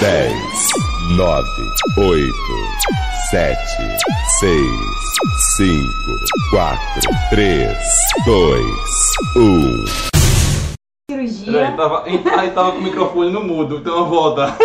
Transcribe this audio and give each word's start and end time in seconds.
10, 0.00 0.32
9, 1.14 1.44
8, 1.98 2.32
7, 3.30 3.58
6, 4.40 4.60
5, 5.58 5.88
4, 6.50 6.80
3, 7.28 7.78
2, 8.24 8.66
1. 9.36 9.84
Cirurgia. 11.10 11.68
Aí 11.68 11.76
tava, 11.76 12.04
aí 12.06 12.50
tava 12.52 12.72
com 12.72 12.78
o 12.78 12.82
microfone 12.82 13.30
no 13.30 13.44
mudo, 13.44 13.76
então 13.76 14.08
volta. 14.08 14.56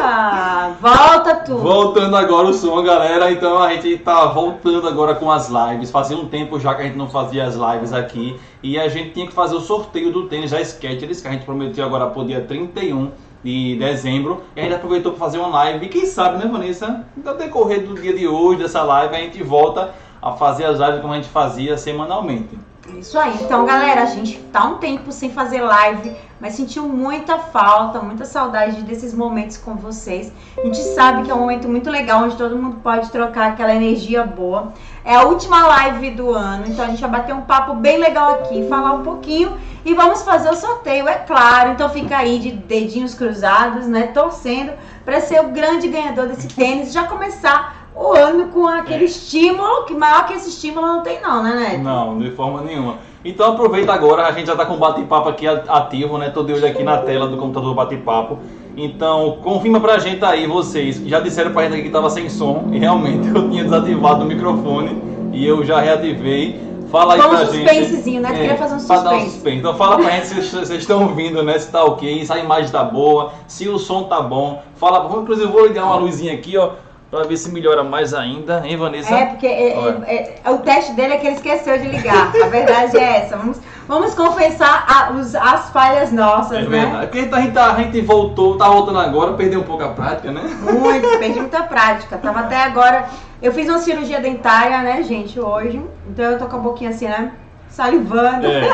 Ah! 0.00 0.72
Volta 0.80 1.34
tu! 1.44 1.58
Voltando 1.58 2.16
agora 2.16 2.48
o 2.48 2.54
som, 2.54 2.82
galera. 2.82 3.30
Então 3.30 3.62
a 3.62 3.74
gente 3.74 3.98
tá 3.98 4.24
voltando 4.26 4.88
agora 4.88 5.14
com 5.14 5.30
as 5.30 5.50
lives. 5.50 5.90
Fazia 5.90 6.16
um 6.16 6.26
tempo 6.26 6.58
já 6.58 6.74
que 6.74 6.82
a 6.82 6.84
gente 6.86 6.96
não 6.96 7.10
fazia 7.10 7.44
as 7.44 7.56
lives 7.56 7.92
aqui. 7.92 8.40
E 8.62 8.78
a 8.78 8.88
gente 8.88 9.10
tinha 9.10 9.26
que 9.26 9.34
fazer 9.34 9.54
o 9.54 9.60
sorteio 9.60 10.10
do 10.12 10.28
tênis 10.28 10.50
da 10.50 10.64
Skechers, 10.64 11.20
que 11.20 11.28
a 11.28 11.32
gente 11.32 11.44
prometeu 11.44 11.84
agora 11.84 12.06
pro 12.06 12.24
dia 12.24 12.40
31 12.40 13.10
de 13.42 13.76
dezembro. 13.76 14.42
E 14.54 14.60
a 14.60 14.64
gente 14.64 14.74
aproveitou 14.74 15.12
para 15.12 15.20
fazer 15.20 15.38
uma 15.38 15.48
live. 15.48 15.86
E 15.86 15.88
quem 15.88 16.06
sabe, 16.06 16.38
né, 16.38 16.50
Vanessa? 16.50 17.04
No 17.16 17.34
decorrer 17.34 17.86
do 17.86 17.94
dia 17.94 18.12
de 18.12 18.26
hoje, 18.26 18.62
dessa 18.62 18.82
live, 18.82 19.14
a 19.14 19.18
gente 19.18 19.42
volta 19.42 19.92
a 20.20 20.32
fazer 20.32 20.64
as 20.64 20.78
lives 20.78 21.00
como 21.00 21.12
a 21.12 21.16
gente 21.16 21.28
fazia 21.28 21.76
semanalmente. 21.76 22.58
Isso 22.96 23.18
aí. 23.18 23.38
Então, 23.42 23.64
galera, 23.64 24.02
a 24.02 24.06
gente 24.06 24.38
tá 24.52 24.64
um 24.64 24.78
tempo 24.78 25.12
sem 25.12 25.30
fazer 25.30 25.60
live, 25.60 26.16
mas 26.40 26.54
sentiu 26.54 26.88
muita 26.88 27.38
falta, 27.38 28.00
muita 28.00 28.24
saudade 28.24 28.82
desses 28.82 29.12
momentos 29.12 29.56
com 29.56 29.74
vocês. 29.74 30.32
A 30.56 30.62
gente 30.62 30.78
sabe 30.94 31.22
que 31.22 31.30
é 31.30 31.34
um 31.34 31.40
momento 31.40 31.68
muito 31.68 31.90
legal, 31.90 32.24
onde 32.24 32.36
todo 32.36 32.56
mundo 32.56 32.78
pode 32.82 33.10
trocar 33.10 33.52
aquela 33.52 33.74
energia 33.74 34.24
boa. 34.24 34.72
É 35.04 35.14
a 35.14 35.22
última 35.22 35.66
live 35.66 36.10
do 36.12 36.32
ano, 36.32 36.64
então 36.66 36.84
a 36.84 36.88
gente 36.88 37.00
vai 37.00 37.10
bater 37.10 37.34
um 37.34 37.42
papo 37.42 37.74
bem 37.74 37.98
legal 37.98 38.34
aqui, 38.34 38.66
falar 38.68 38.92
um 38.92 39.02
pouquinho 39.02 39.56
e 39.84 39.94
vamos 39.94 40.22
fazer 40.22 40.50
o 40.50 40.56
sorteio, 40.56 41.08
é 41.08 41.14
claro. 41.14 41.72
Então 41.72 41.88
fica 41.88 42.16
aí 42.16 42.38
de 42.38 42.50
dedinhos 42.52 43.14
cruzados, 43.14 43.86
né, 43.86 44.08
torcendo 44.08 44.72
para 45.04 45.20
ser 45.20 45.40
o 45.40 45.48
grande 45.48 45.88
ganhador 45.88 46.26
desse 46.26 46.48
tênis, 46.48 46.92
já 46.92 47.04
começar 47.04 47.77
o 47.98 48.12
ano 48.14 48.48
com 48.48 48.66
aquele 48.66 49.04
estímulo, 49.04 49.84
que 49.84 49.94
maior 49.94 50.26
que 50.26 50.34
esse 50.34 50.50
estímulo 50.50 50.86
não 50.86 51.02
tem 51.02 51.20
não, 51.20 51.42
né, 51.42 51.54
Neto? 51.56 51.82
Não, 51.82 52.18
de 52.18 52.30
forma 52.30 52.60
nenhuma. 52.60 52.96
Então 53.24 53.52
aproveita 53.52 53.92
agora, 53.92 54.26
a 54.26 54.32
gente 54.32 54.46
já 54.46 54.54
tá 54.54 54.64
com 54.64 54.74
o 54.74 54.78
bate-papo 54.78 55.28
aqui 55.28 55.46
ativo, 55.46 56.16
né? 56.16 56.30
Tô 56.30 56.44
de 56.44 56.52
olho 56.52 56.66
aqui 56.66 56.84
na 56.84 56.98
tela 56.98 57.26
do 57.26 57.36
computador 57.36 57.74
bate-papo. 57.74 58.38
Então, 58.76 59.38
confirma 59.42 59.80
pra 59.80 59.98
gente 59.98 60.24
aí, 60.24 60.46
vocês, 60.46 61.02
já 61.04 61.18
disseram 61.18 61.50
pra 61.50 61.64
gente 61.64 61.74
aqui 61.74 61.82
que 61.84 61.90
tava 61.90 62.08
sem 62.08 62.28
som, 62.28 62.68
e 62.70 62.78
realmente 62.78 63.26
eu 63.34 63.50
tinha 63.50 63.64
desativado 63.64 64.22
o 64.22 64.26
microfone 64.26 65.02
e 65.32 65.44
eu 65.44 65.64
já 65.64 65.80
reativei. 65.80 66.68
Fala 66.92 67.14
aí 67.14 67.20
Vamos 67.20 67.40
pra 67.40 67.48
um 67.48 67.52
gente. 67.52 67.68
suspensezinho, 67.68 68.22
né? 68.22 68.28
Tu 68.30 68.34
queria 68.36 68.56
fazer 68.56 68.74
um 68.76 68.86
pra 68.86 68.96
dar 68.96 69.10
suspense. 69.10 69.30
suspense. 69.32 69.56
Então 69.58 69.74
fala 69.74 69.98
pra 69.98 70.10
gente 70.10 70.26
se 70.28 70.34
vocês 70.34 70.70
estão 70.70 71.02
ouvindo, 71.02 71.42
né? 71.42 71.58
Se 71.58 71.70
tá 71.70 71.84
ok, 71.84 72.24
se 72.24 72.32
a 72.32 72.38
imagem 72.38 72.70
tá 72.70 72.82
boa, 72.82 73.32
se 73.46 73.68
o 73.68 73.78
som 73.78 74.04
tá 74.04 74.22
bom. 74.22 74.62
Fala, 74.76 75.06
inclusive 75.20 75.48
eu 75.48 75.52
vou 75.52 75.66
ligar 75.66 75.84
uma 75.84 75.96
luzinha 75.96 76.32
aqui, 76.32 76.56
ó, 76.56 76.70
pra 77.10 77.22
ver 77.24 77.36
se 77.36 77.50
melhora 77.50 77.82
mais 77.82 78.12
ainda, 78.12 78.62
hein, 78.66 78.76
Vanessa? 78.76 79.14
É, 79.14 79.26
porque 79.26 79.46
é, 79.46 79.68
é, 79.72 80.40
é, 80.44 80.50
o 80.50 80.58
teste 80.58 80.92
dele 80.92 81.14
é 81.14 81.16
que 81.16 81.26
ele 81.26 81.36
esqueceu 81.36 81.78
de 81.78 81.88
ligar. 81.88 82.32
A 82.42 82.46
verdade 82.48 82.96
é 82.98 83.18
essa. 83.24 83.36
Vamos, 83.36 83.58
vamos 83.86 84.14
confessar 84.14 84.84
a- 84.86 85.12
os- 85.12 85.34
as 85.34 85.70
falhas 85.70 86.12
nossas, 86.12 86.58
É 86.58 86.62
né? 86.62 86.66
verdade. 86.68 87.06
Porque 87.06 87.18
a 87.18 87.22
gente, 87.22 87.36
gente 87.44 87.52
tá- 87.54 87.72
a 87.72 87.82
gente 87.82 88.00
voltou, 88.02 88.58
tá 88.58 88.68
voltando 88.68 88.98
agora, 88.98 89.32
perdeu 89.32 89.60
um 89.60 89.64
pouco 89.64 89.82
a 89.84 89.88
prática, 89.88 90.30
né? 90.30 90.42
Muito, 90.42 91.08
perdi 91.18 91.40
muita 91.40 91.62
prática. 91.62 92.18
Tava 92.18 92.40
até 92.40 92.56
agora. 92.62 93.06
Eu 93.40 93.52
fiz 93.52 93.68
uma 93.68 93.78
cirurgia 93.78 94.20
dentária, 94.20 94.78
né, 94.82 95.02
gente, 95.02 95.38
hoje. 95.40 95.80
Então 96.10 96.24
eu 96.26 96.38
tô 96.38 96.46
com 96.46 96.56
a 96.56 96.60
boquinha 96.60 96.90
assim, 96.90 97.06
né? 97.06 97.32
Salivando. 97.70 98.46
É. 98.46 98.68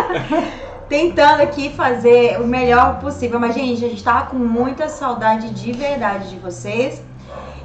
Tentando 0.89 1.41
aqui 1.41 1.71
fazer 1.71 2.39
o 2.41 2.47
melhor 2.47 2.99
possível. 3.01 3.41
Mas, 3.41 3.55
gente, 3.55 3.85
a 3.85 3.89
gente 3.89 4.03
tava 4.05 4.27
com 4.27 4.37
muita 4.37 4.89
saudade 4.89 5.51
de 5.51 5.73
verdade 5.73 6.31
de 6.31 6.37
vocês. 6.37 7.03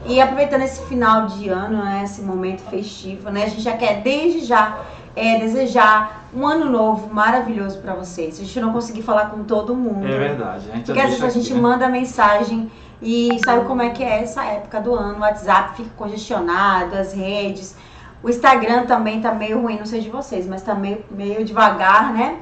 E 0.06 0.20
aproveitando 0.22 0.62
esse 0.64 0.82
final 0.86 1.28
de 1.28 1.50
ano, 1.50 1.84
né, 1.84 2.02
esse 2.04 2.22
momento 2.22 2.62
festivo, 2.70 3.30
né, 3.30 3.44
a 3.44 3.48
gente 3.48 3.62
já 3.62 3.76
quer 3.76 4.02
desde 4.02 4.46
já 4.46 4.78
é, 5.16 5.38
desejar 5.40 6.30
um 6.34 6.46
ano 6.48 6.66
novo 6.70 7.14
maravilhoso 7.14 7.80
pra 7.80 7.94
vocês. 7.94 8.36
Se 8.36 8.42
a 8.42 8.46
gente 8.46 8.60
não 8.62 8.72
conseguir 8.72 9.02
falar 9.02 9.26
com 9.30 9.44
todo 9.44 9.76
mundo. 9.76 10.08
É 10.08 10.18
verdade. 10.18 10.70
A 10.72 10.76
gente 10.76 10.86
Porque 10.86 11.00
às 11.00 11.10
vezes 11.10 11.24
a 11.24 11.30
gente 11.30 11.46
aqui, 11.48 11.54
né? 11.56 11.62
manda 11.62 11.88
mensagem 11.90 12.72
e 13.02 13.38
sabe 13.44 13.66
como 13.66 13.82
é 13.82 13.90
que 13.90 14.04
é 14.04 14.22
essa 14.24 14.44
época 14.46 14.80
do 14.80 14.94
ano. 14.96 15.18
O 15.18 15.22
WhatsApp 15.22 15.76
fica 15.78 15.90
congestionado, 15.98 16.96
as 16.96 17.14
redes. 17.14 17.76
O 18.24 18.30
Instagram 18.30 18.86
também 18.86 19.22
tá 19.22 19.34
meio 19.34 19.62
ruim, 19.62 19.78
não 19.78 19.86
sei 19.86 20.02
de 20.02 20.10
vocês, 20.10 20.48
mas 20.48 20.62
tá 20.62 20.76
meio, 20.76 21.04
meio 21.12 21.44
devagar, 21.44 22.14
né? 22.14 22.38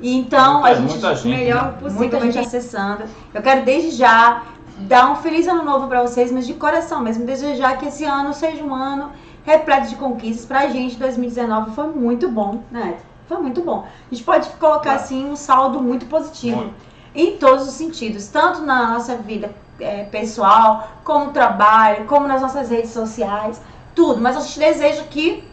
E 0.00 0.16
então 0.16 0.60
Muita- 0.60 0.68
a 0.68 0.74
gente, 0.74 0.90
muita 0.92 1.14
gente, 1.14 1.28
melhor 1.36 1.64
né? 1.64 1.72
possível, 1.72 1.96
muita 1.96 2.20
gente 2.20 2.38
acessando. 2.38 3.02
Eu 3.34 3.42
quero 3.42 3.64
desde 3.64 3.90
já 3.90 4.42
dar 4.86 5.10
um 5.10 5.16
feliz 5.16 5.46
ano 5.46 5.64
novo 5.64 5.86
pra 5.88 6.02
vocês, 6.02 6.30
mas 6.32 6.46
de 6.46 6.54
coração 6.54 7.00
mesmo, 7.00 7.24
desejar 7.24 7.78
que 7.78 7.86
esse 7.86 8.04
ano 8.04 8.32
seja 8.32 8.62
um 8.62 8.74
ano 8.74 9.10
repleto 9.44 9.88
de 9.88 9.96
conquistas 9.96 10.44
pra 10.44 10.68
gente. 10.68 10.96
2019 10.96 11.72
foi 11.72 11.88
muito 11.88 12.28
bom, 12.28 12.62
né? 12.70 12.96
Foi 13.28 13.38
muito 13.38 13.62
bom. 13.62 13.86
A 14.10 14.14
gente 14.14 14.24
pode 14.24 14.48
colocar 14.50 14.94
assim 14.94 15.24
um 15.30 15.36
saldo 15.36 15.80
muito 15.80 16.06
positivo 16.06 16.62
Muito. 16.62 16.74
em 17.14 17.36
todos 17.36 17.68
os 17.68 17.74
sentidos, 17.74 18.26
tanto 18.26 18.62
na 18.62 18.94
nossa 18.94 19.16
vida 19.16 19.54
é, 19.78 20.04
pessoal, 20.04 20.88
como 21.04 21.26
no 21.26 21.32
trabalho, 21.32 22.06
como 22.06 22.26
nas 22.26 22.42
nossas 22.42 22.70
redes 22.70 22.90
sociais, 22.90 23.60
tudo. 23.94 24.20
Mas 24.20 24.36
a 24.36 24.40
gente 24.40 24.58
deseja 24.58 25.04
que 25.04 25.44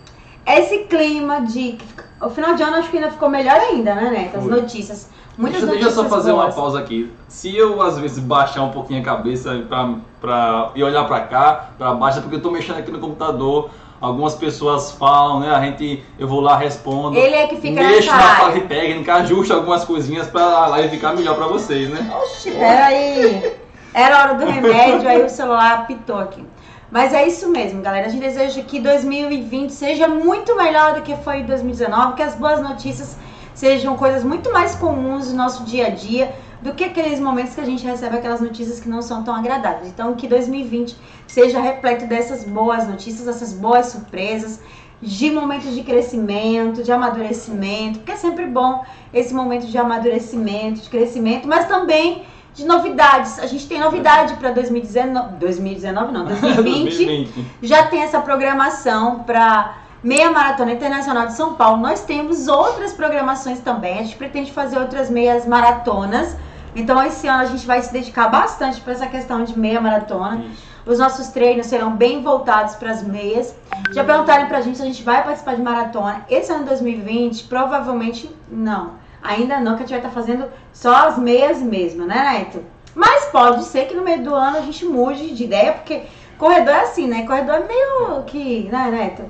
esse 0.45 0.79
clima 0.85 1.41
de. 1.41 1.77
O 2.21 2.29
final 2.29 2.55
de 2.55 2.63
ano 2.63 2.77
acho 2.77 2.89
que 2.89 2.97
ainda 2.97 3.11
ficou 3.11 3.29
melhor 3.29 3.59
ainda, 3.59 3.93
né, 3.93 4.09
Neto? 4.09 4.37
As 4.37 4.45
notícias. 4.45 5.09
Muitas 5.37 5.61
Deixa, 5.61 5.75
deixa 5.75 5.89
eu 5.89 6.03
só 6.03 6.09
fazer 6.09 6.31
uma 6.31 6.43
boas. 6.43 6.55
pausa 6.55 6.79
aqui. 6.79 7.11
Se 7.27 7.55
eu 7.55 7.79
às 7.81 7.99
vezes 7.99 8.17
baixar 8.19 8.63
um 8.63 8.71
pouquinho 8.71 9.01
a 9.01 9.03
cabeça 9.03 9.53
pra, 9.69 9.93
pra, 10.19 10.71
e 10.73 10.83
olhar 10.83 11.03
pra 11.05 11.19
cá, 11.21 11.69
pra 11.77 11.93
baixo, 11.93 12.17
é 12.17 12.21
porque 12.21 12.37
eu 12.37 12.41
tô 12.41 12.49
mexendo 12.49 12.77
aqui 12.79 12.89
no 12.91 12.99
computador. 12.99 13.69
Algumas 13.99 14.35
pessoas 14.35 14.91
falam, 14.91 15.39
né? 15.39 15.49
A 15.49 15.59
gente, 15.61 16.03
eu 16.19 16.27
vou 16.27 16.39
lá, 16.39 16.55
respondo. 16.57 17.17
Ele 17.17 17.35
é 17.35 17.47
que 17.47 17.55
fica 17.57 17.81
Mexo 17.81 18.07
na 18.11 18.15
área. 18.15 18.35
parte 18.45 18.59
técnica, 18.61 19.15
ajusto 19.15 19.53
algumas 19.53 19.85
coisinhas 19.85 20.27
pra 20.27 20.67
live 20.67 20.89
ficar 20.89 21.13
melhor 21.15 21.35
pra 21.35 21.47
vocês, 21.47 21.89
né? 21.89 22.11
Oxi, 22.21 22.51
peraí. 22.51 23.53
Era 23.93 24.21
hora 24.21 24.33
do 24.35 24.45
remédio, 24.45 25.07
aí 25.09 25.23
o 25.23 25.29
celular 25.29 25.79
apitou 25.79 26.19
aqui. 26.19 26.43
Mas 26.91 27.11
é 27.13 27.27
isso 27.27 27.49
mesmo, 27.49 27.81
galera. 27.81 28.05
A 28.05 28.09
gente 28.09 28.21
deseja 28.21 28.61
que 28.61 28.79
2020 28.79 29.71
seja 29.71 30.07
muito 30.07 30.55
melhor 30.55 30.93
do 30.93 31.01
que 31.01 31.15
foi 31.17 31.41
2019, 31.43 32.13
que 32.13 32.21
as 32.23 32.35
boas 32.35 32.61
notícias 32.61 33.17
sejam 33.57 33.97
coisas 33.97 34.23
muito 34.23 34.53
mais 34.53 34.75
comuns 34.75 35.31
no 35.31 35.35
nosso 35.35 35.63
dia 35.63 35.87
a 35.87 35.89
dia 35.89 36.31
do 36.61 36.75
que 36.75 36.83
aqueles 36.83 37.19
momentos 37.19 37.55
que 37.55 37.61
a 37.61 37.65
gente 37.65 37.83
recebe 37.83 38.15
aquelas 38.15 38.39
notícias 38.39 38.79
que 38.79 38.87
não 38.87 39.01
são 39.01 39.23
tão 39.23 39.33
agradáveis. 39.33 39.87
Então, 39.87 40.13
que 40.13 40.27
2020 40.27 40.95
seja 41.27 41.59
repleto 41.59 42.05
dessas 42.05 42.43
boas 42.43 42.87
notícias, 42.87 43.25
dessas 43.25 43.53
boas 43.53 43.87
surpresas, 43.87 44.61
de 45.01 45.31
momentos 45.31 45.73
de 45.73 45.81
crescimento, 45.81 46.83
de 46.83 46.91
amadurecimento, 46.91 47.99
porque 47.99 48.11
é 48.11 48.15
sempre 48.15 48.45
bom 48.45 48.83
esse 49.11 49.33
momento 49.33 49.65
de 49.65 49.77
amadurecimento, 49.77 50.81
de 50.81 50.89
crescimento, 50.89 51.47
mas 51.47 51.67
também 51.67 52.23
de 52.53 52.63
novidades. 52.63 53.39
A 53.39 53.47
gente 53.47 53.67
tem 53.67 53.79
novidade 53.79 54.35
para 54.35 54.51
2019, 54.51 55.35
2019 55.37 56.11
não, 56.11 56.25
2020. 56.29 56.83
2020. 56.83 57.45
Já 57.63 57.87
tem 57.87 58.03
essa 58.03 58.19
programação 58.21 59.23
para 59.23 59.86
Meia 60.07 60.31
Maratona 60.31 60.71
Internacional 60.71 61.27
de 61.27 61.33
São 61.33 61.55
Paulo. 61.55 61.81
Nós 61.81 62.05
temos 62.05 62.47
outras 62.47 62.93
programações 62.93 63.59
também. 63.59 63.99
A 63.99 64.03
gente 64.03 64.15
pretende 64.15 64.53
fazer 64.53 64.79
outras 64.79 65.09
meias 65.09 65.45
maratonas. 65.45 66.33
Então 66.73 67.03
esse 67.03 67.27
ano 67.27 67.41
a 67.41 67.45
gente 67.45 67.67
vai 67.67 67.81
se 67.81 67.91
dedicar 67.91 68.29
bastante 68.29 68.79
para 68.79 68.93
essa 68.93 69.07
questão 69.07 69.43
de 69.43 69.59
meia 69.59 69.81
maratona. 69.81 70.45
Isso. 70.45 70.63
Os 70.85 70.97
nossos 70.97 71.27
treinos 71.27 71.65
serão 71.65 71.91
bem 71.91 72.21
voltados 72.21 72.75
para 72.75 72.89
as 72.89 73.03
meias. 73.03 73.53
Já 73.91 74.01
perguntaram 74.01 74.47
pra 74.47 74.61
gente 74.61 74.77
se 74.77 74.81
a 74.83 74.85
gente 74.85 75.03
vai 75.03 75.21
participar 75.25 75.57
de 75.57 75.61
maratona. 75.61 76.25
Esse 76.29 76.53
ano 76.53 76.63
2020, 76.63 77.43
provavelmente 77.43 78.33
não. 78.49 78.91
Ainda 79.21 79.59
não, 79.59 79.75
que 79.75 79.83
a 79.83 79.85
gente 79.85 79.89
vai 79.89 79.99
estar 79.99 80.11
fazendo 80.11 80.45
só 80.71 81.09
as 81.09 81.17
meias 81.17 81.61
mesmo, 81.61 82.05
né, 82.05 82.45
Neto? 82.45 82.63
Mas 82.95 83.25
pode 83.25 83.65
ser 83.65 83.87
que 83.87 83.93
no 83.93 84.03
meio 84.03 84.23
do 84.23 84.33
ano 84.33 84.57
a 84.57 84.61
gente 84.61 84.85
mude 84.85 85.35
de 85.35 85.43
ideia, 85.43 85.73
porque 85.73 86.03
corredor 86.37 86.73
é 86.73 86.81
assim, 86.81 87.07
né? 87.07 87.25
Corredor 87.25 87.55
é 87.55 87.67
meio 87.67 88.23
que, 88.25 88.69
né, 88.71 88.89
Neto? 88.91 89.23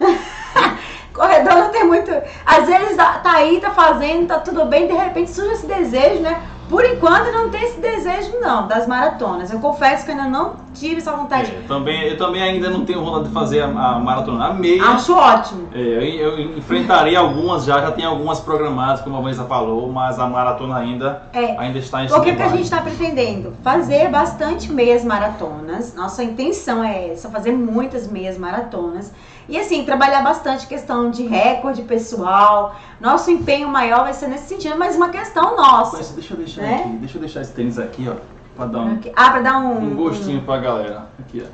corredor 1.12 1.54
não 1.54 1.70
tem 1.70 1.84
muito. 1.84 2.10
Às 2.44 2.66
vezes 2.66 2.96
tá 2.96 3.18
tá 3.18 3.32
aí, 3.32 3.60
tá 3.60 3.70
fazendo, 3.70 4.28
tá 4.28 4.38
tudo 4.38 4.64
bem, 4.66 4.86
de 4.86 4.92
repente 4.92 5.30
surge 5.30 5.52
esse 5.52 5.66
desejo, 5.66 6.20
né? 6.20 6.40
Por 6.68 6.84
enquanto 6.84 7.32
não 7.32 7.48
tem 7.48 7.64
esse 7.64 7.80
desejo, 7.80 8.38
não, 8.40 8.68
das 8.68 8.86
maratonas. 8.86 9.50
Eu 9.50 9.58
confesso 9.58 10.04
que 10.04 10.10
ainda 10.10 10.26
não 10.26 10.56
tive 10.74 10.96
essa 10.96 11.12
vontade. 11.12 11.50
É, 11.50 11.66
também, 11.66 12.02
eu 12.02 12.18
também 12.18 12.42
ainda 12.42 12.68
não 12.68 12.84
tenho 12.84 13.02
vontade 13.02 13.28
de 13.28 13.34
fazer 13.34 13.62
a, 13.62 13.66
a 13.66 13.98
maratona. 13.98 14.46
A 14.46 14.54
meia. 14.54 14.84
Acho 14.84 15.16
ótimo. 15.16 15.68
É, 15.72 15.78
eu, 15.78 16.38
eu 16.38 16.58
enfrentarei 16.58 17.16
algumas 17.16 17.64
já, 17.64 17.80
já 17.80 17.90
tem 17.90 18.04
algumas 18.04 18.40
programadas, 18.40 19.00
como 19.00 19.16
a 19.16 19.20
Vanessa 19.20 19.44
falou, 19.44 19.90
mas 19.90 20.18
a 20.18 20.26
maratona 20.26 20.76
ainda, 20.76 21.22
É. 21.32 21.56
ainda 21.58 21.78
está 21.78 22.04
em 22.04 22.12
O 22.12 22.20
que, 22.20 22.34
que 22.34 22.42
a 22.42 22.48
gente 22.48 22.64
está 22.64 22.82
pretendendo? 22.82 23.54
Fazer 23.62 24.08
bastante 24.10 24.70
meias 24.70 25.02
maratonas. 25.04 25.94
Nossa 25.94 26.22
intenção 26.22 26.84
é 26.84 27.12
essa, 27.12 27.30
fazer 27.30 27.52
muitas 27.52 28.06
meias 28.06 28.36
maratonas. 28.36 29.12
E 29.48 29.58
assim, 29.58 29.82
trabalhar 29.84 30.22
bastante 30.22 30.66
questão 30.66 31.10
de 31.10 31.26
recorde 31.26 31.82
pessoal. 31.82 32.76
Nosso 33.00 33.30
empenho 33.30 33.68
maior 33.68 34.00
vai 34.02 34.12
ser 34.12 34.28
nesse 34.28 34.46
sentido, 34.48 34.76
mas 34.78 34.94
uma 34.94 35.08
questão 35.08 35.56
nossa. 35.56 35.96
Mas 35.96 36.10
deixa 36.10 36.34
eu 36.34 36.38
deixar 36.38 36.62
Né? 36.62 36.74
aqui, 36.84 36.88
deixa 36.98 37.16
eu 37.16 37.20
deixar 37.20 37.40
esse 37.40 37.52
tênis 37.52 37.78
aqui, 37.78 38.08
ó. 38.10 38.14
Pra 38.54 38.66
dar 38.66 38.80
um, 38.80 39.00
Ah, 39.16 39.30
pra 39.30 39.40
dar 39.40 39.58
um. 39.58 39.78
um 39.92 39.94
gostinho 39.96 40.42
pra 40.42 40.58
galera. 40.58 41.06
Aqui, 41.18 41.42
ó. 41.46 41.48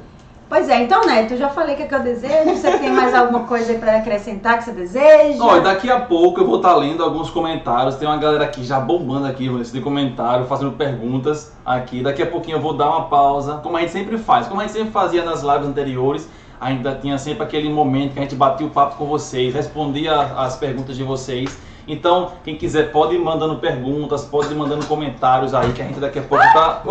Pois 0.48 0.68
é, 0.68 0.82
então, 0.82 1.04
Neto, 1.06 1.32
eu 1.32 1.38
já 1.38 1.48
falei 1.48 1.74
o 1.74 1.76
que, 1.76 1.84
é 1.84 1.86
que 1.86 1.94
eu 1.94 2.00
desejo. 2.00 2.50
Você 2.56 2.78
tem 2.78 2.90
mais 2.92 3.14
alguma 3.14 3.40
coisa 3.40 3.72
aí 3.72 3.78
pra 3.78 3.96
acrescentar 3.96 4.58
que 4.58 4.64
você 4.64 4.72
deseja? 4.72 5.56
E 5.56 5.60
daqui 5.62 5.90
a 5.90 6.00
pouco 6.00 6.40
eu 6.40 6.46
vou 6.46 6.56
estar 6.56 6.74
lendo 6.76 7.02
alguns 7.02 7.30
comentários. 7.30 7.96
Tem 7.96 8.06
uma 8.06 8.16
galera 8.18 8.44
aqui 8.44 8.62
já 8.64 8.78
bombando 8.78 9.26
aqui 9.26 9.48
nesse 9.48 9.80
comentário, 9.80 10.46
fazendo 10.46 10.72
perguntas 10.72 11.52
aqui. 11.64 12.02
Daqui 12.02 12.22
a 12.22 12.26
pouquinho 12.26 12.56
eu 12.58 12.60
vou 12.60 12.74
dar 12.74 12.88
uma 12.90 13.02
pausa, 13.06 13.54
como 13.62 13.76
a 13.76 13.80
gente 13.80 13.92
sempre 13.92 14.18
faz, 14.18 14.46
como 14.46 14.60
a 14.60 14.64
gente 14.64 14.74
sempre 14.74 14.90
fazia 14.92 15.24
nas 15.24 15.42
lives 15.42 15.66
anteriores. 15.66 16.28
Ainda 16.64 16.94
tinha 16.94 17.18
sempre 17.18 17.42
aquele 17.42 17.68
momento 17.68 18.14
que 18.14 18.18
a 18.18 18.22
gente 18.22 18.34
batia 18.34 18.66
o 18.66 18.70
papo 18.70 18.96
com 18.96 19.04
vocês, 19.04 19.52
respondia 19.52 20.18
as 20.18 20.56
perguntas 20.56 20.96
de 20.96 21.02
vocês. 21.02 21.58
Então, 21.86 22.32
quem 22.42 22.56
quiser 22.56 22.90
pode 22.90 23.14
ir 23.14 23.18
mandando 23.18 23.56
perguntas, 23.56 24.24
pode 24.24 24.50
ir 24.50 24.56
mandando 24.56 24.86
comentários 24.86 25.52
aí, 25.52 25.70
que 25.74 25.82
a 25.82 25.84
gente 25.84 26.00
daqui 26.00 26.20
a 26.20 26.22
pouco 26.22 26.42
tá. 26.54 26.82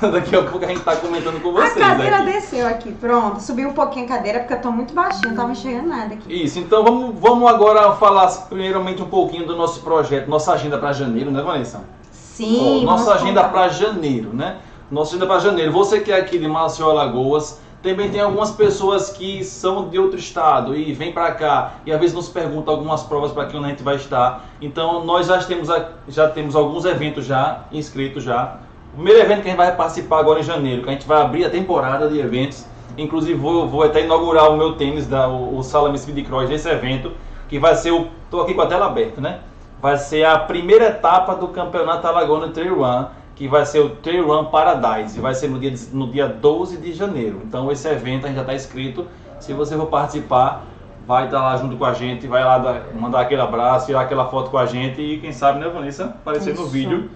daqui 0.10 0.34
a 0.34 0.42
pouco 0.42 0.64
a 0.64 0.68
gente 0.68 0.80
tá 0.80 0.96
comentando 0.96 1.38
com 1.42 1.52
vocês. 1.52 1.76
a 1.76 1.80
cadeira 1.80 2.16
aqui. 2.16 2.32
desceu 2.32 2.66
aqui, 2.66 2.92
pronto. 2.92 3.42
Subiu 3.42 3.68
um 3.68 3.74
pouquinho 3.74 4.06
a 4.06 4.08
cadeira 4.08 4.38
porque 4.38 4.54
eu 4.54 4.62
tô 4.62 4.72
muito 4.72 4.94
baixinha, 4.94 5.28
não 5.28 5.36
tava 5.36 5.52
enxergando 5.52 5.88
nada 5.88 6.14
aqui. 6.14 6.44
Isso, 6.44 6.58
então 6.58 6.82
vamos, 6.82 7.14
vamos 7.20 7.46
agora 7.46 7.92
falar 7.92 8.26
primeiramente 8.48 9.02
um 9.02 9.08
pouquinho 9.10 9.46
do 9.46 9.54
nosso 9.54 9.82
projeto, 9.82 10.30
nossa 10.30 10.54
agenda 10.54 10.78
para 10.78 10.94
janeiro, 10.94 11.30
né, 11.30 11.42
Vanessa? 11.42 11.84
Sim. 12.10 12.86
Nossa 12.86 13.12
agenda 13.12 13.44
para 13.44 13.68
janeiro, 13.68 14.32
né? 14.32 14.56
Nossa 14.90 15.10
agenda 15.10 15.26
para 15.26 15.40
janeiro. 15.40 15.72
Você 15.72 16.00
que 16.00 16.10
é 16.10 16.16
aqui 16.16 16.38
de 16.38 16.48
Maceió, 16.48 16.88
Alagoas, 16.88 17.60
também 17.88 18.10
tem 18.10 18.20
algumas 18.20 18.50
pessoas 18.50 19.08
que 19.10 19.42
são 19.42 19.88
de 19.88 19.98
outro 19.98 20.18
estado 20.18 20.76
e 20.76 20.92
vêm 20.92 21.10
para 21.10 21.32
cá 21.32 21.74
e 21.86 21.92
às 21.92 21.98
vezes 21.98 22.14
nos 22.14 22.28
perguntam 22.28 22.74
algumas 22.74 23.02
provas 23.02 23.32
para 23.32 23.46
que 23.46 23.56
onde 23.56 23.66
a 23.66 23.68
gente 23.70 23.82
vai 23.82 23.96
estar. 23.96 24.44
Então 24.60 25.04
nós 25.04 25.26
já 25.26 25.42
temos, 25.42 25.68
já 26.06 26.28
temos 26.28 26.54
alguns 26.54 26.84
eventos 26.84 27.24
já 27.24 27.64
inscritos 27.72 28.22
já. 28.22 28.58
O 28.92 28.96
primeiro 28.96 29.20
evento 29.20 29.42
que 29.42 29.48
a 29.48 29.50
gente 29.50 29.56
vai 29.56 29.74
participar 29.74 30.18
agora 30.18 30.40
em 30.40 30.42
janeiro, 30.42 30.82
que 30.82 30.88
a 30.90 30.92
gente 30.92 31.06
vai 31.06 31.22
abrir 31.22 31.46
a 31.46 31.50
temporada 31.50 32.08
de 32.08 32.18
eventos. 32.18 32.66
Inclusive 32.96 33.34
vou, 33.34 33.66
vou 33.66 33.82
até 33.82 34.04
inaugurar 34.04 34.50
o 34.50 34.56
meu 34.56 34.74
tênis, 34.74 35.06
da, 35.06 35.28
o, 35.28 35.58
o 35.58 35.62
Salame 35.62 35.98
Speed 35.98 36.26
Cross 36.26 36.50
nesse 36.50 36.68
evento, 36.68 37.12
que 37.48 37.58
vai 37.58 37.74
ser 37.74 37.92
o. 37.92 38.08
Tô 38.30 38.40
aqui 38.40 38.52
com 38.52 38.62
a 38.62 38.66
tela 38.66 38.86
aberta, 38.86 39.20
né? 39.20 39.38
Vai 39.80 39.96
ser 39.96 40.24
a 40.24 40.38
primeira 40.38 40.88
etapa 40.88 41.34
do 41.36 41.48
Campeonato 41.48 42.06
Alagoano 42.06 42.48
Trail 42.48 42.80
Run, 42.80 43.06
que 43.38 43.46
vai 43.46 43.64
ser 43.64 43.78
o 43.78 43.90
Trail 43.90 44.26
Run 44.26 44.46
Paradise. 44.46 45.20
Vai 45.20 45.32
ser 45.32 45.48
no 45.48 45.60
dia, 45.60 45.72
no 45.92 46.10
dia 46.10 46.26
12 46.26 46.78
de 46.78 46.92
janeiro. 46.92 47.40
Então 47.46 47.70
esse 47.70 47.88
evento 47.88 48.24
a 48.24 48.26
gente 48.26 48.34
já 48.36 48.42
está 48.42 48.52
inscrito. 48.54 49.06
Se 49.38 49.52
você 49.52 49.76
for 49.76 49.86
participar, 49.86 50.64
vai 51.06 51.26
estar 51.26 51.40
lá 51.40 51.56
junto 51.56 51.76
com 51.76 51.84
a 51.84 51.94
gente, 51.94 52.26
vai 52.26 52.42
lá 52.42 52.58
dar- 52.58 52.82
mandar 52.98 53.20
aquele 53.20 53.40
abraço, 53.40 53.86
tirar 53.86 54.00
aquela 54.00 54.26
foto 54.26 54.50
com 54.50 54.58
a 54.58 54.66
gente 54.66 55.00
e 55.00 55.18
quem 55.20 55.30
sabe, 55.32 55.60
né, 55.60 55.68
Vanessa, 55.68 56.06
aparecer 56.06 56.52
no 56.52 56.62
Isso. 56.62 56.70
vídeo. 56.70 57.08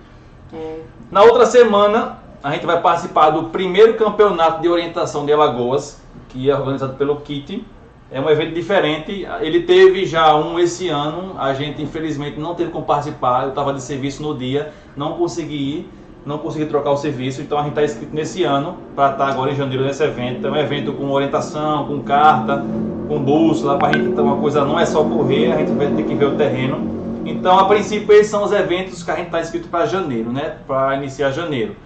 É. 0.55 0.79
Na 1.11 1.23
outra 1.25 1.45
semana, 1.45 2.19
a 2.41 2.53
gente 2.53 2.65
vai 2.65 2.81
participar 2.81 3.31
do 3.31 3.45
primeiro 3.51 3.95
campeonato 3.95 4.63
de 4.63 4.69
orientação 4.69 5.27
de 5.27 5.33
Alagoas, 5.33 6.01
que 6.29 6.49
é 6.49 6.55
organizado 6.55 6.95
pelo 6.95 7.17
KIT. 7.17 7.67
É 8.13 8.21
um 8.21 8.31
evento 8.31 8.55
diferente. 8.55 9.27
Ele 9.41 9.63
teve 9.63 10.05
já 10.07 10.37
um 10.37 10.59
esse 10.59 10.89
ano. 10.89 11.35
A 11.39 11.53
gente, 11.55 11.83
infelizmente, 11.83 12.39
não 12.39 12.55
teve 12.55 12.71
como 12.71 12.85
participar. 12.85 13.45
Eu 13.45 13.49
estava 13.49 13.73
de 13.73 13.83
serviço 13.83 14.23
no 14.23 14.37
dia, 14.37 14.73
não 14.95 15.15
consegui 15.15 15.57
ir, 15.57 15.91
não 16.25 16.39
consegui 16.39 16.67
trocar 16.67 16.91
o 16.93 16.97
serviço. 16.97 17.41
Então, 17.41 17.59
a 17.59 17.63
gente 17.63 17.73
está 17.73 17.85
inscrito 17.85 18.15
nesse 18.15 18.45
ano 18.45 18.77
para 18.95 19.13
estar 19.13 19.29
agora 19.29 19.51
em 19.51 19.57
janeiro 19.57 19.85
nesse 19.85 20.03
evento. 20.03 20.47
É 20.47 20.51
um 20.51 20.57
evento 20.57 20.93
com 20.93 21.11
orientação, 21.11 21.87
com 21.87 22.01
carta, 22.03 22.65
com 23.09 23.19
bússola, 23.19 23.79
para 23.79 23.89
a 23.89 23.93
gente. 23.93 24.11
Então, 24.11 24.25
uma 24.25 24.37
coisa 24.37 24.65
não 24.65 24.79
é 24.79 24.87
só 24.87 25.05
correr, 25.05 25.53
a 25.53 25.59
gente 25.59 25.73
vai 25.73 25.89
ter 25.89 26.05
que 26.05 26.15
ver 26.15 26.27
o 26.27 26.37
terreno. 26.37 26.93
Então, 27.25 27.59
a 27.59 27.67
princípio, 27.67 28.13
esses 28.15 28.31
são 28.31 28.45
os 28.45 28.53
eventos 28.53 29.03
que 29.03 29.11
a 29.11 29.17
gente 29.17 29.27
está 29.27 29.41
inscrito 29.41 29.69
para 29.69 29.87
janeiro, 29.87 30.33
né? 30.33 30.57
Para 30.67 30.97
iniciar 30.97 31.31
janeiro. 31.31 31.77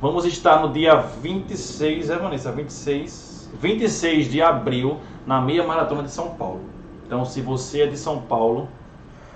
Vamos 0.00 0.24
estar 0.24 0.60
no 0.60 0.72
dia 0.72 0.96
26, 0.96 2.10
é 2.10 2.16
Vanessa? 2.16 2.52
26, 2.52 3.50
26 3.60 4.30
de 4.30 4.40
abril, 4.40 4.98
na 5.26 5.40
meia 5.40 5.64
maratona 5.64 6.02
de 6.02 6.10
São 6.10 6.30
Paulo. 6.30 6.60
Então, 7.06 7.24
se 7.24 7.40
você 7.40 7.82
é 7.82 7.86
de 7.86 7.96
São 7.96 8.20
Paulo, 8.20 8.68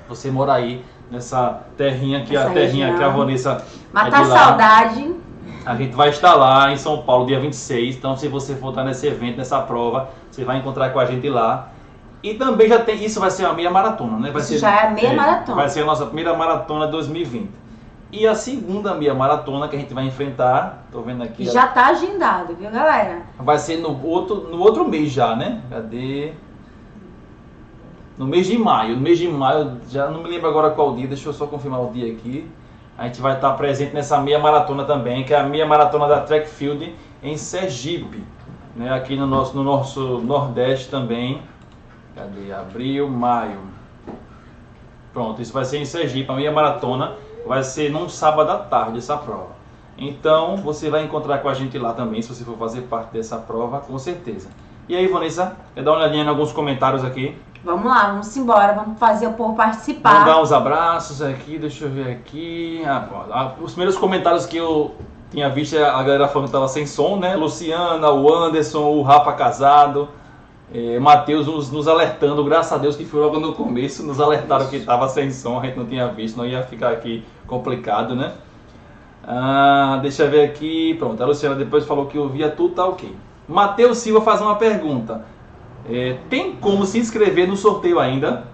você 0.08 0.30
mora 0.30 0.52
aí 0.52 0.82
nessa 1.12 1.60
terrinha 1.76 2.24
que 2.24 2.34
é 2.34 2.38
a 2.38 2.42
Essa 2.44 2.50
terrinha 2.52 2.86
que 2.88 2.92
a 3.02 3.06
região. 3.06 3.16
Vanessa 3.16 3.64
Matar 3.92 4.20
é 4.20 4.24
de 4.24 4.30
lá. 4.30 4.38
saudade. 4.38 5.14
A 5.64 5.76
gente 5.76 5.94
vai 5.94 6.08
estar 6.08 6.34
lá 6.34 6.72
em 6.72 6.76
São 6.76 7.02
Paulo 7.02 7.26
dia 7.26 7.38
26. 7.38 7.96
Então, 7.96 8.16
se 8.16 8.26
você 8.26 8.56
for 8.56 8.70
estar 8.70 8.82
nesse 8.82 9.06
evento, 9.06 9.36
nessa 9.36 9.60
prova, 9.60 10.08
você 10.30 10.44
vai 10.44 10.58
encontrar 10.58 10.90
com 10.90 10.98
a 10.98 11.04
gente 11.04 11.28
lá. 11.28 11.68
E 12.22 12.34
também 12.34 12.68
já 12.68 12.80
tem. 12.80 13.04
Isso 13.04 13.20
vai 13.20 13.30
ser 13.30 13.44
a 13.44 13.52
meia 13.52 13.70
maratona, 13.70 14.16
né? 14.18 14.30
Vai 14.30 14.40
Isso 14.40 14.52
ser, 14.54 14.58
já 14.58 14.70
é 14.70 14.86
a 14.86 14.90
meia 14.90 15.12
maratona. 15.12 15.56
Vai 15.56 15.68
ser 15.68 15.82
a 15.82 15.84
nossa 15.84 16.06
primeira 16.06 16.34
maratona 16.34 16.86
de 16.86 16.92
2020. 16.92 17.50
E 18.10 18.26
a 18.26 18.34
segunda 18.34 18.94
meia 18.94 19.14
maratona 19.14 19.68
que 19.68 19.76
a 19.76 19.78
gente 19.78 19.94
vai 19.94 20.04
enfrentar, 20.04 20.84
tô 20.92 21.00
vendo 21.00 21.22
aqui, 21.22 21.44
Já 21.46 21.66
tá 21.68 21.86
agendado, 21.86 22.54
viu, 22.54 22.70
galera? 22.70 23.22
vai 23.38 23.58
ser 23.58 23.78
no 23.78 24.04
outro, 24.06 24.48
no 24.50 24.58
outro 24.60 24.86
mês 24.86 25.10
já, 25.12 25.34
né? 25.34 25.62
Cadê? 25.70 26.32
No 28.18 28.26
mês 28.26 28.46
de 28.46 28.58
maio. 28.58 28.96
No 28.96 29.00
mês 29.00 29.18
de 29.18 29.28
maio, 29.28 29.80
já 29.88 30.08
não 30.08 30.22
me 30.22 30.28
lembro 30.28 30.48
agora 30.48 30.70
qual 30.70 30.94
dia, 30.94 31.06
deixa 31.06 31.28
eu 31.28 31.32
só 31.32 31.46
confirmar 31.46 31.80
o 31.80 31.90
dia 31.90 32.12
aqui. 32.12 32.48
A 32.96 33.06
gente 33.06 33.20
vai 33.20 33.34
estar 33.34 33.52
presente 33.54 33.94
nessa 33.94 34.20
meia 34.20 34.38
maratona 34.38 34.84
também, 34.84 35.24
que 35.24 35.32
é 35.32 35.40
a 35.40 35.44
meia 35.44 35.66
maratona 35.66 36.06
da 36.06 36.20
Track 36.20 36.48
Field 36.48 36.94
em 37.22 37.36
Sergipe, 37.36 38.22
né? 38.76 38.92
Aqui 38.92 39.16
no 39.16 39.26
nosso, 39.26 39.56
no 39.56 39.64
nosso 39.64 40.18
Nordeste 40.18 40.90
também. 40.90 41.42
Cadê? 42.14 42.52
Abril, 42.52 43.08
maio. 43.08 43.60
Pronto, 45.12 45.40
isso 45.40 45.52
vai 45.52 45.64
ser 45.64 45.78
em 45.78 45.84
Sergipe, 45.84 46.30
a 46.30 46.34
meia 46.34 46.52
maratona 46.52 47.14
vai 47.46 47.62
ser 47.62 47.90
num 47.90 48.08
sábado 48.08 48.50
à 48.50 48.58
tarde 48.58 48.98
essa 48.98 49.16
prova. 49.16 49.52
Então 49.96 50.56
você 50.56 50.90
vai 50.90 51.04
encontrar 51.04 51.38
com 51.38 51.48
a 51.48 51.54
gente 51.54 51.78
lá 51.78 51.92
também, 51.92 52.22
se 52.22 52.28
você 52.28 52.44
for 52.44 52.56
fazer 52.56 52.82
parte 52.82 53.12
dessa 53.12 53.36
prova, 53.38 53.80
com 53.80 53.98
certeza. 53.98 54.48
E 54.88 54.96
aí, 54.96 55.06
Vanessa, 55.06 55.56
quer 55.74 55.82
dar 55.82 55.92
uma 55.92 55.98
olhadinha 56.00 56.24
em 56.24 56.28
alguns 56.28 56.52
comentários 56.52 57.04
aqui? 57.04 57.36
Vamos 57.64 57.84
lá, 57.84 58.08
vamos 58.08 58.36
embora, 58.36 58.72
vamos 58.72 58.98
fazer 58.98 59.28
o 59.28 59.34
povo 59.34 59.54
participar. 59.54 60.40
uns 60.40 60.50
abraços 60.50 61.22
aqui, 61.22 61.58
deixa 61.58 61.84
eu 61.84 61.90
ver 61.90 62.10
aqui. 62.10 62.82
Ah, 62.84 63.06
ah, 63.30 63.52
os 63.60 63.70
primeiros 63.72 63.96
comentários 63.96 64.46
que 64.46 64.56
eu 64.56 64.96
tinha 65.30 65.48
visto, 65.48 65.78
a 65.78 66.02
galera 66.02 66.26
falando 66.26 66.46
que 66.46 66.48
estava 66.48 66.66
sem 66.66 66.86
som, 66.86 67.18
né? 67.18 67.36
Luciana, 67.36 68.10
o 68.10 68.34
Anderson, 68.34 68.82
o 68.82 69.02
Rafa 69.02 69.32
Casado, 69.34 70.08
eh, 70.74 70.98
Matheus 70.98 71.46
nos, 71.46 71.70
nos 71.70 71.86
alertando, 71.86 72.44
graças 72.44 72.72
a 72.72 72.78
Deus 72.78 72.96
que 72.96 73.04
foi 73.04 73.20
logo 73.20 73.38
no 73.38 73.52
começo, 73.52 74.02
nos 74.02 74.20
alertaram 74.20 74.66
que 74.66 74.76
estava 74.76 75.08
sem 75.08 75.30
som, 75.30 75.60
a 75.60 75.66
gente 75.66 75.78
não 75.78 75.86
tinha 75.86 76.08
visto, 76.08 76.36
não 76.36 76.44
ia 76.44 76.64
ficar 76.64 76.90
aqui 76.90 77.24
complicado, 77.46 78.16
né? 78.16 78.32
Ah, 79.24 80.00
deixa 80.02 80.24
eu 80.24 80.30
ver 80.30 80.46
aqui, 80.46 80.94
pronto, 80.98 81.22
a 81.22 81.26
Luciana 81.26 81.54
depois 81.54 81.86
falou 81.86 82.06
que 82.06 82.18
ouvia 82.18 82.50
tudo, 82.50 82.74
tá 82.74 82.84
ok. 82.84 83.14
Matheus 83.48 83.98
Silva 83.98 84.20
faz 84.20 84.40
uma 84.40 84.56
pergunta. 84.56 85.24
Eh, 85.88 86.16
tem 86.30 86.56
como 86.56 86.84
se 86.86 86.98
inscrever 86.98 87.48
no 87.48 87.56
sorteio 87.56 87.98
ainda? 87.98 88.46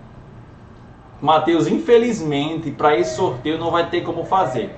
Matheus, 1.20 1.66
infelizmente, 1.66 2.70
para 2.70 2.96
esse 2.96 3.16
sorteio 3.16 3.58
não 3.58 3.70
vai 3.70 3.90
ter 3.90 4.02
como 4.02 4.24
fazer. 4.24 4.74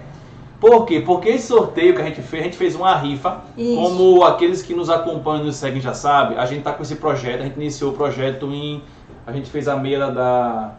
Por 0.59 0.85
quê? 0.85 1.01
Porque 1.01 1.31
esse 1.31 1.47
sorteio 1.47 1.95
que 1.95 2.03
a 2.03 2.05
gente 2.05 2.21
fez, 2.21 2.43
a 2.43 2.45
gente 2.45 2.57
fez 2.57 2.75
uma 2.75 2.95
rifa, 2.95 3.41
Isso. 3.57 3.77
como 3.77 4.25
aqueles 4.25 4.61
que 4.61 4.75
nos 4.75 4.91
acompanham 4.91 5.43
e 5.43 5.47
nos 5.47 5.57
seguem 5.57 5.81
já 5.81 5.95
sabem, 5.95 6.37
a 6.37 6.45
gente 6.45 6.63
tá 6.63 6.73
com 6.73 6.83
esse 6.83 6.97
projeto, 6.97 7.41
a 7.41 7.45
gente 7.45 7.57
iniciou 7.57 7.93
o 7.93 7.95
projeto 7.95 8.47
em. 8.53 8.83
A 9.27 9.33
gente 9.33 9.49
fez 9.49 9.69
a 9.69 9.77
meia 9.77 10.11
da. 10.11 10.75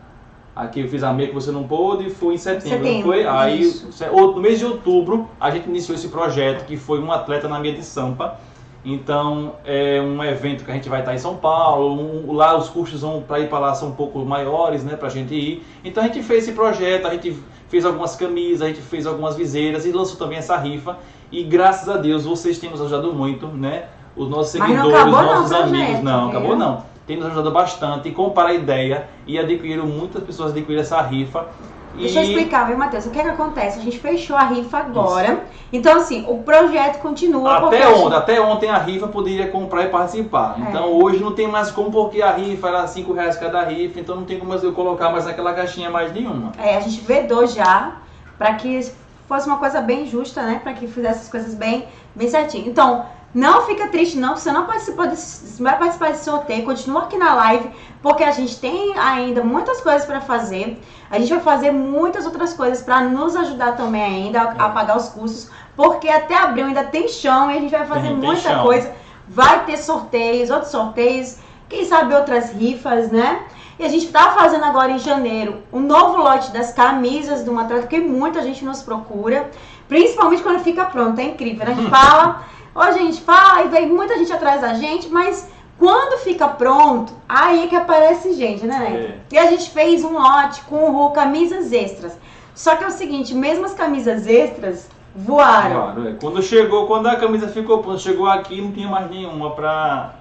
Aqui 0.55 0.81
eu 0.81 0.87
fiz 0.87 1.01
a 1.01 1.13
meia 1.13 1.29
que 1.29 1.33
você 1.33 1.49
não 1.49 1.63
pôde, 1.63 2.09
foi 2.09 2.35
em 2.35 2.37
setembro, 2.37 2.79
não 2.79 2.85
Setembro, 2.85 3.07
foi? 3.07 3.25
Aí, 3.25 3.61
isso. 3.61 3.87
no 4.11 4.39
mês 4.39 4.59
de 4.59 4.65
outubro, 4.65 5.29
a 5.39 5.49
gente 5.49 5.67
iniciou 5.67 5.95
esse 5.95 6.09
projeto, 6.09 6.65
que 6.65 6.75
foi 6.75 6.99
um 6.99 7.11
atleta 7.11 7.47
na 7.47 7.59
meia 7.59 7.73
de 7.73 7.83
Sampa. 7.83 8.37
Então, 8.83 9.53
é 9.63 10.01
um 10.01 10.23
evento 10.23 10.65
que 10.65 10.71
a 10.71 10.73
gente 10.73 10.89
vai 10.89 11.01
estar 11.01 11.13
em 11.13 11.17
São 11.19 11.35
Paulo. 11.35 12.01
um- 12.01 12.31
lá 12.33 12.57
os 12.57 12.67
custos 12.69 13.01
vão 13.01 13.21
para 13.21 13.39
ir 13.39 13.47
para 13.47 13.59
lá 13.59 13.75
são 13.75 13.89
um 13.89 13.93
pouco 13.93 14.19
maiores, 14.25 14.83
né, 14.83 14.95
para 14.95 15.07
a 15.07 15.11
gente 15.11 15.35
ir. 15.35 15.63
Então 15.85 16.03
a 16.03 16.07
gente 16.07 16.23
fez 16.23 16.43
esse 16.43 16.53
projeto, 16.53 17.05
a 17.05 17.11
gente 17.11 17.35
fez 17.69 17.85
algumas 17.85 18.15
camisas, 18.15 18.63
a 18.63 18.67
gente 18.67 18.81
fez 18.81 19.05
algumas 19.05 19.35
viseiras 19.35 19.85
e 19.85 19.91
lançou 19.91 20.17
também 20.17 20.39
essa 20.39 20.57
rifa. 20.57 20.97
E 21.31 21.43
graças 21.43 21.87
a 21.87 21.97
Deus 21.97 22.25
vocês 22.25 22.57
têm 22.57 22.69
nos 22.71 22.81
ajudado 22.81 23.13
muito, 23.13 23.47
né? 23.47 23.85
Os 24.15 24.27
nossos 24.27 24.51
seguidores, 24.51 24.83
os 24.83 24.91
não 24.91 25.11
nossos 25.11 25.49
projeto, 25.49 25.67
amigos. 25.67 26.03
Não, 26.03 26.29
acabou 26.29 26.49
viu? 26.49 26.57
não. 26.57 26.83
Tem 27.07 27.17
nos 27.17 27.25
ajudado 27.27 27.51
bastante 27.51 28.09
e 28.09 28.11
compraram 28.11 28.49
a 28.49 28.53
ideia 28.53 29.07
e 29.27 29.37
adquiriram, 29.37 29.85
muitas 29.85 30.23
pessoas 30.23 30.51
adquiriram 30.51 30.81
essa 30.81 31.01
rifa. 31.01 31.45
Deixa 31.93 32.19
eu 32.19 32.23
explicar, 32.23 32.67
viu, 32.67 32.77
Matheus? 32.77 33.05
O 33.05 33.09
que 33.11 33.19
é 33.19 33.23
que 33.23 33.29
acontece? 33.29 33.79
A 33.79 33.81
gente 33.81 33.99
fechou 33.99 34.35
a 34.35 34.43
rifa 34.43 34.77
agora. 34.77 35.43
Então, 35.73 35.97
assim, 35.97 36.25
o 36.27 36.37
projeto 36.39 36.99
continua. 37.01 37.57
Até 37.67 37.83
a 37.83 37.87
gente- 37.93 37.99
ontem, 38.03 38.15
até 38.17 38.41
ontem 38.41 38.69
a 38.69 38.77
rifa 38.77 39.07
poderia 39.07 39.47
comprar 39.49 39.83
e 39.85 39.89
participar. 39.89 40.55
É. 40.65 40.69
Então 40.69 40.91
hoje 40.93 41.19
não 41.19 41.33
tem 41.33 41.47
mais 41.47 41.69
como, 41.71 41.91
porque 41.91 42.21
a 42.21 42.31
rifa 42.31 42.67
era 42.67 42.87
5 42.87 43.13
reais 43.13 43.37
cada 43.37 43.61
rifa, 43.63 43.99
então 43.99 44.15
não 44.15 44.23
tem 44.23 44.39
como 44.39 44.53
eu 44.53 44.73
colocar 44.73 45.09
mais 45.09 45.25
naquela 45.25 45.53
caixinha 45.53 45.89
mais 45.89 46.13
nenhuma. 46.13 46.51
É, 46.57 46.77
a 46.77 46.79
gente 46.79 47.01
vedou 47.01 47.45
já 47.45 47.97
para 48.37 48.53
que 48.55 48.91
fosse 49.27 49.47
uma 49.47 49.57
coisa 49.57 49.81
bem 49.81 50.05
justa, 50.05 50.41
né? 50.43 50.59
Para 50.61 50.73
que 50.73 50.87
fizesse 50.87 51.21
as 51.21 51.29
coisas 51.29 51.53
bem, 51.55 51.85
bem 52.15 52.27
certinho. 52.27 52.67
Então, 52.67 53.05
Não 53.33 53.65
fica 53.65 53.87
triste, 53.87 54.17
não. 54.17 54.35
Você 54.35 54.51
não 54.51 54.65
participou 54.65 55.07
desse, 55.07 55.61
vai 55.61 55.77
participar 55.77 56.11
desse 56.11 56.25
sorteio. 56.25 56.65
Continua 56.65 57.03
aqui 57.03 57.17
na 57.17 57.33
live, 57.33 57.69
porque 58.01 58.23
a 58.23 58.31
gente 58.31 58.59
tem 58.59 58.97
ainda 58.97 59.43
muitas 59.43 59.79
coisas 59.79 60.05
para 60.05 60.19
fazer. 60.19 60.81
A 61.09 61.17
gente 61.17 61.29
vai 61.29 61.39
fazer 61.39 61.71
muitas 61.71 62.25
outras 62.25 62.53
coisas 62.53 62.81
para 62.81 63.01
nos 63.01 63.35
ajudar 63.35 63.77
também 63.77 64.03
ainda 64.03 64.41
a, 64.41 64.65
a, 64.65 64.69
pagar 64.69 64.97
os 64.97 65.09
custos, 65.09 65.49
porque 65.75 66.09
até 66.09 66.35
abril 66.35 66.65
ainda 66.65 66.83
tem 66.83 67.07
chão 67.07 67.49
e 67.49 67.57
a 67.57 67.61
gente 67.61 67.71
vai 67.71 67.85
fazer 67.85 68.09
tem, 68.09 68.17
muita 68.17 68.49
tem 68.49 68.63
coisa. 68.63 68.91
Vai 69.27 69.65
ter 69.65 69.77
sorteios, 69.77 70.49
outros 70.49 70.71
sorteios, 70.71 71.37
quem 71.69 71.85
sabe 71.85 72.13
outras 72.13 72.51
rifas, 72.51 73.11
né? 73.11 73.43
E 73.79 73.85
a 73.85 73.87
gente 73.87 74.05
está 74.05 74.31
fazendo 74.33 74.65
agora 74.65 74.91
em 74.91 74.99
janeiro 74.99 75.63
um 75.71 75.79
novo 75.79 76.17
lote 76.17 76.51
das 76.51 76.73
camisas 76.73 77.43
do 77.43 77.53
Matrato, 77.53 77.87
que 77.87 77.99
muita 77.99 78.43
gente 78.43 78.63
nos 78.65 78.81
procura, 78.83 79.49
principalmente 79.87 80.43
quando 80.43 80.59
fica 80.59 80.85
pronto. 80.85 81.19
É 81.19 81.23
incrível, 81.23 81.65
né? 81.65 81.71
A 81.71 81.75
gente 81.75 81.89
fala 81.89 82.45
Ó, 82.73 82.91
gente, 82.91 83.21
fala, 83.21 83.63
e 83.63 83.67
vem 83.67 83.89
muita 83.89 84.17
gente 84.17 84.31
atrás 84.31 84.61
da 84.61 84.73
gente, 84.73 85.09
mas 85.09 85.49
quando 85.77 86.19
fica 86.19 86.47
pronto, 86.47 87.13
aí 87.27 87.63
é 87.63 87.67
que 87.67 87.75
aparece 87.75 88.33
gente, 88.33 88.65
né? 88.65 89.17
É. 89.29 89.35
E 89.35 89.37
a 89.37 89.47
gente 89.47 89.69
fez 89.71 90.03
um 90.03 90.13
lote 90.13 90.61
com 90.63 91.09
camisas 91.09 91.71
extras. 91.71 92.17
Só 92.53 92.75
que 92.75 92.83
é 92.83 92.87
o 92.87 92.91
seguinte, 92.91 93.33
mesmo 93.33 93.65
as 93.65 93.73
camisas 93.73 94.27
extras 94.27 94.87
voaram. 95.15 95.75
Claro, 95.75 96.07
é. 96.07 96.13
Quando 96.21 96.41
chegou, 96.41 96.87
quando 96.87 97.07
a 97.07 97.15
camisa 97.15 97.47
ficou 97.47 97.79
pronta, 97.79 97.99
chegou 97.99 98.27
aqui, 98.27 98.61
não 98.61 98.71
tinha 98.71 98.87
mais 98.87 99.09
nenhuma 99.09 99.51
pra, 99.51 100.15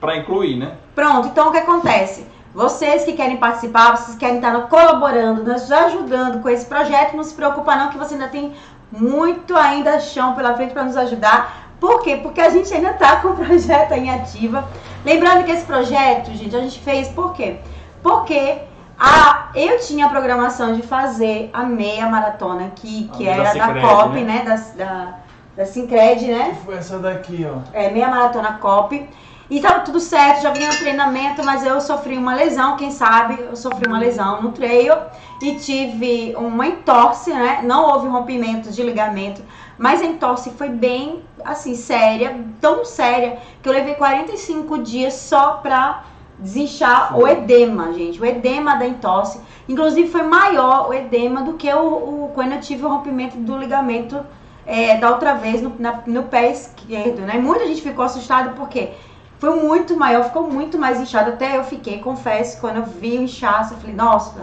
pra 0.00 0.16
incluir, 0.16 0.56
né? 0.56 0.74
Pronto, 0.94 1.28
então 1.28 1.48
o 1.48 1.52
que 1.52 1.58
acontece? 1.58 2.26
Vocês 2.54 3.04
que 3.04 3.14
querem 3.14 3.36
participar, 3.36 3.96
vocês 3.96 4.16
querem 4.16 4.36
estar 4.36 4.68
colaborando, 4.68 5.42
nos 5.42 5.72
ajudando 5.72 6.40
com 6.40 6.48
esse 6.48 6.66
projeto, 6.66 7.16
não 7.16 7.24
se 7.24 7.34
preocupa 7.34 7.74
não 7.74 7.88
que 7.88 7.98
você 7.98 8.14
ainda 8.14 8.28
tem 8.28 8.52
muito 8.92 9.56
ainda 9.56 9.98
chão 9.98 10.34
pela 10.34 10.54
frente 10.54 10.72
para 10.72 10.84
nos 10.84 10.96
ajudar. 10.96 11.63
Por 11.80 12.02
quê? 12.02 12.16
Porque 12.22 12.40
a 12.40 12.50
gente 12.50 12.72
ainda 12.72 12.90
está 12.90 13.16
com 13.16 13.28
o 13.28 13.36
projeto 13.36 13.92
em 13.92 14.10
ativa. 14.10 14.68
Lembrando 15.04 15.44
que 15.44 15.50
esse 15.50 15.64
projeto, 15.64 16.32
gente, 16.32 16.54
a 16.54 16.60
gente 16.60 16.80
fez 16.80 17.08
por 17.08 17.34
quê? 17.34 17.56
Porque 18.02 18.58
a, 18.98 19.48
eu 19.54 19.78
tinha 19.80 20.06
a 20.06 20.08
programação 20.08 20.74
de 20.74 20.82
fazer 20.82 21.50
a 21.52 21.64
meia 21.64 22.08
maratona, 22.08 22.72
que, 22.76 23.08
que 23.08 23.26
era 23.26 23.52
da, 23.52 23.72
da 23.72 23.80
COP, 23.80 24.20
né? 24.20 24.22
né? 24.22 24.44
Da, 24.44 24.84
da, 24.84 25.14
da 25.56 25.66
Sincred, 25.66 26.26
né? 26.26 26.56
Que 26.58 26.64
foi 26.64 26.76
essa 26.76 26.98
daqui, 26.98 27.46
ó. 27.46 27.58
É, 27.72 27.90
meia 27.90 28.08
maratona 28.08 28.52
COP. 28.54 29.08
E 29.50 29.60
tava 29.60 29.80
tudo 29.80 30.00
certo, 30.00 30.42
já 30.42 30.50
vinha 30.50 30.68
no 30.68 30.76
treinamento, 30.78 31.44
mas 31.44 31.64
eu 31.64 31.78
sofri 31.80 32.16
uma 32.16 32.34
lesão, 32.34 32.76
quem 32.76 32.90
sabe, 32.90 33.38
eu 33.40 33.54
sofri 33.54 33.86
uma 33.86 33.98
lesão 33.98 34.40
no 34.40 34.52
trail 34.52 34.94
e 35.42 35.56
tive 35.56 36.34
uma 36.36 36.66
entorse, 36.66 37.30
né? 37.30 37.60
Não 37.62 37.84
houve 37.84 38.08
rompimento 38.08 38.70
de 38.70 38.82
ligamento, 38.82 39.42
mas 39.76 40.00
a 40.00 40.06
entorse 40.06 40.50
foi 40.50 40.70
bem, 40.70 41.22
assim, 41.44 41.74
séria, 41.74 42.40
tão 42.58 42.86
séria, 42.86 43.38
que 43.62 43.68
eu 43.68 43.72
levei 43.72 43.94
45 43.94 44.78
dias 44.78 45.12
só 45.12 45.58
pra 45.58 46.04
desinchar 46.38 47.16
o 47.16 47.28
edema, 47.28 47.92
gente. 47.92 48.20
O 48.20 48.24
edema 48.24 48.76
da 48.76 48.86
entorse. 48.86 49.40
Inclusive 49.68 50.08
foi 50.08 50.22
maior 50.22 50.88
o 50.88 50.94
edema 50.94 51.42
do 51.42 51.54
que 51.54 51.72
o, 51.72 52.24
o 52.24 52.30
quando 52.34 52.52
eu 52.52 52.60
tive 52.60 52.84
o 52.84 52.88
rompimento 52.88 53.36
do 53.36 53.56
ligamento 53.56 54.24
é, 54.66 54.96
da 54.96 55.10
outra 55.10 55.34
vez 55.34 55.62
no, 55.62 55.74
na, 55.78 56.02
no 56.06 56.24
pé 56.24 56.50
esquerdo, 56.50 57.20
né? 57.22 57.34
Muita 57.38 57.66
gente 57.66 57.82
ficou 57.82 58.04
assustada 58.04 58.50
porque 58.50 58.92
foi 59.44 59.60
muito 59.60 59.94
maior, 59.94 60.24
ficou 60.24 60.50
muito 60.50 60.78
mais 60.78 60.98
inchado. 60.98 61.30
Até 61.30 61.58
eu 61.58 61.64
fiquei, 61.64 61.98
confesso, 61.98 62.58
quando 62.60 62.76
eu 62.76 62.84
vi 62.84 63.18
o 63.18 63.22
inchaço, 63.22 63.74
eu 63.74 63.78
falei, 63.78 63.94
nossa, 63.94 64.40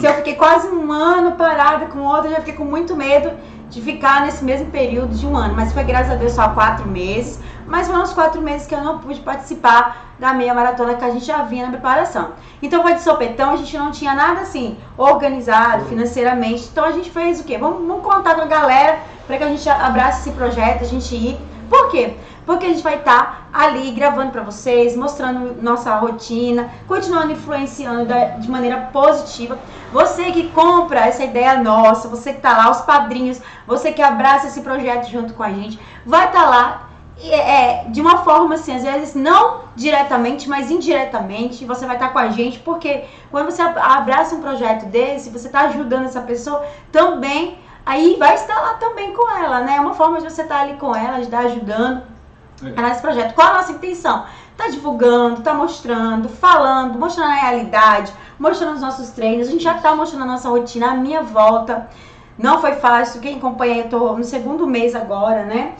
se 0.00 0.06
eu 0.06 0.14
fiquei 0.14 0.34
quase 0.34 0.66
um 0.68 0.90
ano 0.90 1.32
parada 1.32 1.86
com 1.86 2.00
outra, 2.00 2.28
eu 2.28 2.30
já 2.30 2.38
fiquei 2.38 2.54
com 2.54 2.64
muito 2.64 2.96
medo 2.96 3.30
de 3.68 3.82
ficar 3.82 4.22
nesse 4.22 4.42
mesmo 4.42 4.70
período 4.70 5.14
de 5.14 5.26
um 5.26 5.36
ano. 5.36 5.54
Mas 5.54 5.74
foi, 5.74 5.84
graças 5.84 6.12
a 6.12 6.14
Deus, 6.14 6.32
só 6.32 6.48
quatro 6.48 6.88
meses. 6.88 7.38
Mas 7.66 7.86
foram 7.86 8.02
os 8.02 8.14
quatro 8.14 8.40
meses 8.40 8.66
que 8.66 8.74
eu 8.74 8.82
não 8.82 8.98
pude 8.98 9.20
participar 9.20 10.14
da 10.18 10.32
meia 10.32 10.54
maratona 10.54 10.94
que 10.94 11.04
a 11.04 11.10
gente 11.10 11.26
já 11.26 11.42
vinha 11.42 11.66
na 11.66 11.72
preparação. 11.72 12.30
Então 12.62 12.80
foi 12.80 12.94
de 12.94 13.02
sopetão, 13.02 13.50
a 13.50 13.56
gente 13.56 13.76
não 13.76 13.90
tinha 13.90 14.14
nada 14.14 14.40
assim 14.40 14.78
organizado 14.96 15.84
financeiramente. 15.84 16.66
Então 16.72 16.86
a 16.86 16.92
gente 16.92 17.10
fez 17.10 17.40
o 17.40 17.44
quê? 17.44 17.58
Vamos, 17.58 17.86
vamos 17.86 18.02
contar 18.02 18.34
com 18.36 18.40
a 18.40 18.46
galera 18.46 19.00
para 19.26 19.36
que 19.36 19.44
a 19.44 19.48
gente 19.48 19.68
abrace 19.68 20.20
esse 20.20 20.30
projeto, 20.30 20.82
a 20.82 20.86
gente 20.86 21.14
ir. 21.14 21.38
Por 21.68 21.90
quê? 21.90 22.16
Porque 22.48 22.64
a 22.64 22.70
gente 22.70 22.82
vai 22.82 22.96
estar 22.96 23.50
tá 23.52 23.60
ali 23.66 23.90
gravando 23.90 24.32
para 24.32 24.42
vocês, 24.42 24.96
mostrando 24.96 25.62
nossa 25.62 25.94
rotina, 25.96 26.70
continuando 26.86 27.32
influenciando 27.32 28.06
de 28.40 28.50
maneira 28.50 28.88
positiva. 28.90 29.58
Você 29.92 30.32
que 30.32 30.48
compra 30.48 31.00
essa 31.00 31.22
ideia 31.22 31.62
nossa, 31.62 32.08
você 32.08 32.30
que 32.30 32.38
está 32.38 32.56
lá, 32.56 32.70
os 32.70 32.80
padrinhos, 32.80 33.38
você 33.66 33.92
que 33.92 34.00
abraça 34.00 34.46
esse 34.46 34.62
projeto 34.62 35.10
junto 35.10 35.34
com 35.34 35.42
a 35.42 35.50
gente, 35.50 35.78
vai 36.06 36.24
estar 36.24 36.44
tá 36.44 36.48
lá 36.48 36.88
é, 37.22 37.84
de 37.90 38.00
uma 38.00 38.24
forma 38.24 38.54
assim, 38.54 38.74
às 38.74 38.82
vezes 38.82 39.14
não 39.14 39.64
diretamente, 39.76 40.48
mas 40.48 40.70
indiretamente, 40.70 41.66
você 41.66 41.84
vai 41.84 41.96
estar 41.96 42.06
tá 42.06 42.12
com 42.14 42.18
a 42.18 42.30
gente, 42.30 42.60
porque 42.60 43.04
quando 43.30 43.50
você 43.50 43.60
abraça 43.60 44.34
um 44.34 44.40
projeto 44.40 44.86
desse, 44.86 45.28
você 45.28 45.48
está 45.48 45.66
ajudando 45.66 46.06
essa 46.06 46.22
pessoa 46.22 46.64
também, 46.90 47.58
aí 47.84 48.16
vai 48.18 48.36
estar 48.36 48.58
lá 48.58 48.72
também 48.74 49.12
com 49.12 49.30
ela, 49.36 49.60
né? 49.60 49.76
É 49.76 49.80
uma 49.80 49.92
forma 49.92 50.16
de 50.16 50.30
você 50.30 50.40
estar 50.40 50.60
ali 50.60 50.78
com 50.78 50.96
ela, 50.96 51.18
de 51.18 51.24
estar 51.24 51.40
ajudando 51.40 52.16
é. 52.62 52.82
nesse 52.82 53.00
projeto. 53.00 53.34
Qual 53.34 53.48
a 53.48 53.54
nossa 53.54 53.72
intenção? 53.72 54.24
Tá 54.56 54.68
divulgando, 54.68 55.42
tá 55.42 55.54
mostrando, 55.54 56.28
falando, 56.28 56.98
mostrando 56.98 57.30
a 57.30 57.34
realidade, 57.34 58.12
mostrando 58.38 58.74
os 58.74 58.80
nossos 58.80 59.10
treinos. 59.10 59.48
A 59.48 59.50
gente 59.50 59.62
já 59.62 59.74
tá 59.74 59.94
mostrando 59.94 60.22
a 60.22 60.26
nossa 60.26 60.48
rotina, 60.48 60.90
a 60.90 60.94
minha 60.94 61.22
volta. 61.22 61.88
Não 62.36 62.60
foi 62.60 62.72
fácil. 62.72 63.20
Quem 63.20 63.36
acompanha, 63.36 63.82
eu 63.82 63.88
tô 63.88 64.12
no 64.14 64.24
segundo 64.24 64.66
mês 64.66 64.94
agora, 64.94 65.44
né? 65.44 65.74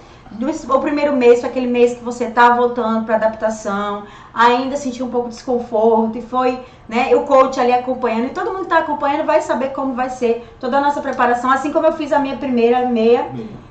o 0.69 0.81
primeiro 0.81 1.17
mês 1.17 1.41
foi 1.41 1.49
aquele 1.49 1.67
mês 1.67 1.95
que 1.95 2.05
você 2.05 2.31
tá 2.31 2.51
voltando 2.51 3.05
para 3.07 3.17
adaptação, 3.17 4.05
ainda 4.33 4.77
sentiu 4.77 5.07
um 5.07 5.11
pouco 5.11 5.29
de 5.29 5.35
desconforto 5.35 6.19
e 6.19 6.23
foi, 6.23 6.61
né, 6.89 7.15
o 7.17 7.23
coach 7.23 7.59
ali 7.59 7.73
acompanhando 7.73 8.27
e 8.27 8.31
todo 8.31 8.53
mundo 8.53 8.65
que 8.65 8.69
tá 8.69 8.79
acompanhando 8.79 9.25
vai 9.25 9.41
saber 9.41 9.71
como 9.71 9.95
vai 9.95 10.11
ser 10.11 10.55
toda 10.61 10.79
a 10.79 10.81
nossa 10.81 11.01
preparação, 11.01 11.51
assim 11.51 11.73
como 11.73 11.87
eu 11.87 11.93
fiz 11.93 12.13
a 12.13 12.19
minha 12.19 12.37
primeira 12.37 12.87
meia 12.87 13.31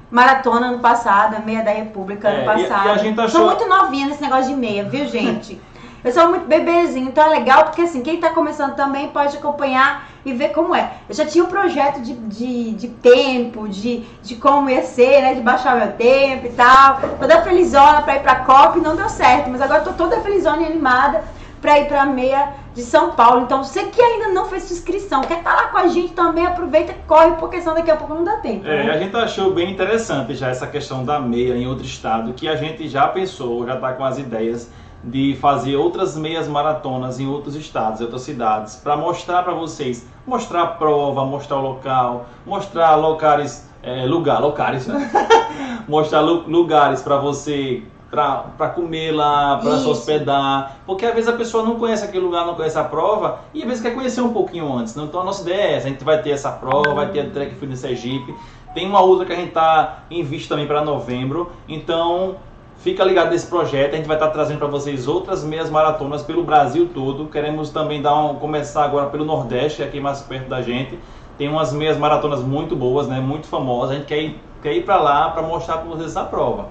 maratona 0.10 0.68
ano 0.68 0.80
passado, 0.80 1.44
meia 1.46 1.64
da 1.64 1.72
República 1.72 2.30
ano 2.30 2.42
é, 2.42 2.46
passado. 2.46 2.86
E, 2.86 2.88
e 2.88 2.92
a 2.92 2.98
gente 2.98 3.20
achou... 3.20 3.42
Sou 3.42 3.46
muito 3.46 3.68
novinha 3.68 4.08
nesse 4.08 4.22
negócio 4.22 4.48
de 4.48 4.56
meia, 4.56 4.84
viu, 4.84 5.08
gente? 5.08 5.60
Eu 6.04 6.14
sou 6.14 6.30
muito 6.30 6.46
bebezinho, 6.46 7.08
então 7.08 7.26
é 7.26 7.40
legal 7.40 7.66
porque 7.66 7.82
assim, 7.82 8.02
quem 8.02 8.20
tá 8.20 8.30
começando 8.30 8.76
também 8.76 9.10
pode 9.10 9.36
acompanhar 9.36 10.08
e 10.24 10.32
ver 10.32 10.50
como 10.50 10.74
é. 10.74 10.92
Eu 11.10 11.16
já 11.16 11.26
tinha 11.26 11.44
um 11.44 11.48
projeto 11.48 12.02
de, 12.02 12.14
de, 12.14 12.72
de 12.72 12.88
tempo, 12.88 13.68
de, 13.68 14.06
de 14.22 14.36
como 14.36 14.70
ia 14.70 14.84
ser, 14.84 15.22
né? 15.22 15.34
De 15.34 15.42
baixar 15.42 15.76
meu 15.76 15.92
tempo 15.94 16.46
e 16.46 16.50
tal. 16.52 17.02
Toda 17.20 17.42
felizona 17.42 18.04
pra 18.04 18.16
ir 18.16 18.22
pra 18.22 18.36
COP, 18.36 18.80
não 18.80 18.96
deu 18.96 19.10
certo, 19.10 19.50
mas 19.50 19.62
agora 19.62 19.82
tô 19.82 19.92
toda 19.94 20.22
felizona 20.22 20.62
e 20.62 20.66
animada 20.68 21.24
pra 21.62 21.80
ir 21.80 21.88
pra 21.88 22.06
meia 22.06 22.54
de 22.74 22.82
São 22.82 23.12
Paulo. 23.12 23.42
Então, 23.42 23.64
você 23.64 23.86
que 23.86 24.02
ainda 24.02 24.30
não 24.30 24.46
fez 24.46 24.64
sua 24.64 24.76
inscrição, 24.76 25.22
quer 25.22 25.40
estar 25.40 25.54
lá 25.54 25.68
com 25.68 25.78
a 25.78 25.88
gente 25.88 26.14
também, 26.14 26.46
aproveita 26.46 26.92
e 26.92 26.96
corre, 27.08 27.32
porque 27.40 27.60
senão 27.60 27.76
daqui 27.76 27.92
a 27.92 27.96
pouco 27.96 28.14
não 28.14 28.24
dá 28.24 28.38
tempo. 28.38 28.68
É, 28.68 28.84
né? 28.84 28.92
a 28.92 28.98
gente 28.98 29.16
achou 29.16 29.54
bem 29.54 29.72
interessante 29.72 30.36
já 30.36 30.50
essa 30.50 30.68
questão 30.68 31.04
da 31.04 31.20
meia 31.20 31.56
em 31.56 31.68
outro 31.68 31.86
estado, 31.86 32.34
que 32.34 32.48
a 32.48 32.56
gente 32.56 32.88
já 32.88 33.08
pensou, 33.08 33.66
já 33.66 33.76
está 33.76 33.94
com 33.94 34.04
as 34.04 34.18
ideias 34.18 34.70
de 35.04 35.38
fazer 35.40 35.76
outras 35.76 36.18
meias 36.18 36.48
maratonas 36.48 37.20
em 37.20 37.28
outros 37.28 37.56
estados, 37.56 38.02
em 38.02 38.04
outras 38.04 38.22
cidades, 38.22 38.76
para 38.76 38.96
mostrar 38.98 39.44
para 39.44 39.54
vocês, 39.54 40.08
mostrar 40.26 40.64
a 40.64 40.68
prova, 40.68 41.24
mostrar 41.24 41.58
o 41.58 41.62
local, 41.62 42.26
mostrar 42.46 42.96
locais, 42.96 43.70
é, 43.82 44.06
lugar, 44.06 44.42
locais, 44.42 44.88
né? 44.88 45.10
mostrar 45.88 46.22
lugares 46.22 47.02
para 47.02 47.18
você 47.18 47.84
para 48.10 48.70
comer 48.74 49.12
lá, 49.12 49.58
para 49.58 49.78
se 49.80 49.88
hospedar, 49.88 50.78
porque 50.86 51.06
às 51.06 51.14
vezes 51.14 51.30
a 51.30 51.34
pessoa 51.34 51.64
não 51.64 51.76
conhece 51.76 52.06
aquele 52.06 52.24
lugar, 52.24 52.46
não 52.46 52.56
conhece 52.56 52.78
a 52.78 52.84
prova 52.84 53.40
e 53.54 53.62
às 53.62 53.68
vezes 53.68 53.84
quer 53.84 53.94
conhecer 53.94 54.22
um 54.22 54.32
pouquinho 54.32 54.72
antes. 54.74 54.96
Né? 54.96 55.04
Então 55.04 55.22
a 55.22 55.24
nossa 55.24 55.42
ideia 55.42 55.62
é 55.62 55.74
essa, 55.74 55.88
a 55.88 55.90
gente 55.90 56.04
vai 56.04 56.22
ter 56.22 56.32
essa 56.32 56.52
prova, 56.52 56.94
vai 56.94 57.08
ter 57.10 57.20
a 57.22 57.30
Trek 57.30 57.66
no 57.66 57.76
Sergipe, 57.76 58.34
tem 58.74 58.88
uma 58.88 59.02
outra 59.02 59.26
que 59.26 59.34
a 59.34 59.36
gente 59.36 59.50
está 59.50 60.04
em 60.10 60.24
vista 60.24 60.50
também 60.50 60.68
para 60.68 60.84
novembro, 60.84 61.52
então 61.68 62.36
fica 62.78 63.04
ligado 63.04 63.32
nesse 63.32 63.48
projeto, 63.48 63.94
a 63.94 63.98
gente 63.98 64.08
vai 64.08 64.16
estar 64.16 64.28
tá 64.28 64.34
trazendo 64.34 64.60
para 64.60 64.68
vocês 64.68 65.08
outras 65.08 65.44
meias 65.44 65.70
maratonas 65.70 66.24
pelo 66.24 66.44
Brasil 66.44 66.90
todo, 66.94 67.26
queremos 67.26 67.72
também 67.72 68.02
dar 68.02 68.16
um, 68.16 68.36
começar 68.36 68.86
agora 68.86 69.08
pelo 69.08 69.26
Nordeste, 69.26 69.84
aqui 69.84 70.00
mais 70.00 70.22
perto 70.22 70.48
da 70.48 70.62
gente, 70.62 70.98
tem 71.38 71.50
umas 71.50 71.74
meias 71.74 71.98
maratonas 71.98 72.42
muito 72.42 72.76
boas, 72.76 73.08
né, 73.08 73.20
muito 73.20 73.48
famosas, 73.48 73.92
a 73.92 73.94
gente 73.96 74.06
quer 74.06 74.22
ir, 74.22 74.40
quer 74.62 74.74
ir 74.74 74.86
para 74.86 74.98
lá 74.98 75.30
para 75.30 75.42
mostrar 75.42 75.78
para 75.78 75.90
vocês 75.90 76.12
essa 76.12 76.24
prova. 76.24 76.70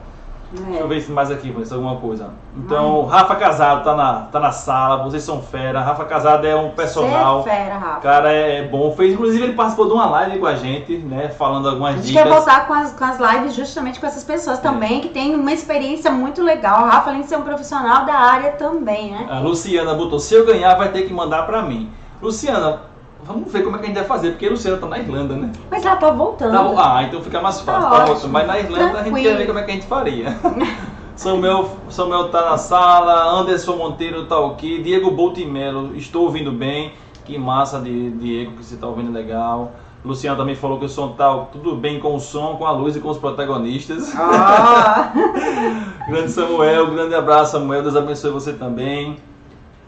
É. 0.57 0.65
Deixa 0.65 0.81
eu 0.81 0.89
ver 0.89 1.01
se 1.01 1.11
mais 1.13 1.31
aqui, 1.31 1.55
se 1.65 1.73
alguma 1.73 1.97
coisa. 1.97 2.31
Então, 2.57 3.09
Ai. 3.11 3.19
Rafa 3.19 3.37
Casado 3.37 3.85
tá 3.85 3.95
na, 3.95 4.21
tá 4.33 4.41
na 4.41 4.53
sala, 4.53 5.03
vocês 5.03 5.23
são 5.23 5.43
fera. 5.43 5.81
Rafa 5.81 6.05
Casado 6.05 6.47
é 6.47 6.57
um 6.57 6.71
personal. 6.71 7.43
Você 7.43 7.51
é 7.51 7.53
fera, 7.53 7.79
Rafa. 7.79 8.01
Cara, 8.01 8.33
é, 8.33 8.59
é 8.59 8.69
bom. 8.69 8.93
Fez, 8.93 9.15
inclusive, 9.15 9.45
ele 9.45 9.53
participou 9.53 9.87
de 9.87 9.93
uma 9.93 10.07
live 10.07 10.39
com 10.39 10.47
a 10.47 10.57
gente, 10.57 10.97
né? 10.99 11.29
Falando 11.29 11.69
algumas 11.69 11.95
dicas. 11.95 12.05
A 12.05 12.07
gente 12.07 12.13
dicas. 12.13 12.25
quer 12.25 12.35
voltar 12.35 12.67
com 12.67 12.73
as, 12.73 12.93
com 12.93 13.05
as 13.05 13.19
lives 13.19 13.55
justamente 13.55 14.01
com 14.01 14.07
essas 14.07 14.25
pessoas 14.25 14.59
também, 14.59 14.99
é. 14.99 15.01
que 15.01 15.09
tem 15.09 15.35
uma 15.35 15.53
experiência 15.53 16.11
muito 16.11 16.43
legal. 16.43 16.83
O 16.83 16.87
Rafa, 16.87 17.11
além 17.11 17.23
de 17.23 17.29
ser 17.29 17.37
um 17.37 17.43
profissional 17.43 18.05
da 18.05 18.15
área 18.15 18.53
também, 18.53 19.13
né? 19.13 19.27
A 19.31 19.39
Luciana 19.41 19.95
botou: 19.95 20.19
se 20.19 20.35
eu 20.35 20.47
ganhar, 20.47 20.75
vai 20.75 20.91
ter 20.91 21.03
que 21.03 21.13
mandar 21.13 21.45
pra 21.45 21.63
mim. 21.63 21.91
Luciana, 22.21 22.81
Vamos 23.27 23.53
ver 23.53 23.65
como 23.65 23.77
é 23.77 23.79
que 23.81 23.85
a 23.87 23.89
gente 23.89 23.97
vai 23.97 24.05
fazer, 24.05 24.31
porque 24.31 24.47
a 24.47 24.51
Luciana 24.51 24.77
tá 24.77 24.87
na 24.87 24.99
Irlanda, 24.99 25.35
né? 25.35 25.51
Mas 25.71 25.85
ela 25.85 25.97
tá 25.97 26.11
voltando. 26.11 26.53
Tá, 26.53 26.97
ah, 26.97 27.03
então 27.03 27.21
fica 27.21 27.41
mais 27.41 27.61
fácil. 27.61 27.91
Tá, 27.91 27.99
tá 27.99 28.05
voltando. 28.05 28.33
Mas 28.33 28.47
na 28.47 28.59
Irlanda 28.59 28.91
Tranquilo. 28.91 29.17
a 29.17 29.19
gente 29.19 29.29
quer 29.29 29.37
ver 29.37 29.47
como 29.47 29.59
é 29.59 29.63
que 29.63 29.71
a 29.71 29.75
gente 29.75 29.87
faria. 29.87 30.37
Samuel, 31.17 31.71
Samuel 31.89 32.29
tá 32.29 32.51
na 32.51 32.59
sala, 32.59 33.41
Anderson 33.41 33.77
Monteiro 33.77 34.27
tá 34.27 34.39
aqui, 34.47 34.83
Diego 34.83 35.11
Boltimelo, 35.11 35.97
estou 35.97 36.25
ouvindo 36.25 36.53
bem. 36.53 36.93
Que 37.25 37.37
massa, 37.37 37.81
de, 37.81 38.11
Diego, 38.11 38.53
que 38.53 38.65
você 38.65 38.77
tá 38.77 38.87
ouvindo 38.87 39.11
legal. 39.11 39.73
Luciano 40.05 40.37
também 40.37 40.55
falou 40.55 40.79
que 40.79 40.85
o 40.85 40.89
som 40.89 41.09
tá 41.09 41.35
tudo 41.51 41.75
bem 41.75 41.99
com 41.99 42.15
o 42.15 42.21
som, 42.21 42.55
com 42.57 42.65
a 42.65 42.71
luz 42.71 42.95
e 42.95 43.01
com 43.01 43.09
os 43.09 43.19
protagonistas. 43.19 44.15
Ah, 44.15 45.13
grande 46.07 46.31
Samuel, 46.31 46.93
grande 46.93 47.15
abraço, 47.15 47.53
Samuel. 47.53 47.83
Deus 47.83 47.97
abençoe 47.97 48.31
você 48.31 48.53
também. 48.53 49.17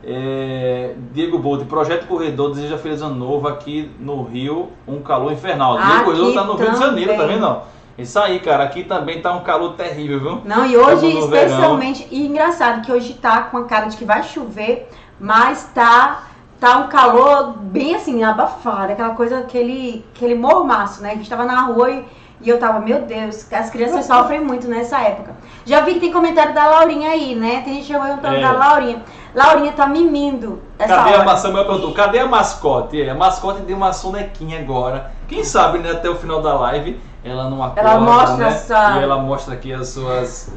É, 0.05 0.95
Diego 1.13 1.39
Bolt, 1.39 1.65
Projeto 1.67 2.07
Corredor 2.07 2.51
deseja 2.55 2.79
feliz 2.79 3.03
ano 3.03 3.15
novo 3.15 3.49
aqui 3.49 3.91
no 3.99 4.23
Rio, 4.23 4.71
um 4.87 5.03
calor 5.03 5.33
infernal. 5.33 5.77
Diego 5.77 5.93
Aqui 5.93 6.05
Corredor 6.05 6.35
tá 6.35 6.45
no 6.45 6.55
Rio 6.55 6.71
de 6.71 6.79
Janeiro, 6.79 7.11
tá 7.13 7.19
também. 7.19 7.35
vendo? 7.37 7.47
ó? 7.47 7.61
Isso 7.99 8.17
aí, 8.21 8.39
cara, 8.39 8.63
aqui 8.63 8.85
também 8.85 9.21
tá 9.21 9.33
um 9.33 9.41
calor 9.41 9.73
terrível, 9.73 10.21
viu? 10.21 10.43
Não, 10.45 10.65
e 10.65 10.77
hoje, 10.77 11.13
no 11.13 11.27
verão. 11.27 11.49
especialmente, 11.49 12.07
e 12.13 12.27
engraçado 12.27 12.83
que 12.87 12.93
hoje 12.93 13.15
tá 13.15 13.43
com 13.43 13.57
a 13.59 13.65
cara 13.65 13.87
de 13.87 13.97
que 13.97 14.05
vai 14.05 14.23
chover, 14.23 14.89
mas 15.19 15.65
tá, 15.75 16.23
tá 16.61 16.77
um 16.79 16.87
calor 16.87 17.55
bem 17.59 17.97
assim, 17.97 18.23
abafado, 18.23 18.93
aquela 18.93 19.11
coisa, 19.17 19.41
aquele, 19.41 20.05
aquele 20.15 20.37
mormaço, 20.37 21.03
né? 21.03 21.11
A 21.11 21.15
gente 21.17 21.29
tava 21.29 21.45
na 21.45 21.63
rua 21.63 21.91
e, 21.91 22.05
e 22.41 22.49
eu 22.49 22.61
tava, 22.61 22.79
meu 22.79 23.03
Deus, 23.03 23.53
as 23.53 23.69
crianças 23.69 24.05
sofrem 24.07 24.41
muito 24.45 24.69
nessa 24.69 25.01
época. 25.01 25.35
Já 25.67 25.81
vi 25.81 25.95
que 25.95 26.01
tem 26.01 26.13
comentário 26.13 26.55
da 26.55 26.69
Laurinha 26.69 27.11
aí, 27.11 27.35
né? 27.35 27.63
Tem 27.65 27.75
gente 27.75 27.89
perguntando 27.93 28.37
É. 28.37 28.41
da 28.41 28.53
Laurinha. 28.53 29.03
Laurinha 29.35 29.73
tá 29.73 29.87
mimindo 29.87 30.61
essa 30.79 30.95
Cadê 30.97 31.15
hora. 31.17 31.31
a 31.33 31.37
Samuel 31.37 31.65
perguntou, 31.67 31.93
cadê 31.93 32.19
a 32.19 32.27
mascote? 32.27 33.01
É, 33.01 33.11
a 33.11 33.15
mascote 33.15 33.61
deu 33.63 33.77
uma 33.77 33.93
sonequinha 33.93 34.59
agora. 34.59 35.13
Quem 35.29 35.45
sabe, 35.45 35.79
né, 35.79 35.91
até 35.93 36.09
o 36.09 36.17
final 36.17 36.41
da 36.41 36.55
live, 36.55 36.99
ela 37.25 37.49
não 37.51 37.63
acorda, 37.63 37.81
Ela 37.91 38.01
mostra 38.01 38.37
né? 38.37 38.51
sua- 38.53 38.99
E 38.99 39.03
ela 39.03 39.19
mostra 39.19 39.55
aqui 39.55 39.73
as 39.73 39.89
suas, 39.89 40.51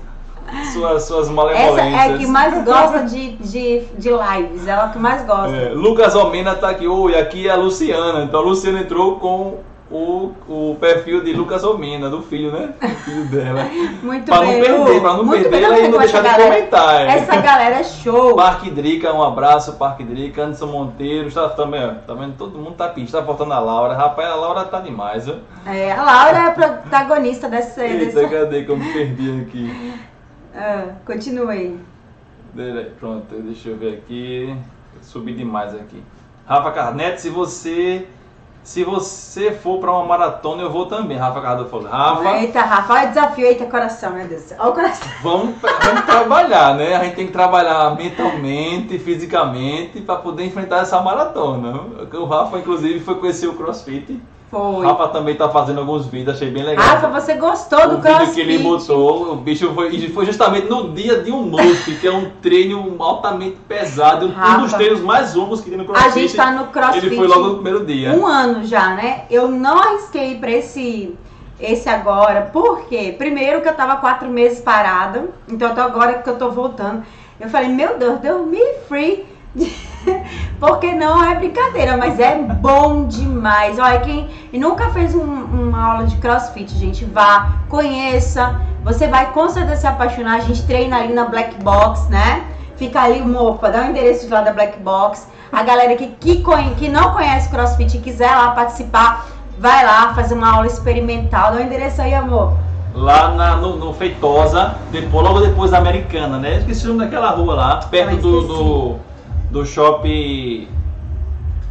suas, 0.73 1.03
suas 1.03 1.25
Essa 1.25 1.33
malemolências. 1.33 1.93
é 1.93 2.13
a 2.13 2.17
que 2.17 2.27
mais 2.27 2.63
gosta 2.65 3.03
de, 3.03 3.31
de, 3.37 3.79
de 3.97 4.09
lives, 4.09 4.67
ela 4.67 4.83
é 4.83 4.85
a 4.85 4.89
que 4.89 4.99
mais 4.99 5.25
gosta. 5.25 5.55
É, 5.55 5.69
Lucas 5.73 6.15
Almena 6.15 6.55
tá 6.55 6.69
aqui, 6.69 6.87
oi, 6.87 7.19
aqui 7.19 7.47
é 7.47 7.51
a 7.51 7.55
Luciana. 7.55 8.23
Então 8.23 8.39
a 8.39 8.43
Luciana 8.43 8.79
entrou 8.79 9.19
com 9.19 9.57
o, 9.91 10.33
o 10.47 10.77
perfil 10.79 11.21
de 11.21 11.33
Lucas 11.33 11.63
Almena, 11.63 12.09
do 12.09 12.21
filho, 12.21 12.51
né? 12.51 12.73
Do 12.81 12.87
filho 12.87 13.25
dela. 13.25 13.65
Muito 14.01 14.25
pra 14.25 14.37
não 14.37 14.47
bem. 14.47 14.61
perder, 14.61 14.77
Lu. 14.77 15.01
pra 15.01 15.13
não 15.13 15.23
Muito 15.25 15.41
perder 15.49 15.49
bem, 15.49 15.63
ela 15.63 15.79
e 15.79 15.87
não 15.89 15.99
deixar 15.99 16.21
de 16.23 16.43
comentar. 16.43 17.01
é. 17.01 17.17
Essa 17.17 17.41
galera 17.41 17.75
é 17.75 17.83
show. 17.83 18.35
Parque 18.35 18.69
Drica, 18.71 19.13
um 19.13 19.21
abraço, 19.21 19.73
Parque 19.73 20.03
Drica, 20.03 20.43
Anderson 20.43 20.67
Monteiro, 20.67 21.27
está 21.27 21.49
também, 21.49 21.83
ó, 21.83 21.93
tá 22.07 22.13
vendo? 22.13 22.37
Todo 22.37 22.57
mundo 22.57 22.75
tá 22.75 22.87
pedindo, 22.87 23.11
tá 23.11 23.23
faltando 23.23 23.53
a 23.53 23.59
Laura. 23.59 23.93
Rapaz, 23.93 24.29
a 24.29 24.35
Laura 24.35 24.63
tá 24.63 24.79
demais, 24.79 25.27
ó. 25.27 25.35
É, 25.69 25.91
a 25.91 26.01
Laura 26.01 26.37
é 26.37 26.47
a 26.47 26.51
protagonista 26.51 27.49
dessa. 27.49 27.85
Eita, 27.85 28.21
dessa... 28.21 28.27
cadê 28.29 28.63
que 28.63 28.71
eu 28.71 28.77
me 28.77 28.93
perdi 28.93 29.41
aqui? 29.41 29.93
Ah, 30.53 30.95
continua 31.05 31.53
aí. 31.53 31.79
Pronto, 32.99 33.33
deixa 33.35 33.69
eu 33.69 33.77
ver 33.77 33.99
aqui. 33.99 34.53
Subi 35.01 35.33
demais 35.33 35.73
aqui. 35.73 36.03
Rafa 36.45 36.71
Carnetti, 36.71 37.21
se 37.21 37.29
você. 37.29 38.05
Se 38.63 38.83
você 38.83 39.51
for 39.51 39.79
pra 39.79 39.91
uma 39.91 40.05
maratona, 40.05 40.61
eu 40.61 40.69
vou 40.69 40.85
também. 40.85 41.17
Rafa 41.17 41.41
Carnetti 41.41 41.69
falou. 41.69 41.87
Rafa, 41.87 42.37
Eita, 42.37 42.61
Rafa, 42.61 42.93
olha 42.93 43.05
o 43.05 43.07
desafio. 43.09 43.45
Eita, 43.45 43.65
coração, 43.65 44.13
meu 44.13 44.27
Deus. 44.27 44.53
Olha 44.57 44.69
o 44.69 44.73
coração. 44.73 45.07
vamos, 45.23 45.55
vamos 45.61 46.05
trabalhar, 46.05 46.75
né? 46.75 46.95
A 46.95 47.03
gente 47.03 47.15
tem 47.15 47.25
que 47.25 47.33
trabalhar 47.33 47.95
mentalmente, 47.95 48.99
fisicamente, 48.99 49.99
pra 50.01 50.15
poder 50.17 50.45
enfrentar 50.45 50.81
essa 50.81 51.01
maratona. 51.01 51.81
O 52.13 52.25
Rafa, 52.25 52.59
inclusive, 52.59 52.99
foi 52.99 53.15
conhecer 53.15 53.47
o 53.47 53.53
CrossFit. 53.53 54.21
O 54.51 54.73
Foi. 54.75 54.85
Rafa 54.85 55.07
também 55.07 55.35
tá 55.35 55.47
fazendo 55.47 55.79
alguns 55.79 56.07
vídeos, 56.07 56.35
achei 56.35 56.49
bem 56.51 56.63
legal. 56.63 56.85
Rafa, 56.85 57.07
você 57.07 57.35
gostou 57.35 57.79
o 57.79 57.87
do 57.87 57.95
vídeo 57.97 58.01
crossfit? 58.15 58.33
que 58.35 58.41
ele 58.41 58.57
botou, 58.57 59.31
o 59.31 59.35
bicho 59.37 59.73
foi, 59.73 60.09
foi 60.09 60.25
justamente 60.25 60.67
no 60.67 60.91
dia 60.91 61.21
de 61.21 61.31
um 61.31 61.43
MUSP, 61.43 61.95
que 61.95 62.05
é 62.07 62.11
um 62.11 62.29
treino 62.41 62.95
altamente 62.99 63.55
pesado, 63.65 64.25
um 64.25 64.31
Rafa. 64.31 64.61
dos 64.61 64.73
treinos 64.73 64.99
mais 64.99 65.33
longos 65.35 65.61
que 65.61 65.69
tem 65.69 65.77
no 65.77 65.85
CrossFit. 65.85 66.09
A 66.09 66.11
gente 66.19 66.35
tá 66.35 66.51
no 66.51 66.67
crossfit 66.67 67.05
Ele 67.05 67.15
foi 67.15 67.27
logo 67.27 67.47
no 67.47 67.53
primeiro 67.55 67.85
dia. 67.85 68.11
um 68.11 68.27
ano 68.27 68.65
já, 68.65 68.89
né? 68.89 69.23
Eu 69.29 69.47
não 69.47 69.79
arrisquei 69.79 70.37
pra 70.37 70.51
esse, 70.51 71.15
esse 71.57 71.87
agora. 71.87 72.49
Por 72.51 72.87
quê? 72.87 73.15
Primeiro 73.17 73.61
que 73.61 73.69
eu 73.69 73.73
tava 73.73 73.95
quatro 73.97 74.27
meses 74.27 74.59
parada. 74.59 75.29
Então 75.47 75.71
até 75.71 75.79
agora 75.81 76.15
que 76.15 76.29
eu 76.29 76.37
tô 76.37 76.51
voltando. 76.51 77.03
Eu 77.39 77.47
falei, 77.49 77.69
meu 77.69 77.97
Deus, 77.97 78.19
Deus 78.19 78.45
me 78.45 78.59
free. 78.89 79.25
Porque 80.61 80.93
não 80.93 81.23
é 81.27 81.33
brincadeira, 81.33 81.97
mas 81.97 82.19
é 82.19 82.35
bom 82.35 83.05
demais. 83.07 83.79
Olha, 83.79 83.99
quem 84.01 84.29
nunca 84.53 84.91
fez 84.91 85.15
um- 85.15 85.21
uma 85.23 85.93
aula 85.93 86.05
de 86.05 86.15
crossfit, 86.17 86.71
gente, 86.77 87.03
vá, 87.03 87.53
conheça. 87.67 88.61
Você 88.83 89.07
vai 89.07 89.31
com 89.31 89.49
certeza 89.49 89.81
se 89.81 89.87
apaixonar. 89.87 90.35
A 90.35 90.39
gente 90.41 90.61
treina 90.67 90.97
ali 90.97 91.13
na 91.13 91.25
Black 91.25 91.55
Box, 91.63 92.07
né? 92.09 92.43
Fica 92.75 93.01
ali, 93.01 93.23
mofa, 93.23 93.71
dá 93.71 93.81
o 93.81 93.85
endereço 93.85 94.27
de 94.27 94.31
lá 94.33 94.41
da 94.41 94.53
Black 94.53 94.77
Box. 94.79 95.27
A 95.51 95.63
galera 95.63 95.95
que, 95.95 96.05
que, 96.19 96.43
que 96.77 96.89
não 96.89 97.11
conhece 97.11 97.49
crossfit 97.49 97.97
e 97.97 97.99
quiser 97.99 98.29
lá 98.29 98.51
participar, 98.51 99.25
vai 99.57 99.83
lá 99.83 100.13
fazer 100.13 100.35
uma 100.35 100.53
aula 100.53 100.67
experimental. 100.67 101.53
Dá 101.53 101.57
o 101.57 101.61
endereço 101.61 102.03
aí, 102.03 102.13
amor. 102.13 102.53
Lá 102.93 103.29
na- 103.31 103.55
no, 103.55 103.77
no 103.77 103.93
Feitosa, 103.93 104.75
depois, 104.91 105.25
logo 105.25 105.39
depois 105.39 105.71
da 105.71 105.79
Americana, 105.79 106.37
né? 106.37 106.57
Esqueci 106.59 106.85
o 106.85 106.89
nome 106.89 107.05
daquela 107.05 107.31
rua 107.31 107.55
lá, 107.55 107.77
perto 107.77 108.13
Ah, 108.17 108.21
do, 108.21 108.41
do, 108.41 108.95
do 109.51 109.65
shopping. 109.65 110.67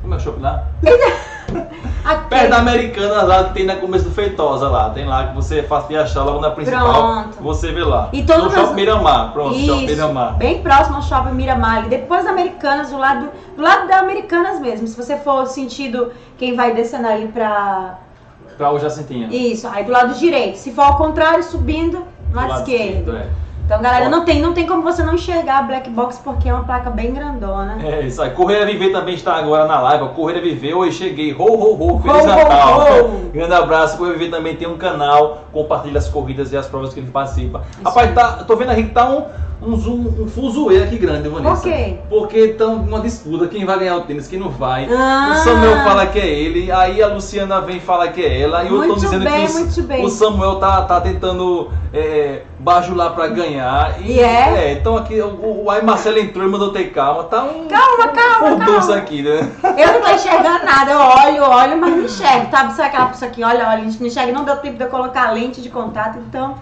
Como 0.03 0.14
é 0.14 0.16
o 0.16 0.21
shopping 0.21 0.43
lá? 0.43 0.64
Aqui. 2.05 2.29
Perto 2.31 2.51
da 2.51 2.59
Americana 2.59 3.23
lá 3.23 3.45
que 3.45 3.55
tem 3.55 3.66
na 3.66 3.77
começo 3.77 4.05
do 4.05 4.11
Feitosa 4.11 4.69
lá. 4.69 4.90
Tem 4.90 5.05
lá 5.05 5.29
que 5.29 5.35
você 5.35 5.59
é 5.59 5.62
fácil 5.62 5.88
de 5.88 5.97
achar 5.99 6.23
logo 6.23 6.40
na 6.40 6.51
principal. 6.51 6.93
Pronto. 6.93 7.43
Você 7.43 7.73
vê 7.73 7.83
lá. 7.83 8.09
E 8.12 8.23
todo 8.23 8.45
no 8.45 8.51
shopping 8.51 8.75
Miramar. 8.75 9.33
Pronto, 9.33 9.55
shopping 9.59 9.85
Isso, 9.85 9.95
Miramar. 9.95 10.37
bem 10.37 10.62
próximo 10.62 10.97
ao 10.97 11.03
Shopping 11.03 11.35
Miramar, 11.35 11.79
ali, 11.79 11.88
depois 11.88 12.25
da 12.25 12.31
Americanas, 12.31 12.90
do 12.90 12.99
lado, 12.99 13.29
do 13.57 13.62
lado 13.62 13.88
da 13.88 13.99
Americanas 13.99 14.61
mesmo. 14.61 14.87
Se 14.87 14.97
você 14.97 15.16
for 15.19 15.47
sentido 15.47 16.12
quem 16.38 16.55
vai 16.57 16.73
descendo 16.73 17.09
ali 17.09 17.29
pra. 17.29 17.99
Pra 18.57 18.71
o 18.73 18.79
Jacintinha. 18.79 19.29
Isso, 19.31 19.66
aí 19.69 19.85
do 19.85 19.90
lado 19.90 20.14
direito. 20.14 20.57
Se 20.57 20.73
for 20.73 20.83
ao 20.83 20.97
contrário, 20.97 21.43
subindo, 21.43 22.05
do 22.31 22.37
lado, 22.37 22.61
esquerdo. 22.61 23.16
é. 23.16 23.27
Então, 23.70 23.80
galera, 23.80 24.09
não 24.09 24.24
tem, 24.24 24.42
não 24.42 24.52
tem 24.52 24.66
como 24.66 24.83
você 24.83 25.00
não 25.00 25.14
enxergar 25.14 25.61
a 25.61 25.62
Black 25.62 25.88
Box 25.90 26.20
porque 26.24 26.48
é 26.48 26.52
uma 26.52 26.64
placa 26.64 26.90
bem 26.90 27.14
grandona. 27.14 27.78
É 27.80 28.04
isso 28.04 28.20
aí. 28.20 28.30
Correr 28.30 28.61
a 28.61 28.64
Viver 28.64 28.90
também 28.90 29.14
está 29.14 29.37
agora 29.37 29.64
na 29.64 29.80
live. 29.80 30.02
ó. 30.02 30.09
Correr 30.09 30.38
a 30.38 30.40
Viver, 30.40 30.74
oi, 30.74 30.90
cheguei. 30.90 31.33
Ho, 31.33 31.44
ho, 31.44 31.94
ho, 31.94 32.00
Feliz 32.00 32.24
Ho, 32.24 32.24
ho, 32.24 32.26
Natal. 32.26 32.80
ho. 32.80 33.30
Grande 33.33 33.54
abraço. 33.54 33.96
Correr 33.96 34.11
a 34.11 34.12
Viver 34.14 34.30
também 34.33 34.56
tem 34.56 34.66
um 34.66 34.76
canal, 34.76 35.44
compartilha 35.52 35.98
as 35.98 36.09
corridas 36.09 36.50
e 36.50 36.56
as 36.56 36.66
provas 36.66 36.92
que 36.92 36.98
ele 36.98 37.12
participa. 37.12 37.62
Rapaz, 37.85 38.12
tá, 38.12 38.42
tô 38.42 38.56
vendo 38.56 38.70
aqui 38.70 38.83
que 38.83 38.90
tá 38.90 39.09
um, 39.09 39.26
um, 39.62 39.77
zoom, 39.77 40.23
um 40.23 40.29
fuzuê 40.29 40.83
aqui 40.83 40.96
grande, 40.96 41.29
Vanessa. 41.29 41.62
Por 41.62 41.62
quê? 41.62 41.99
Porque 42.09 42.38
estão 42.38 42.77
uma 42.77 43.01
disputa, 43.01 43.46
quem 43.49 43.64
vai 43.64 43.79
ganhar 43.79 43.96
o 43.96 44.03
tênis, 44.03 44.27
quem 44.27 44.38
não 44.38 44.49
vai. 44.49 44.88
Ah. 44.90 45.33
O 45.33 45.44
Samuel 45.44 45.77
fala 45.85 46.07
que 46.07 46.18
é 46.18 46.27
ele, 46.27 46.70
aí 46.70 47.03
a 47.03 47.09
Luciana 47.09 47.61
vem 47.61 47.77
e 47.77 47.81
fala 47.81 48.09
que 48.09 48.23
é 48.23 48.40
ela, 48.42 48.64
e 48.64 48.68
eu 48.68 48.73
tô 48.73 48.87
Muito 48.87 49.01
dizendo 49.01 49.25
bem, 49.25 49.46
que 49.46 50.03
o, 50.03 50.05
o 50.05 50.09
Samuel 50.09 50.57
tá, 50.57 50.83
tá 50.83 51.01
tentando 51.01 51.70
é, 51.92 52.42
bajular 52.59 53.14
pra 53.14 53.29
ganhar. 53.29 54.01
E 54.03 54.20
é? 54.20 54.73
então 54.73 54.96
aqui 54.96 55.20
o, 55.20 55.64
o 55.64 55.70
aí 55.70 55.85
Marcelo 55.85 56.18
entrou 56.18 56.46
e 56.46 56.51
mandou 56.51 56.70
ter 56.73 56.90
calma. 56.90 57.25
Tá 57.25 57.42
um 57.42 57.66
Calma, 57.68 58.09
calma, 58.09 58.49
furdunço 58.49 58.88
calma. 58.88 58.96
aqui, 58.96 59.23
né? 59.23 59.51
Eu 59.77 59.92
não 59.92 60.01
tô 60.01 60.11
enxergando 60.11 60.64
nada, 60.64 60.90
eu 60.90 60.99
olho, 60.99 61.44
olho, 61.44 61.81
mas 61.81 61.96
não 61.96 62.05
enxergo, 62.05 62.51
tá? 62.51 62.70
Sabe 62.70 62.88
aquela 62.88 63.07
pessoa 63.07 63.31
que 63.31 63.44
olha, 63.44 63.68
olha, 63.68 63.79
a 63.79 63.85
gente 63.85 64.01
não 64.01 64.07
enxerga, 64.07 64.33
não 64.33 64.44
deu 64.44 64.57
tempo 64.57 64.77
de 64.77 64.85
eu 64.85 64.88
colocar 64.88 65.29
a 65.29 65.31
lente 65.33 65.61
de 65.61 65.68
contato, 65.68 66.18
então. 66.18 66.57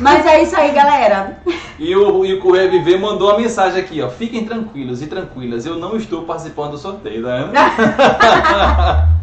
Mas 0.00 0.26
é 0.26 0.42
isso 0.42 0.56
aí, 0.56 0.72
galera. 0.72 1.38
E 1.78 1.94
o, 1.96 2.24
e 2.24 2.34
o 2.34 2.40
Correio 2.40 2.70
Viver 2.70 2.98
mandou 2.98 3.30
uma 3.30 3.38
mensagem 3.38 3.80
aqui, 3.80 4.02
ó. 4.02 4.08
Fiquem 4.08 4.44
tranquilos 4.44 5.00
e 5.00 5.06
tranquilas, 5.06 5.64
eu 5.64 5.76
não 5.76 5.96
estou 5.96 6.22
participando 6.22 6.72
do 6.72 6.78
sorteio, 6.78 7.24
vendo? 7.24 7.52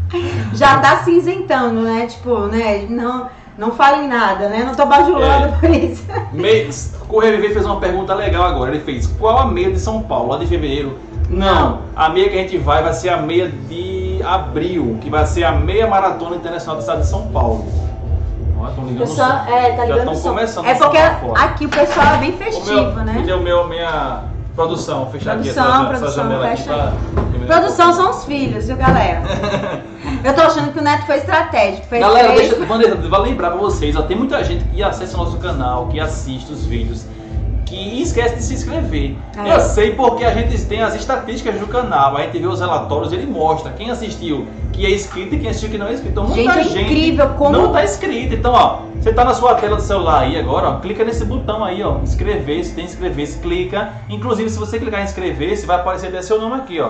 Já 0.54 0.80
tá 0.80 1.04
cinzentando, 1.04 1.82
né? 1.82 2.08
Tipo, 2.08 2.48
né? 2.48 2.88
Não, 2.89 3.30
não 3.58 3.72
falem 3.72 4.08
nada, 4.08 4.50
né? 4.50 4.63
Não 4.65 4.74
tô 4.74 4.86
bajulando 4.86 5.46
É. 5.46 5.58
por 5.60 5.70
isso. 5.70 6.04
Mês, 6.34 6.96
Correio 7.08 7.36
Viver 7.38 7.54
fez 7.54 7.65
uma 7.65 7.80
pergunta 7.80 8.15
legal 8.15 8.43
agora. 8.43 8.72
Ele 8.72 8.84
fez: 8.84 9.06
qual 9.06 9.38
a 9.38 9.46
meia 9.46 9.72
de 9.72 9.80
São 9.80 10.02
Paulo? 10.02 10.34
A 10.34 10.38
de 10.38 10.48
fevereiro? 10.48 10.98
Não, 11.30 11.82
a 11.96 12.10
meia 12.10 12.30
que 12.30 12.38
a 12.38 12.41
gente 12.41 12.58
vai 12.58 12.82
vai 12.82 12.93
ser 12.93 13.10
a 13.10 13.17
meia 13.17 13.50
de 13.50 14.22
abril, 14.24 14.98
que 15.02 15.10
vai 15.10 15.26
ser 15.26 15.43
a 15.43 15.52
meia 15.52 15.86
maratona 15.86 16.38
internacional 16.38 16.78
do 16.78 16.80
estado 16.80 17.02
de 17.02 17.08
São 17.08 17.28
Paulo. 17.28 17.65
Ó, 18.60 18.65
tão 18.67 18.86
ligando 18.86 19.08
Pessoal, 19.08 19.30
som. 19.46 19.52
é, 19.52 19.72
tá 19.72 19.78
Já 19.78 19.84
ligando 19.86 20.04
tão 20.06 20.13
o 20.13 20.17
som. 20.17 20.30
começando 20.30 20.65
É 20.65 20.76
porque 20.76 20.98
aqui 20.98 21.65
o 21.65 21.70
pessoal 21.70 22.08
é 22.08 22.17
bem 22.17 22.32
festivo, 22.34 22.65
meu, 22.93 23.04
né? 23.06 23.34
O 23.36 23.41
meu, 23.41 23.67
minha 23.67 24.24
produção? 24.56 25.06
Fechar 25.12 25.34
aqui 25.38 25.43
Produção, 25.54 25.63
essa, 25.65 25.76
essa 25.82 25.86
produção, 26.00 26.24
janela 26.24 26.48
aqui 26.48 26.58
fecha 26.63 26.74
pra... 26.74 26.93
Produção 27.56 27.93
são 27.93 28.10
os 28.10 28.26
filhos, 28.26 28.67
viu, 28.67 28.76
galera? 28.76 29.22
Eu 30.24 30.34
tô 30.34 30.41
achando 30.41 30.72
que 30.74 30.80
o 30.80 30.82
Neto 30.82 31.06
foi 31.06 31.17
estratégico. 31.17 31.86
Fez 31.88 32.02
Galera, 32.02 32.34
três- 32.34 32.50
deixa, 32.50 32.65
Vanessa, 32.65 32.96
vou 32.96 33.20
lembrar 33.22 33.52
pra 33.52 33.60
vocês, 33.60 33.96
ó, 33.96 34.02
tem 34.02 34.17
muita 34.17 34.43
gente 34.43 34.63
que 34.65 34.82
acessa 34.82 35.15
o 35.15 35.24
nosso 35.24 35.38
canal, 35.38 35.88
que 35.88 36.00
assiste 36.00 36.52
os 36.52 36.65
vídeos, 36.65 37.06
que 37.68 38.02
esquece 38.02 38.36
de 38.36 38.44
se 38.44 38.54
inscrever. 38.54 39.16
É. 39.38 39.56
Eu 39.56 39.60
sei 39.60 39.92
porque 39.92 40.24
a 40.24 40.34
gente 40.34 40.58
tem 40.66 40.82
as 40.82 40.96
estatísticas 40.96 41.60
do 41.60 41.68
canal, 41.68 42.16
a 42.16 42.22
gente 42.22 42.40
vê 42.40 42.48
os 42.48 42.62
relatórios, 42.62 43.12
ele 43.12 43.26
mostra 43.28 43.74
quem 43.74 43.92
assistiu 43.92 44.48
que 44.72 44.86
é 44.86 44.92
inscrito 44.96 45.36
e 45.36 45.40
quem 45.40 45.50
assistiu 45.50 45.70
que 45.70 45.78
não 45.78 45.88
é 45.88 45.94
inscrito. 45.94 46.12
Então 46.12 46.24
muita 46.24 46.54
Gente, 46.54 46.60
é 46.60 46.64
gente 46.64 46.84
incrível 46.86 47.30
como- 47.38 47.52
não 47.52 47.72
tá 47.74 47.84
inscrito. 47.84 48.34
Então, 48.34 48.54
ó, 48.54 48.88
Você 49.02 49.14
tá 49.14 49.24
na 49.24 49.34
sua 49.34 49.56
tela 49.56 49.76
do 49.78 49.82
celular 49.82 50.22
aí 50.24 50.38
agora, 50.38 50.70
ó, 50.70 50.80
clica 50.80 51.06
nesse 51.06 51.24
botão 51.24 51.64
aí, 51.64 51.82
ó, 51.84 52.00
inscrever-se, 52.00 52.74
tem 52.74 52.84
inscrever-se, 52.86 53.38
clica. 53.38 53.94
Inclusive, 54.10 54.50
se 54.50 54.58
você 54.58 54.80
clicar 54.80 55.00
em 55.02 55.04
inscrever-se, 55.04 55.66
vai 55.66 55.78
aparecer 55.78 56.08
até 56.08 56.22
seu 56.22 56.42
nome 56.42 56.56
aqui, 56.56 56.82
ó. 56.82 56.90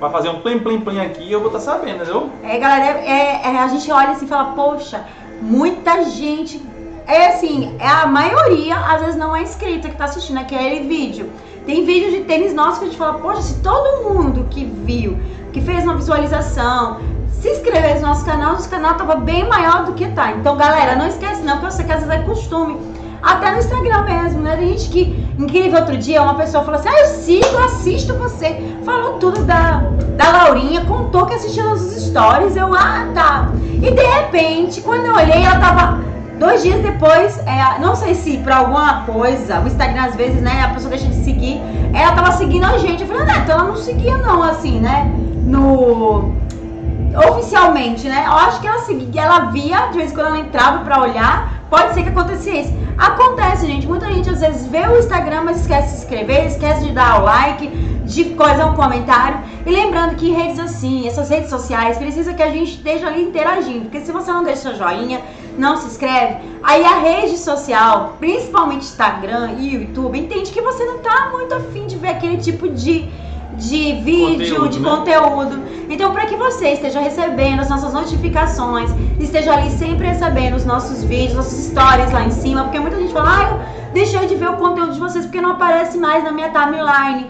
Vai 0.00 0.10
fazer 0.10 0.28
um 0.30 0.36
plim 0.40 0.60
plim 0.60 0.80
plim 0.80 1.00
aqui 1.00 1.30
eu 1.30 1.40
vou 1.40 1.48
estar 1.48 1.60
sabendo, 1.60 1.96
entendeu? 1.96 2.30
É, 2.44 2.56
galera, 2.58 3.00
é, 3.00 3.42
é- 3.44 3.58
a 3.58 3.66
gente 3.68 3.90
olha 3.90 4.10
assim 4.10 4.24
e 4.24 4.28
fala, 4.28 4.52
poxa, 4.54 5.04
muita 5.42 6.04
gente. 6.04 6.62
É 7.08 7.28
assim, 7.28 7.74
é 7.78 7.88
a 7.88 8.06
maioria 8.06 8.76
às 8.76 9.00
vezes 9.00 9.16
não 9.16 9.34
é 9.34 9.42
inscrita 9.42 9.88
que 9.88 9.96
tá 9.96 10.04
assistindo 10.04 10.36
aquele 10.36 10.86
vídeo. 10.86 11.30
Tem 11.64 11.86
vídeo 11.86 12.10
de 12.10 12.24
tênis 12.24 12.52
nosso 12.52 12.80
que 12.80 12.84
a 12.84 12.88
gente 12.88 12.98
fala, 12.98 13.14
poxa, 13.14 13.40
se 13.40 13.62
todo 13.62 14.12
mundo 14.12 14.46
que 14.50 14.66
viu, 14.66 15.18
que 15.50 15.58
fez 15.62 15.84
uma 15.84 15.96
visualização, 15.96 17.00
se 17.30 17.48
inscrevesse 17.48 18.02
no 18.02 18.08
nosso 18.08 18.26
canal, 18.26 18.52
nosso 18.52 18.68
canal 18.68 18.94
tava 18.94 19.16
bem 19.16 19.48
maior 19.48 19.86
do 19.86 19.94
que 19.94 20.06
tá. 20.08 20.32
Então, 20.32 20.54
galera, 20.58 20.96
não 20.96 21.06
esquece 21.06 21.40
não, 21.40 21.58
que 21.60 21.64
eu 21.64 21.70
sei 21.70 21.86
que 21.86 21.92
às 21.92 22.04
vezes 22.04 22.14
é 22.14 22.22
costume. 22.24 22.78
Até 23.22 23.52
no 23.52 23.58
Instagram 23.58 24.02
mesmo, 24.02 24.42
né? 24.42 24.56
Tem 24.56 24.68
gente 24.76 24.90
que, 24.90 25.26
incrível, 25.38 25.80
outro 25.80 25.96
dia 25.96 26.22
uma 26.22 26.34
pessoa 26.34 26.62
falou 26.62 26.78
assim, 26.78 26.90
ah, 26.90 27.00
eu 27.00 27.06
sigo, 27.06 27.58
assisto 27.64 28.14
você. 28.16 28.62
Falou 28.84 29.14
tudo 29.14 29.44
da, 29.44 29.82
da 30.16 30.30
Laurinha, 30.30 30.84
contou 30.84 31.24
que 31.24 31.34
assistiu 31.34 31.64
nossos 31.64 32.04
stories. 32.04 32.54
Eu, 32.54 32.74
ah, 32.74 33.08
tá. 33.14 33.48
E 33.72 33.90
de 33.90 34.02
repente, 34.02 34.82
quando 34.82 35.06
eu 35.06 35.14
olhei, 35.14 35.42
ela 35.42 35.58
tava 35.58 36.08
dois 36.38 36.62
dias 36.62 36.80
depois, 36.80 37.38
é, 37.46 37.78
não 37.80 37.94
sei 37.94 38.14
se 38.14 38.38
por 38.38 38.52
alguma 38.52 39.02
coisa, 39.02 39.60
o 39.60 39.66
Instagram 39.66 40.04
às 40.04 40.16
vezes, 40.16 40.40
né, 40.40 40.64
a 40.64 40.68
pessoa 40.68 40.90
deixa 40.90 41.06
de 41.06 41.16
seguir, 41.24 41.60
ela 41.92 42.12
tava 42.12 42.32
seguindo 42.32 42.64
a 42.64 42.78
gente. 42.78 43.02
Eu 43.02 43.08
falei, 43.08 43.22
ah, 43.28 43.38
então 43.38 43.58
ela 43.58 43.68
não 43.68 43.76
seguia 43.76 44.16
não, 44.18 44.42
assim, 44.42 44.80
né? 44.80 45.10
No 45.44 46.36
oficialmente, 47.30 48.08
né? 48.08 48.24
Eu 48.26 48.32
acho 48.32 48.60
que 48.60 48.66
ela 48.66 48.80
seguia, 48.80 49.22
ela 49.22 49.40
via, 49.46 49.88
de 49.88 49.98
vez 49.98 50.12
em 50.12 50.14
quando 50.14 50.28
ela 50.28 50.38
entrava 50.38 50.84
pra 50.84 51.00
olhar, 51.00 51.57
pode 51.70 51.94
ser 51.94 52.02
que 52.02 52.08
acontecia 52.08 52.60
isso. 52.62 52.72
Acontece, 52.96 53.66
gente, 53.66 53.86
muita 53.86 54.06
gente 54.12 54.28
às 54.28 54.40
vezes 54.40 54.66
vê 54.66 54.86
o 54.86 54.98
Instagram, 54.98 55.42
mas 55.44 55.60
esquece 55.60 55.88
de 55.88 55.90
se 55.92 56.04
inscrever, 56.04 56.46
esquece 56.46 56.84
de 56.84 56.92
dar 56.92 57.20
o 57.20 57.24
like, 57.24 57.68
de 57.68 58.24
coisar 58.30 58.66
um 58.66 58.74
comentário. 58.74 59.38
E 59.64 59.70
lembrando 59.70 60.16
que 60.16 60.30
redes 60.30 60.58
assim, 60.58 61.06
essas 61.06 61.28
redes 61.28 61.50
sociais, 61.50 61.98
precisa 61.98 62.34
que 62.34 62.42
a 62.42 62.50
gente 62.50 62.72
esteja 62.72 63.06
ali 63.06 63.22
interagindo, 63.22 63.82
porque 63.82 64.00
se 64.00 64.10
você 64.10 64.32
não 64.32 64.42
deixa 64.42 64.74
joinha, 64.74 65.20
não 65.56 65.76
se 65.76 65.86
inscreve, 65.86 66.38
aí 66.62 66.84
a 66.84 66.98
rede 66.98 67.36
social, 67.36 68.16
principalmente 68.18 68.82
Instagram 68.82 69.52
e 69.58 69.74
YouTube, 69.74 70.18
entende 70.18 70.50
que 70.50 70.60
você 70.60 70.84
não 70.84 70.98
tá 70.98 71.30
muito 71.30 71.54
afim 71.54 71.86
de 71.86 71.96
ver 71.96 72.08
aquele 72.08 72.38
tipo 72.38 72.68
de 72.68 73.10
de 73.58 74.00
vídeo, 74.00 74.56
Conteúdo, 74.56 74.68
de 74.68 74.80
né? 74.80 74.90
conteúdo. 74.90 75.62
Então, 75.90 76.12
para 76.12 76.26
que 76.26 76.36
você 76.36 76.70
esteja 76.70 77.00
recebendo 77.00 77.60
as 77.60 77.68
nossas 77.68 77.92
notificações, 77.92 78.90
esteja 79.18 79.52
ali 79.52 79.70
sempre 79.70 80.06
recebendo 80.06 80.54
os 80.54 80.64
nossos 80.64 81.02
vídeos, 81.04 81.34
nossos 81.34 81.66
stories 81.66 82.12
lá 82.12 82.24
em 82.24 82.30
cima, 82.30 82.64
porque 82.64 82.78
muita 82.78 82.96
gente 82.96 83.12
fala, 83.12 83.30
ah, 83.30 83.50
eu 83.50 83.92
deixei 83.92 84.26
de 84.26 84.36
ver 84.36 84.50
o 84.50 84.56
conteúdo 84.56 84.92
de 84.92 85.00
vocês 85.00 85.24
porque 85.24 85.40
não 85.40 85.52
aparece 85.52 85.98
mais 85.98 86.22
na 86.24 86.30
minha 86.32 86.50
timeline. 86.50 87.26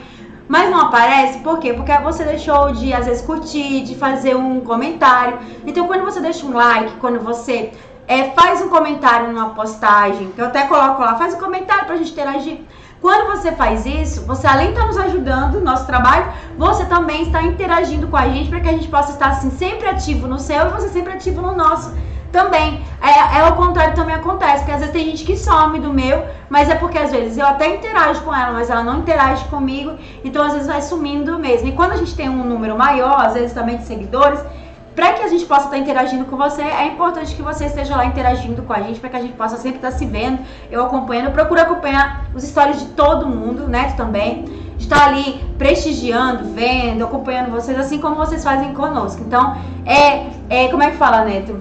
Mas 0.49 0.71
não 0.71 0.81
aparece, 0.81 1.41
por 1.41 1.59
quê? 1.59 1.75
Porque 1.75 1.93
você 1.99 2.25
deixou 2.25 2.73
de, 2.73 2.93
às 2.95 3.05
vezes, 3.05 3.23
curtir, 3.23 3.83
de 3.83 3.95
fazer 3.95 4.35
um 4.35 4.61
comentário. 4.61 5.39
Então, 5.67 5.87
quando 5.87 6.05
você 6.05 6.21
deixa 6.21 6.47
um 6.47 6.55
like, 6.55 6.97
quando 7.01 7.21
você 7.21 7.73
é, 8.07 8.31
faz 8.31 8.63
um 8.63 8.71
comentário 8.71 9.31
numa 9.31 9.51
postagem, 9.51 10.33
que 10.35 10.41
eu 10.41 10.47
até 10.47 10.67
coloco 10.67 11.03
lá, 11.03 11.17
faz 11.17 11.35
um 11.35 11.39
comentário 11.39 11.85
pra 11.85 11.97
gente 11.97 12.13
interagir. 12.13 12.61
Quando 13.01 13.29
você 13.31 13.53
faz 13.53 13.87
isso, 13.87 14.27
você 14.27 14.47
além 14.47 14.69
de 14.69 14.73
estar 14.73 14.87
nos 14.87 14.99
ajudando 14.99 15.55
no 15.55 15.65
nosso 15.65 15.87
trabalho, 15.87 16.27
você 16.57 16.85
também 16.85 17.23
está 17.23 17.43
interagindo 17.43 18.09
com 18.09 18.17
a 18.17 18.29
gente 18.29 18.51
para 18.51 18.61
que 18.61 18.69
a 18.69 18.73
gente 18.73 18.89
possa 18.89 19.13
estar 19.13 19.29
assim 19.29 19.51
sempre 19.51 19.87
ativo 19.89 20.27
no 20.27 20.39
seu 20.39 20.67
e 20.67 20.71
você 20.71 20.89
sempre 20.89 21.13
ativo 21.13 21.41
no 21.41 21.55
nosso 21.55 21.95
também. 22.33 22.83
É, 23.01 23.39
é 23.39 23.49
o 23.49 23.55
contrário 23.55 23.95
também 23.95 24.15
acontece, 24.15 24.59
porque 24.59 24.73
às 24.73 24.81
vezes 24.81 24.93
tem 24.93 25.05
gente 25.07 25.25
que 25.25 25.37
some 25.37 25.79
do 25.79 25.93
meu, 25.93 26.27
mas 26.51 26.69
é 26.69 26.75
porque 26.75 26.99
às 26.99 27.11
vezes 27.11 27.39
eu 27.39 27.47
até 27.47 27.77
interajo 27.77 28.23
com 28.23 28.35
ela, 28.35 28.53
mas 28.53 28.69
ela 28.69 28.83
não 28.83 28.99
interage 28.99 29.45
comigo, 29.47 29.97
então 30.25 30.45
às 30.45 30.53
vezes 30.53 30.67
vai 30.67 30.83
sumindo 30.83 31.39
mesmo. 31.39 31.69
E 31.69 31.73
quando 31.73 31.93
a 31.93 31.97
gente 31.97 32.15
tem 32.15 32.29
um 32.29 32.45
número 32.45 32.77
maior, 32.77 33.21
às 33.21 33.35
vezes 33.35 33.53
também 33.53 33.77
de 33.77 33.85
seguidores, 33.85 34.41
para 34.99 35.13
que 35.13 35.23
a 35.23 35.29
gente 35.29 35.47
possa 35.47 35.67
estar 35.67 35.79
interagindo 35.79 36.25
com 36.25 36.37
você, 36.37 36.61
é 36.61 36.89
importante 36.89 37.33
que 37.33 37.41
você 37.41 37.67
esteja 37.67 37.95
lá 37.95 38.05
interagindo 38.05 38.63
com 38.63 38.73
a 38.73 38.81
gente, 38.83 38.99
para 38.99 39.09
que 39.11 39.17
a 39.17 39.21
gente 39.21 39.35
possa 39.35 39.57
sempre 39.57 39.77
estar 39.77 39.93
se 39.93 40.05
vendo, 40.05 40.41
eu 40.73 40.85
acompanhando, 40.85 41.31
procuro 41.31 41.61
acompanhar 41.61 42.25
os 42.35 42.43
stories 42.43 42.81
de 42.81 42.87
todo 42.87 43.25
mundo, 43.25 43.69
né, 43.69 43.93
tu 43.93 43.97
também, 43.97 44.45
estar 44.77 45.07
ali 45.07 45.41
prestigiando, 45.57 46.53
vendo, 46.53 47.05
acompanhando 47.05 47.53
vocês, 47.53 47.79
assim 47.79 48.01
como 48.01 48.17
vocês 48.17 48.43
fazem 48.43 48.75
conosco. 48.75 49.23
Então, 49.25 49.57
é, 49.87 50.31
é 50.51 50.67
como 50.67 50.83
é 50.83 50.91
que 50.91 50.97
fala, 50.97 51.25
Neto? 51.25 51.61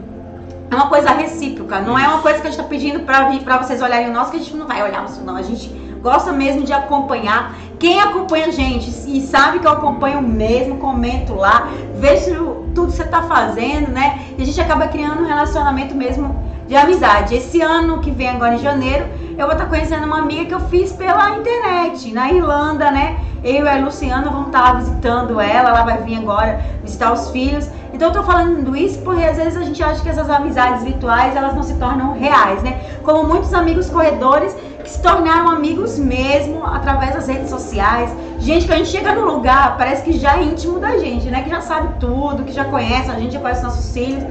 É 0.71 0.75
uma 0.75 0.87
coisa 0.89 1.11
recíproca, 1.11 1.79
não 1.79 1.97
é 1.97 2.07
uma 2.07 2.23
coisa 2.23 2.41
que 2.41 2.47
a 2.47 2.49
gente 2.49 2.59
está 2.59 2.67
pedindo 2.67 3.01
para 3.01 3.57
vocês 3.59 3.83
olharem 3.83 4.09
o 4.09 4.13
nosso, 4.13 4.31
que 4.31 4.37
a 4.37 4.39
gente 4.39 4.55
não 4.55 4.65
vai 4.65 4.81
olhar 4.81 5.05
o 5.05 5.07
seu, 5.07 5.23
não. 5.23 5.35
A 5.35 5.43
gente 5.43 5.69
gosta 6.01 6.31
mesmo 6.31 6.63
de 6.63 6.73
acompanhar. 6.73 7.53
Quem 7.79 7.99
acompanha 8.01 8.47
a 8.47 8.51
gente 8.51 8.89
e 9.07 9.21
sabe 9.21 9.59
que 9.59 9.67
eu 9.67 9.71
acompanho 9.71 10.21
mesmo, 10.21 10.77
comento 10.77 11.35
lá, 11.35 11.69
vejo 11.95 12.65
tudo 12.73 12.87
que 12.87 12.97
você 12.97 13.03
tá 13.03 13.23
fazendo, 13.23 13.89
né? 13.89 14.33
E 14.37 14.41
a 14.41 14.45
gente 14.45 14.59
acaba 14.59 14.87
criando 14.87 15.21
um 15.21 15.27
relacionamento 15.27 15.93
mesmo 15.93 16.46
de 16.67 16.75
amizade. 16.75 17.35
Esse 17.35 17.61
ano 17.61 17.99
que 17.99 18.11
vem 18.11 18.29
agora 18.29 18.55
em 18.55 18.59
janeiro, 18.59 19.05
eu 19.37 19.45
vou 19.45 19.53
estar 19.53 19.67
conhecendo 19.67 20.05
uma 20.05 20.19
amiga 20.19 20.45
que 20.45 20.53
eu 20.53 20.59
fiz 20.61 20.91
pela 20.91 21.37
internet, 21.37 22.11
na 22.13 22.31
Irlanda, 22.31 22.91
né? 22.91 23.19
Eu 23.43 23.65
e 23.65 23.69
a 23.69 23.77
Luciana 23.77 24.29
vamos 24.29 24.47
estar 24.47 24.73
visitando 24.77 25.39
ela, 25.39 25.69
ela 25.69 25.83
vai 25.83 25.97
vir 25.99 26.17
agora 26.17 26.59
visitar 26.83 27.13
os 27.13 27.29
filhos. 27.29 27.69
Então 27.93 28.09
eu 28.09 28.13
tô 28.13 28.23
falando 28.23 28.75
isso 28.75 28.99
porque 28.99 29.23
às 29.23 29.37
vezes 29.37 29.55
a 29.55 29.61
gente 29.61 29.81
acha 29.81 30.01
que 30.01 30.09
essas 30.09 30.29
amizades 30.29 30.83
virtuais, 30.83 31.35
elas 31.35 31.53
não 31.53 31.63
se 31.63 31.75
tornam 31.75 32.13
reais, 32.13 32.61
né? 32.63 32.81
Como 33.03 33.23
muitos 33.23 33.53
amigos 33.53 33.89
corredores 33.89 34.53
que 34.83 34.89
se 34.89 35.01
tornaram 35.01 35.49
amigos 35.49 35.97
mesmo 35.97 36.65
através 36.65 37.13
das 37.13 37.27
redes 37.27 37.49
sociais. 37.49 38.13
Gente 38.39 38.65
que 38.65 38.73
a 38.73 38.77
gente 38.77 38.89
chega 38.89 39.13
no 39.13 39.25
lugar, 39.25 39.77
parece 39.77 40.03
que 40.03 40.13
já 40.13 40.37
é 40.37 40.43
íntimo 40.43 40.79
da 40.79 40.97
gente, 40.97 41.29
né? 41.29 41.43
Que 41.43 41.49
já 41.49 41.61
sabe 41.61 41.99
tudo, 41.99 42.43
que 42.43 42.51
já 42.51 42.65
conhece, 42.65 43.09
a 43.09 43.19
gente 43.19 43.33
já 43.33 43.39
conhece 43.39 43.63
nossos 43.63 43.93
filhos. 43.93 44.23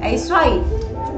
É 0.00 0.14
isso 0.14 0.34
aí. 0.34 0.62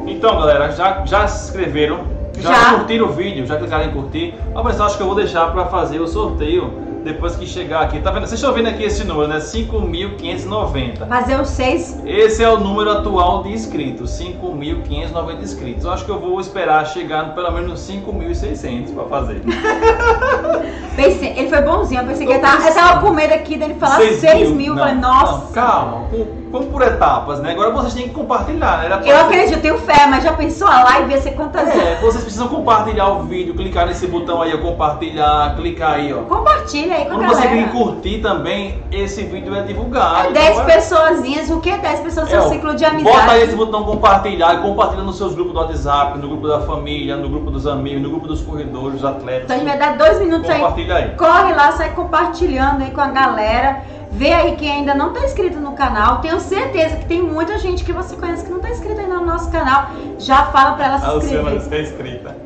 Então, 0.06 0.36
galera, 0.38 0.70
já, 0.72 1.04
já 1.04 1.26
se 1.28 1.46
inscreveram? 1.48 2.00
Já, 2.38 2.52
Já. 2.54 2.74
curtiram 2.74 3.06
o 3.06 3.12
vídeo? 3.12 3.46
Já 3.46 3.56
clicaram 3.56 3.84
em 3.84 3.92
curtir? 3.92 4.34
Ah, 4.54 4.62
mas 4.62 4.78
eu 4.78 4.84
acho 4.86 4.96
que 4.96 5.02
eu 5.02 5.06
vou 5.06 5.14
deixar 5.16 5.50
pra 5.52 5.66
fazer 5.66 5.98
o 6.00 6.06
sorteio 6.06 6.72
depois 7.04 7.34
que 7.36 7.46
chegar 7.46 7.80
aqui. 7.82 7.98
Tá 8.00 8.10
vendo? 8.10 8.26
Vocês 8.26 8.40
estão 8.40 8.52
vendo 8.54 8.68
aqui 8.68 8.84
esse 8.84 9.04
número, 9.04 9.26
né? 9.28 9.38
5.590. 9.38 11.06
Fazer 11.08 11.40
os 11.40 11.48
seis. 11.48 11.98
Esse 12.04 12.42
é 12.42 12.48
o 12.48 12.58
número 12.60 12.90
atual 12.90 13.42
de 13.42 13.50
inscritos, 13.52 14.10
5.590 14.10 15.42
inscritos. 15.42 15.84
Eu 15.84 15.92
acho 15.92 16.04
que 16.04 16.10
eu 16.10 16.18
vou 16.20 16.40
esperar 16.40 16.86
chegar 16.86 17.26
no 17.28 17.32
pelo 17.34 17.50
menos 17.52 17.80
5.600 17.80 18.94
pra 18.94 19.04
fazer. 19.04 19.42
Pensei, 20.96 21.38
ele 21.38 21.48
foi 21.48 21.62
bonzinho, 21.62 22.02
eu 22.02 22.06
pensei 22.06 22.26
que 22.26 22.32
ele 22.32 22.40
tava, 22.40 22.66
eu 22.68 22.74
tava 22.74 23.00
com 23.00 23.10
medo 23.14 23.32
aqui 23.32 23.56
dele 23.56 23.74
falar 23.74 24.00
6 24.00 24.50
mil. 24.50 24.72
Eu 24.72 24.74
Não, 24.74 24.82
falei, 24.82 24.94
nossa. 25.00 25.32
não, 25.46 25.52
calma, 25.52 26.06
vamos 26.50 26.68
por 26.68 26.82
etapas, 26.82 27.40
né? 27.40 27.52
Agora 27.52 27.70
vocês 27.70 27.94
têm 27.94 28.08
que 28.08 28.14
compartilhar, 28.14 28.78
né? 28.78 29.00
Eu 29.04 29.20
acredito, 29.20 29.54
eu 29.56 29.62
tenho 29.62 29.78
fé, 29.78 30.06
mas 30.06 30.24
já 30.24 30.32
pensou 30.32 30.66
a 30.68 30.82
live 30.84 31.12
ia 31.12 31.20
ser 31.20 31.32
quantas 31.32 31.68
É, 31.68 31.98
vocês 32.00 32.22
precisam 32.22 32.48
compartilhar 32.48 33.08
o 33.08 33.22
vídeo, 33.22 33.54
clicar 33.54 33.86
nesse 33.86 34.06
botão 34.06 34.42
aí, 34.42 34.52
ó, 34.54 34.58
compartilhar, 34.58 35.54
clicar 35.56 35.92
aí, 35.94 36.12
ó. 36.12 36.22
Compartilha 36.22 36.94
aí 36.96 37.04
com 37.06 37.12
a 37.12 37.14
Quando 37.16 37.28
você 37.28 37.42
galera. 37.46 37.62
vir 37.66 37.70
curtir 37.72 38.18
também, 38.18 38.82
esse 38.90 39.22
vídeo 39.24 39.54
é 39.54 39.62
divulgado. 39.62 40.28
É 40.28 40.32
10 40.32 40.50
Então, 40.50 40.64
vai- 40.64 40.74
pessoazinhas, 40.74 41.50
o 41.50 41.60
que 41.60 41.70
é 41.70 41.78
10 41.78 42.00
pessoas 42.00 42.28
no 42.30 42.36
É, 42.36 42.40
seu 42.40 42.50
ciclo 42.50 42.74
de 42.74 42.84
Bota 42.84 42.96
aí 42.96 43.20
amizade? 43.20 43.42
esse 43.44 43.56
botão 43.56 43.84
compartilhar 43.84 44.54
e 44.54 44.58
compartilha 44.58 45.02
nos 45.02 45.16
seus 45.16 45.34
grupos 45.34 45.52
do 45.54 45.60
WhatsApp, 45.60 46.18
no 46.18 46.28
grupo 46.28 46.48
da 46.48 46.60
família, 46.60 47.16
no 47.16 47.28
grupo 47.28 47.50
dos 47.50 47.66
amigos, 47.66 48.02
no 48.02 48.10
grupo 48.10 48.26
dos 48.26 48.40
corredores, 48.42 49.00
dos 49.00 49.04
atletas. 49.04 49.44
Então 49.44 49.56
a 49.56 49.58
gente 49.60 49.68
vai 49.68 49.78
dar 49.78 49.96
dois 49.96 50.18
minutos 50.18 50.50
aí. 50.50 50.58
Compartilha 50.60 50.94
aí. 50.96 51.08
Corre 51.16 51.54
lá, 51.54 51.72
sai 51.72 51.90
compartilhando 51.90 52.82
aí 52.82 52.90
com 52.90 53.00
a 53.00 53.06
galera. 53.08 53.82
Vê 54.12 54.32
aí 54.32 54.56
quem 54.56 54.70
ainda 54.70 54.94
não 54.94 55.12
tá 55.12 55.20
inscrito 55.20 55.58
no 55.60 55.72
canal. 55.72 56.18
Tenho 56.18 56.40
certeza 56.40 56.96
que 56.96 57.06
tem 57.06 57.22
muita 57.22 57.58
gente 57.58 57.84
que 57.84 57.92
você 57.92 58.16
conhece 58.16 58.44
que 58.44 58.50
não 58.50 58.58
tá 58.60 58.68
inscrito 58.70 59.00
ainda 59.00 59.14
no 59.14 59.24
nosso 59.24 59.50
canal. 59.50 59.90
Já 60.18 60.44
fala 60.46 60.72
pra 60.72 60.86
ela 60.86 60.98
se 60.98 61.04
A 61.06 61.12
Luciana 61.12 61.54
inscrever. 61.54 61.62
está 61.62 61.78
inscrita. 61.78 62.36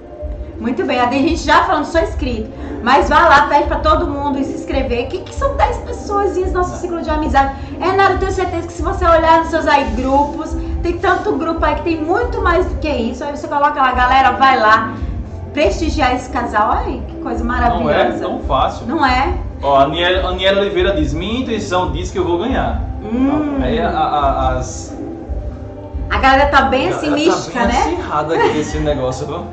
Muito 0.61 0.85
bem, 0.85 1.05
tem 1.09 1.29
gente 1.29 1.42
já 1.42 1.64
falando, 1.64 1.85
sou 1.85 2.00
inscrito. 2.00 2.48
Mas 2.83 3.09
vai 3.09 3.22
lá, 3.29 3.46
pede 3.48 3.64
pra 3.66 3.79
todo 3.79 4.07
mundo 4.07 4.42
se 4.44 4.53
inscrever. 4.53 5.09
Que, 5.09 5.18
que 5.20 5.35
são 5.35 5.57
10 5.57 5.79
pessoas 5.79 6.37
no 6.37 6.53
nosso 6.53 6.81
ciclo 6.81 7.03
de 7.03 7.11
amizade. 7.11 7.55
É 7.81 7.92
nada, 7.92 8.14
eu 8.14 8.18
tenho 8.18 8.31
certeza 8.31 8.66
que 8.66 8.72
se 8.72 8.83
você 8.83 9.05
olhar 9.05 9.38
nos 9.40 9.48
seus 9.48 9.66
aí 9.66 9.85
grupos, 9.96 10.55
tem 10.83 10.98
tanto 10.98 11.33
grupo 11.33 11.64
aí 11.64 11.74
que 11.77 11.83
tem 11.83 12.00
muito 12.00 12.40
mais 12.40 12.66
do 12.66 12.77
que 12.77 12.88
isso. 12.88 13.24
Aí 13.24 13.37
você 13.37 13.48
coloca 13.48 13.81
lá, 13.81 13.92
galera, 13.92 14.33
vai 14.33 14.61
lá 14.61 14.94
prestigiar 15.53 16.14
esse 16.14 16.31
casal. 16.31 16.70
Olha 16.70 16.81
aí, 16.87 17.03
que 17.09 17.16
coisa 17.16 17.42
Não 17.42 17.55
é 17.55 17.61
maravilhosa. 17.61 18.18
tão 18.24 18.40
fácil. 18.40 18.87
Não 18.87 19.05
é? 19.05 19.35
Ó, 19.62 19.77
a 19.77 19.83
Aniela, 19.85 20.61
Oliveira 20.61 20.93
diz: 20.93 21.14
Minha 21.14 21.40
intuição 21.40 21.93
diz 21.93 22.11
que 22.11 22.19
eu 22.19 22.25
vou 22.25 22.38
ganhar. 22.38 22.83
Hum. 23.03 23.59
Aí 23.62 23.79
a- 23.81 23.88
a- 23.88 24.59
as. 24.59 24.97
A 26.11 26.19
galera 26.19 26.47
tá 26.49 26.62
bem 26.62 26.88
assim, 26.88 27.07
ela 27.07 27.17
mística, 27.17 27.61
tá 27.61 27.67
bem 27.67 27.75
né? 27.75 27.81
acirrada 27.81 28.35
aqui 28.35 28.59
esse 28.59 28.79
negócio, 28.79 29.27
viu? 29.27 29.45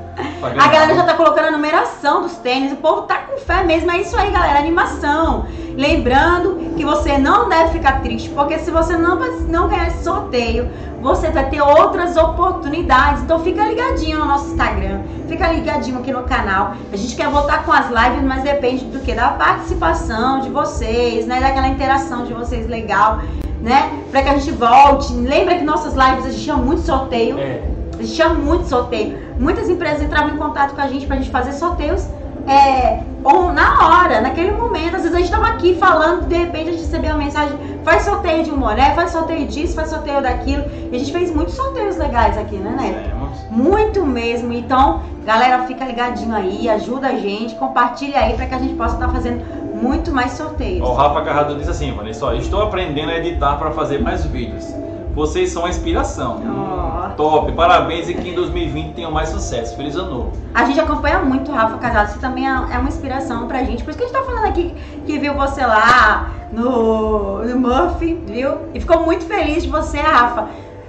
A 0.43 0.67
galera 0.67 0.95
já 0.95 1.03
tá 1.03 1.13
colocando 1.13 1.47
a 1.47 1.51
numeração 1.51 2.21
dos 2.21 2.35
tênis, 2.37 2.73
o 2.73 2.77
povo 2.77 3.03
tá 3.03 3.17
com 3.19 3.37
fé 3.37 3.63
mesmo. 3.63 3.91
É 3.91 4.01
isso 4.01 4.17
aí, 4.17 4.31
galera, 4.31 4.59
animação. 4.59 5.45
Lembrando 5.77 6.73
que 6.75 6.83
você 6.83 7.17
não 7.17 7.47
deve 7.47 7.71
ficar 7.71 8.01
triste, 8.01 8.29
porque 8.29 8.59
se 8.59 8.71
você 8.71 8.97
não, 8.97 9.17
não 9.47 9.67
ganhar 9.67 9.87
esse 9.87 10.03
sorteio, 10.03 10.69
você 11.01 11.29
vai 11.29 11.49
ter 11.49 11.61
outras 11.61 12.17
oportunidades. 12.17 13.23
Então 13.23 13.39
fica 13.39 13.63
ligadinho 13.63 14.19
no 14.19 14.25
nosso 14.25 14.51
Instagram, 14.51 15.01
fica 15.27 15.51
ligadinho 15.51 15.99
aqui 15.99 16.11
no 16.11 16.23
canal. 16.23 16.73
A 16.91 16.95
gente 16.95 17.15
quer 17.15 17.29
voltar 17.29 17.63
com 17.65 17.71
as 17.71 17.87
lives, 17.87 18.23
mas 18.23 18.43
depende 18.43 18.85
do 18.85 18.99
que? 18.99 19.13
Da 19.13 19.29
participação 19.29 20.41
de 20.41 20.49
vocês, 20.49 21.25
né? 21.25 21.39
Daquela 21.39 21.67
interação 21.67 22.25
de 22.25 22.33
vocês 22.33 22.67
legal, 22.67 23.21
né? 23.61 23.91
Pra 24.11 24.21
que 24.23 24.29
a 24.29 24.37
gente 24.37 24.51
volte. 24.51 25.13
Lembra 25.13 25.55
que 25.55 25.63
nossas 25.63 25.93
lives 25.93 26.25
a 26.25 26.29
gente 26.29 26.43
tinha 26.43 26.57
muito 26.57 26.81
sorteio. 26.81 27.39
É. 27.39 27.80
A 28.01 28.03
tinha 28.03 28.29
muito 28.29 28.67
sorteio. 28.67 29.17
Muitas 29.37 29.69
empresas 29.69 30.01
entravam 30.01 30.33
em 30.33 30.37
contato 30.37 30.73
com 30.73 30.81
a 30.81 30.87
gente 30.87 31.05
pra 31.05 31.17
gente 31.17 31.29
fazer 31.29 31.53
sorteios 31.53 32.07
é, 32.47 33.03
ou 33.23 33.53
na 33.53 33.87
hora, 33.87 34.21
naquele 34.21 34.51
momento. 34.51 34.95
Às 34.95 35.03
vezes 35.03 35.15
a 35.15 35.19
gente 35.19 35.29
tava 35.29 35.47
aqui 35.47 35.75
falando, 35.75 36.27
de 36.27 36.35
repente 36.35 36.69
a 36.69 36.71
gente 36.71 36.81
recebeu 36.81 37.11
uma 37.11 37.19
mensagem, 37.19 37.55
faz 37.83 38.03
sorteio 38.03 38.43
de 38.43 38.51
um 38.51 38.57
boné, 38.57 38.95
faz 38.95 39.11
sorteio 39.11 39.45
disso, 39.47 39.75
faz 39.75 39.89
sorteio 39.89 40.21
daquilo. 40.21 40.63
E 40.91 40.95
a 40.95 40.99
gente 40.99 41.11
fez 41.11 41.33
muitos 41.33 41.53
sorteios 41.53 41.95
legais 41.97 42.37
aqui, 42.37 42.55
né, 42.55 42.75
Neto? 42.75 43.09
Temos. 43.09 43.51
Muito 43.51 44.03
mesmo. 44.03 44.51
Então, 44.51 45.03
galera, 45.23 45.63
fica 45.65 45.85
ligadinho 45.85 46.35
aí, 46.35 46.67
ajuda 46.67 47.09
a 47.09 47.15
gente, 47.17 47.53
compartilha 47.55 48.19
aí 48.19 48.33
pra 48.33 48.47
que 48.47 48.55
a 48.55 48.59
gente 48.59 48.73
possa 48.73 48.95
estar 48.95 49.09
fazendo 49.09 49.45
muito 49.75 50.11
mais 50.11 50.31
sorteios. 50.31 50.87
O 50.87 50.93
Rafa 50.93 51.21
Carrado 51.21 51.55
disse 51.55 51.69
assim, 51.69 51.91
Vanessa, 51.93 52.33
estou 52.35 52.63
aprendendo 52.63 53.11
a 53.11 53.17
editar 53.17 53.57
para 53.57 53.69
fazer 53.71 54.01
mais 54.01 54.25
vídeos. 54.25 54.65
Vocês 55.13 55.49
são 55.49 55.65
a 55.65 55.69
inspiração. 55.69 56.41
Ó. 56.45 57.09
Top, 57.15 57.51
parabéns 57.51 58.09
e 58.09 58.13
que 58.13 58.29
em 58.29 58.33
2020 58.33 58.93
tenham 58.93 59.11
mais 59.11 59.29
sucesso. 59.29 59.75
Feliz 59.75 59.95
ano 59.95 60.09
novo. 60.09 60.31
A 60.53 60.65
gente 60.65 60.79
acompanha 60.79 61.19
muito 61.19 61.51
o 61.51 61.53
Rafa 61.53 61.77
Casado, 61.77 62.13
você 62.13 62.19
também 62.19 62.47
é 62.47 62.51
é 62.71 62.77
uma 62.77 62.89
inspiração 62.89 63.47
pra 63.47 63.63
gente. 63.63 63.83
Por 63.83 63.89
isso 63.89 63.99
que 63.99 64.05
a 64.05 64.07
gente 64.07 64.17
tá 64.17 64.23
falando 64.23 64.45
aqui 64.45 64.73
que 65.05 65.19
viu 65.19 65.33
você 65.33 65.65
lá 65.65 66.31
no, 66.51 67.43
no 67.43 67.59
Murphy, 67.59 68.13
viu? 68.25 68.53
E 68.73 68.79
ficou 68.79 69.03
muito 69.03 69.25
feliz 69.25 69.63
de 69.63 69.69
você, 69.69 69.97
Rafa. 69.99 70.47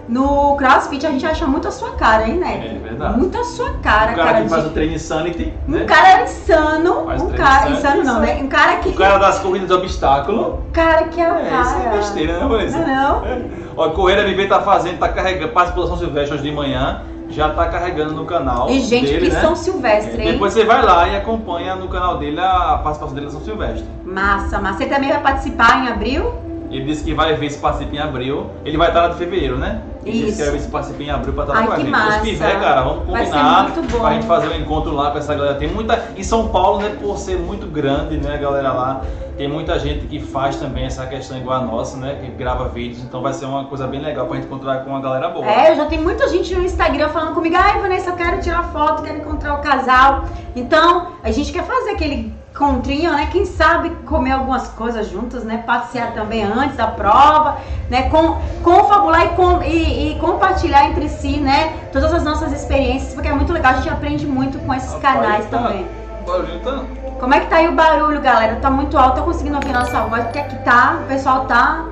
No 0.08 0.56
CrossFit 0.56 1.06
a 1.06 1.10
gente 1.10 1.24
acha 1.24 1.46
muito 1.46 1.68
a 1.68 1.70
sua 1.70 1.92
cara, 1.92 2.28
hein, 2.28 2.36
né? 2.36 2.76
É 2.76 2.88
verdade. 2.88 3.18
Muito 3.18 3.38
a 3.38 3.44
sua 3.44 3.70
cara, 3.74 4.12
O 4.12 4.16
cara 4.16 4.34
que 4.38 4.42
de- 4.44 4.48
faz 4.48 4.66
o 4.66 4.70
treino 4.70 4.94
Insanity, 4.94 5.54
né? 5.68 5.82
Um 5.82 5.86
cara 5.86 6.22
insano, 6.24 7.04
Faz 7.06 7.22
um 7.22 7.30
cara 7.30 7.70
insano, 7.70 8.00
insano 8.02 8.04
não, 8.14 8.20
né? 8.20 8.38
Um 8.42 8.48
cara 8.48 8.76
que 8.78 8.88
O 8.88 8.94
cara 8.94 9.18
das 9.18 9.38
corridas 9.38 9.68
de 9.68 9.74
obstáculo. 9.74 10.64
cara 10.72 11.04
que 11.04 11.20
é 11.20 11.32
o 11.32 11.36
É, 11.36 11.44
cara. 11.50 11.62
isso 11.62 11.76
é 11.76 11.96
besteira, 11.96 12.38
né, 12.40 12.46
Vanessa? 12.48 12.78
Não, 12.78 13.20
não. 13.20 13.22
Ó, 13.76 13.90
Correr 13.90 14.20
a 14.20 14.24
Viver 14.24 14.48
tá 14.48 14.60
fazendo, 14.60 14.98
tá 14.98 15.08
carregando, 15.08 15.52
participou 15.52 15.84
da 15.84 15.90
São 15.90 15.98
Silvestre 15.98 16.34
hoje 16.34 16.42
de 16.42 16.52
manhã, 16.52 17.02
já 17.30 17.48
tá 17.50 17.66
carregando 17.66 18.12
no 18.12 18.26
canal 18.26 18.68
E 18.68 18.80
gente, 18.80 19.06
dele, 19.06 19.28
que 19.28 19.32
né? 19.34 19.40
São 19.40 19.56
Silvestre, 19.56 20.20
hein? 20.20 20.32
Depois 20.32 20.52
você 20.52 20.64
vai 20.64 20.82
lá 20.84 21.08
e 21.08 21.16
acompanha 21.16 21.74
no 21.76 21.88
canal 21.88 22.18
dele 22.18 22.38
a 22.40 22.78
participação 22.82 23.14
dele 23.14 23.26
na 23.26 23.32
São 23.32 23.40
Silvestre. 23.40 23.86
Massa, 24.04 24.60
massa. 24.60 24.78
Você 24.78 24.86
também 24.86 25.08
vai 25.10 25.20
participar 25.22 25.84
em 25.84 25.88
abril? 25.88 26.34
Ele 26.70 26.84
disse 26.84 27.04
que 27.04 27.14
vai 27.14 27.34
ver 27.34 27.50
se 27.50 27.58
participa 27.58 27.94
em 27.96 27.98
abril. 27.98 28.50
Ele 28.64 28.76
vai 28.76 28.88
estar 28.88 29.02
lá 29.02 29.08
de 29.08 29.14
fevereiro, 29.16 29.56
né? 29.58 29.80
Ele 30.04 30.26
disse 30.26 30.42
Isso. 30.42 30.52
que 30.52 30.58
se 30.60 30.68
participa 30.68 31.02
em 31.02 31.10
abril 31.10 31.32
pra 31.32 31.44
estar 31.44 31.54
lá 31.54 31.60
Ai, 31.60 31.66
com 31.66 31.72
a 31.72 31.76
gente. 31.78 31.90
massa. 31.90 32.16
Os 32.22 32.28
tiver, 32.28 32.60
cara, 32.60 32.82
vamos 32.82 33.06
Vai 33.08 33.24
ser 33.24 33.32
combinar. 33.32 33.62
muito 33.68 33.92
bom. 33.92 34.00
Pra 34.00 34.12
gente 34.14 34.26
fazer 34.26 34.48
um 34.48 34.56
encontro 34.56 34.92
lá 34.94 35.10
com 35.12 35.18
essa 35.18 35.34
galera. 35.34 35.54
Tem 35.54 35.68
muita. 35.68 36.08
Em 36.16 36.22
São 36.24 36.48
Paulo, 36.48 36.78
né, 36.80 36.96
por 37.00 37.16
ser 37.18 37.38
muito 37.38 37.66
grande, 37.66 38.16
né, 38.16 38.34
a 38.34 38.36
galera 38.38 38.72
lá. 38.72 39.02
Tem 39.36 39.48
muita 39.48 39.78
gente 39.78 40.06
que 40.06 40.20
faz 40.20 40.56
também 40.56 40.84
essa 40.84 41.06
questão 41.06 41.38
igual 41.38 41.60
a 41.60 41.64
nossa, 41.64 41.96
né? 41.96 42.18
Que 42.20 42.30
grava 42.32 42.68
vídeos. 42.68 43.02
Então 43.02 43.22
vai 43.22 43.32
ser 43.32 43.46
uma 43.46 43.64
coisa 43.64 43.86
bem 43.86 44.00
legal 44.00 44.26
pra 44.26 44.36
gente 44.36 44.44
encontrar 44.46 44.78
com 44.84 44.90
uma 44.90 45.00
galera 45.00 45.28
boa. 45.30 45.46
É, 45.46 45.74
já 45.74 45.86
tem 45.86 45.98
muita 46.00 46.28
gente 46.28 46.54
no 46.54 46.62
Instagram 46.62 47.08
falando 47.08 47.34
comigo, 47.34 47.56
ai 47.56 47.80
Vanessa, 47.80 48.10
eu 48.10 48.16
quero 48.16 48.40
tirar 48.40 48.64
foto, 48.64 49.02
quero 49.02 49.18
encontrar 49.18 49.54
o 49.54 49.58
casal. 49.62 50.24
Então, 50.54 51.08
a 51.22 51.30
gente 51.30 51.50
quer 51.50 51.64
fazer 51.64 51.90
aquele 51.92 52.32
encontrinho, 52.54 53.10
né? 53.12 53.28
Quem 53.32 53.46
sabe 53.46 53.90
comer 54.06 54.32
algumas 54.32 54.68
coisas 54.68 55.08
juntas, 55.08 55.42
né? 55.42 55.62
Passear 55.66 56.12
também 56.12 56.44
antes 56.44 56.76
da 56.76 56.86
prova, 56.86 57.56
né? 57.90 58.02
Com, 58.10 58.36
confabular 58.62 59.26
e, 59.26 59.28
com, 59.30 59.62
e, 59.62 60.12
e 60.12 60.18
compartilhar 60.20 60.84
entre 60.90 61.08
si, 61.08 61.38
né? 61.38 61.72
Todas 61.92 62.12
as 62.12 62.22
nossas 62.22 62.52
experiências, 62.52 63.14
porque 63.14 63.28
é 63.28 63.32
muito 63.32 63.52
legal, 63.52 63.72
a 63.72 63.76
gente 63.76 63.88
aprende 63.88 64.26
muito 64.26 64.58
com 64.60 64.72
esses 64.74 64.92
Rapaz, 64.92 65.14
canais 65.14 65.46
tá- 65.46 65.58
também. 65.58 65.86
O 66.20 66.30
barulho 66.30 66.60
tá. 66.60 66.82
Como 67.18 67.34
é 67.34 67.40
que 67.40 67.46
tá 67.46 67.56
aí 67.56 67.68
o 67.68 67.72
barulho, 67.72 68.20
galera? 68.20 68.56
Tá 68.56 68.70
muito 68.70 68.98
alto, 68.98 69.16
tô 69.16 69.22
conseguindo 69.22 69.56
ouvir 69.56 69.72
nossa 69.72 70.02
voz, 70.02 70.24
porque 70.24 70.38
aqui 70.38 70.56
tá, 70.64 70.98
o 71.04 71.06
pessoal 71.06 71.46
tá, 71.46 71.84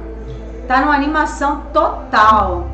tá 0.69 0.81
numa 0.81 0.95
animação 0.95 1.63
total. 1.73 2.67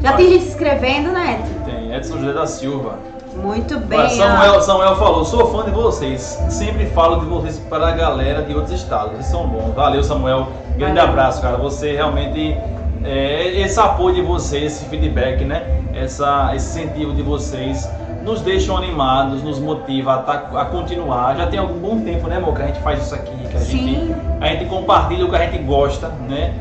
Já 0.00 0.12
tem 0.12 0.30
gente 0.30 0.44
se 0.44 0.48
inscrevendo, 0.50 1.10
né? 1.10 1.42
Tem 1.64 1.92
Edson 1.94 2.18
José 2.18 2.32
da 2.32 2.46
Silva. 2.46 2.98
Muito 3.42 3.78
bem. 3.78 4.08
Samuel, 4.10 4.60
Samuel 4.62 4.96
falou, 4.96 5.24
sou 5.24 5.46
fã 5.52 5.64
de 5.64 5.70
vocês. 5.70 6.20
Sempre 6.48 6.86
falo 6.86 7.20
de 7.20 7.26
vocês 7.26 7.58
para 7.70 7.88
a 7.88 7.92
galera 7.92 8.42
de 8.42 8.54
outros 8.54 8.72
estados. 8.80 9.12
Vocês 9.12 9.26
são 9.26 9.46
bons. 9.46 9.74
Valeu, 9.74 10.02
Samuel. 10.02 10.48
Grande 10.76 10.94
Valeu. 10.96 11.10
abraço, 11.10 11.42
cara. 11.42 11.56
Você 11.56 11.92
realmente. 11.92 12.56
é, 13.04 13.60
esse 13.60 13.78
apoio 13.78 14.14
de 14.16 14.22
vocês, 14.22 14.72
esse 14.72 14.84
feedback, 14.86 15.44
né? 15.44 15.62
Essa, 15.94 16.50
esse 16.54 16.78
incentivo 16.80 17.12
de 17.12 17.22
vocês 17.22 17.88
nos 18.24 18.40
deixam 18.40 18.76
animados, 18.76 19.42
nos 19.44 19.58
motiva 19.60 20.14
a, 20.14 20.18
tá- 20.18 20.48
a 20.56 20.64
continuar. 20.64 21.36
Já 21.36 21.46
tem 21.46 21.58
algum 21.60 21.78
bom 21.78 22.00
tempo, 22.00 22.26
né, 22.26 22.36
amor, 22.38 22.54
que 22.54 22.62
a 22.62 22.66
gente 22.66 22.80
faz 22.80 23.00
isso 23.04 23.14
aqui, 23.14 23.30
que 23.48 23.56
a 23.56 23.60
gente 23.60 23.70
Sim. 23.70 24.14
a 24.40 24.46
gente 24.48 24.64
compartilha 24.64 25.24
o 25.24 25.30
que 25.30 25.36
a 25.36 25.46
gente 25.46 25.58
gosta, 25.62 26.08
né? 26.28 26.52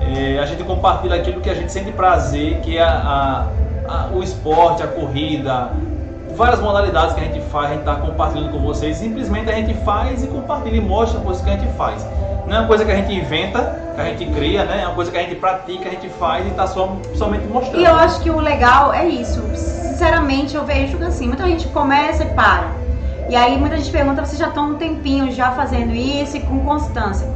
É, 0.00 0.38
a 0.40 0.46
gente 0.46 0.64
compartilha 0.64 1.14
aquilo 1.16 1.40
que 1.40 1.48
a 1.48 1.54
gente 1.54 1.70
sente 1.70 1.92
prazer, 1.92 2.58
que 2.60 2.76
é 2.76 2.82
a- 2.82 3.46
a- 3.88 4.08
o 4.12 4.22
esporte, 4.22 4.82
a 4.82 4.86
corrida, 4.88 5.70
várias 6.34 6.60
modalidades 6.60 7.14
que 7.14 7.20
a 7.20 7.24
gente 7.24 7.40
faz, 7.46 7.66
a 7.66 7.68
gente 7.70 7.80
está 7.80 7.96
compartilhando 7.96 8.52
com 8.52 8.58
vocês. 8.60 8.96
Simplesmente 8.96 9.50
a 9.50 9.54
gente 9.54 9.74
faz 9.84 10.22
e 10.22 10.26
compartilha 10.26 10.76
e 10.76 10.80
mostra 10.80 11.20
coisas 11.20 11.42
que 11.42 11.50
a 11.50 11.56
gente 11.56 11.72
faz. 11.74 12.06
Não 12.46 12.56
é 12.56 12.58
uma 12.60 12.68
coisa 12.68 12.84
que 12.84 12.90
a 12.90 12.96
gente 12.96 13.12
inventa, 13.12 13.78
que 13.94 14.00
a 14.00 14.04
gente 14.04 14.26
cria, 14.26 14.64
né? 14.64 14.82
É 14.82 14.86
uma 14.86 14.94
coisa 14.94 15.10
que 15.10 15.16
a 15.16 15.22
gente 15.22 15.36
pratica, 15.36 15.88
a 15.88 15.92
gente 15.92 16.08
faz 16.10 16.44
e 16.44 16.48
está 16.48 16.66
só, 16.66 16.96
somente 17.14 17.46
mostrando. 17.46 17.80
E 17.80 17.84
eu 17.84 17.94
acho 17.94 18.20
que 18.20 18.30
o 18.30 18.38
legal 18.38 18.92
é 18.92 19.06
isso. 19.06 19.42
Sinceramente, 19.54 20.54
eu 20.54 20.64
vejo 20.64 20.98
que 20.98 21.04
assim, 21.04 21.28
muita 21.28 21.44
gente 21.44 21.66
começa 21.68 22.24
e 22.24 22.26
para. 22.30 22.84
E 23.28 23.34
aí 23.34 23.56
muita 23.56 23.78
gente 23.78 23.90
pergunta, 23.90 24.24
vocês 24.24 24.38
já 24.38 24.48
estão 24.48 24.72
um 24.72 24.74
tempinho 24.74 25.32
já 25.32 25.52
fazendo 25.52 25.94
isso 25.94 26.36
e 26.36 26.40
com 26.40 26.60
constância. 26.60 27.26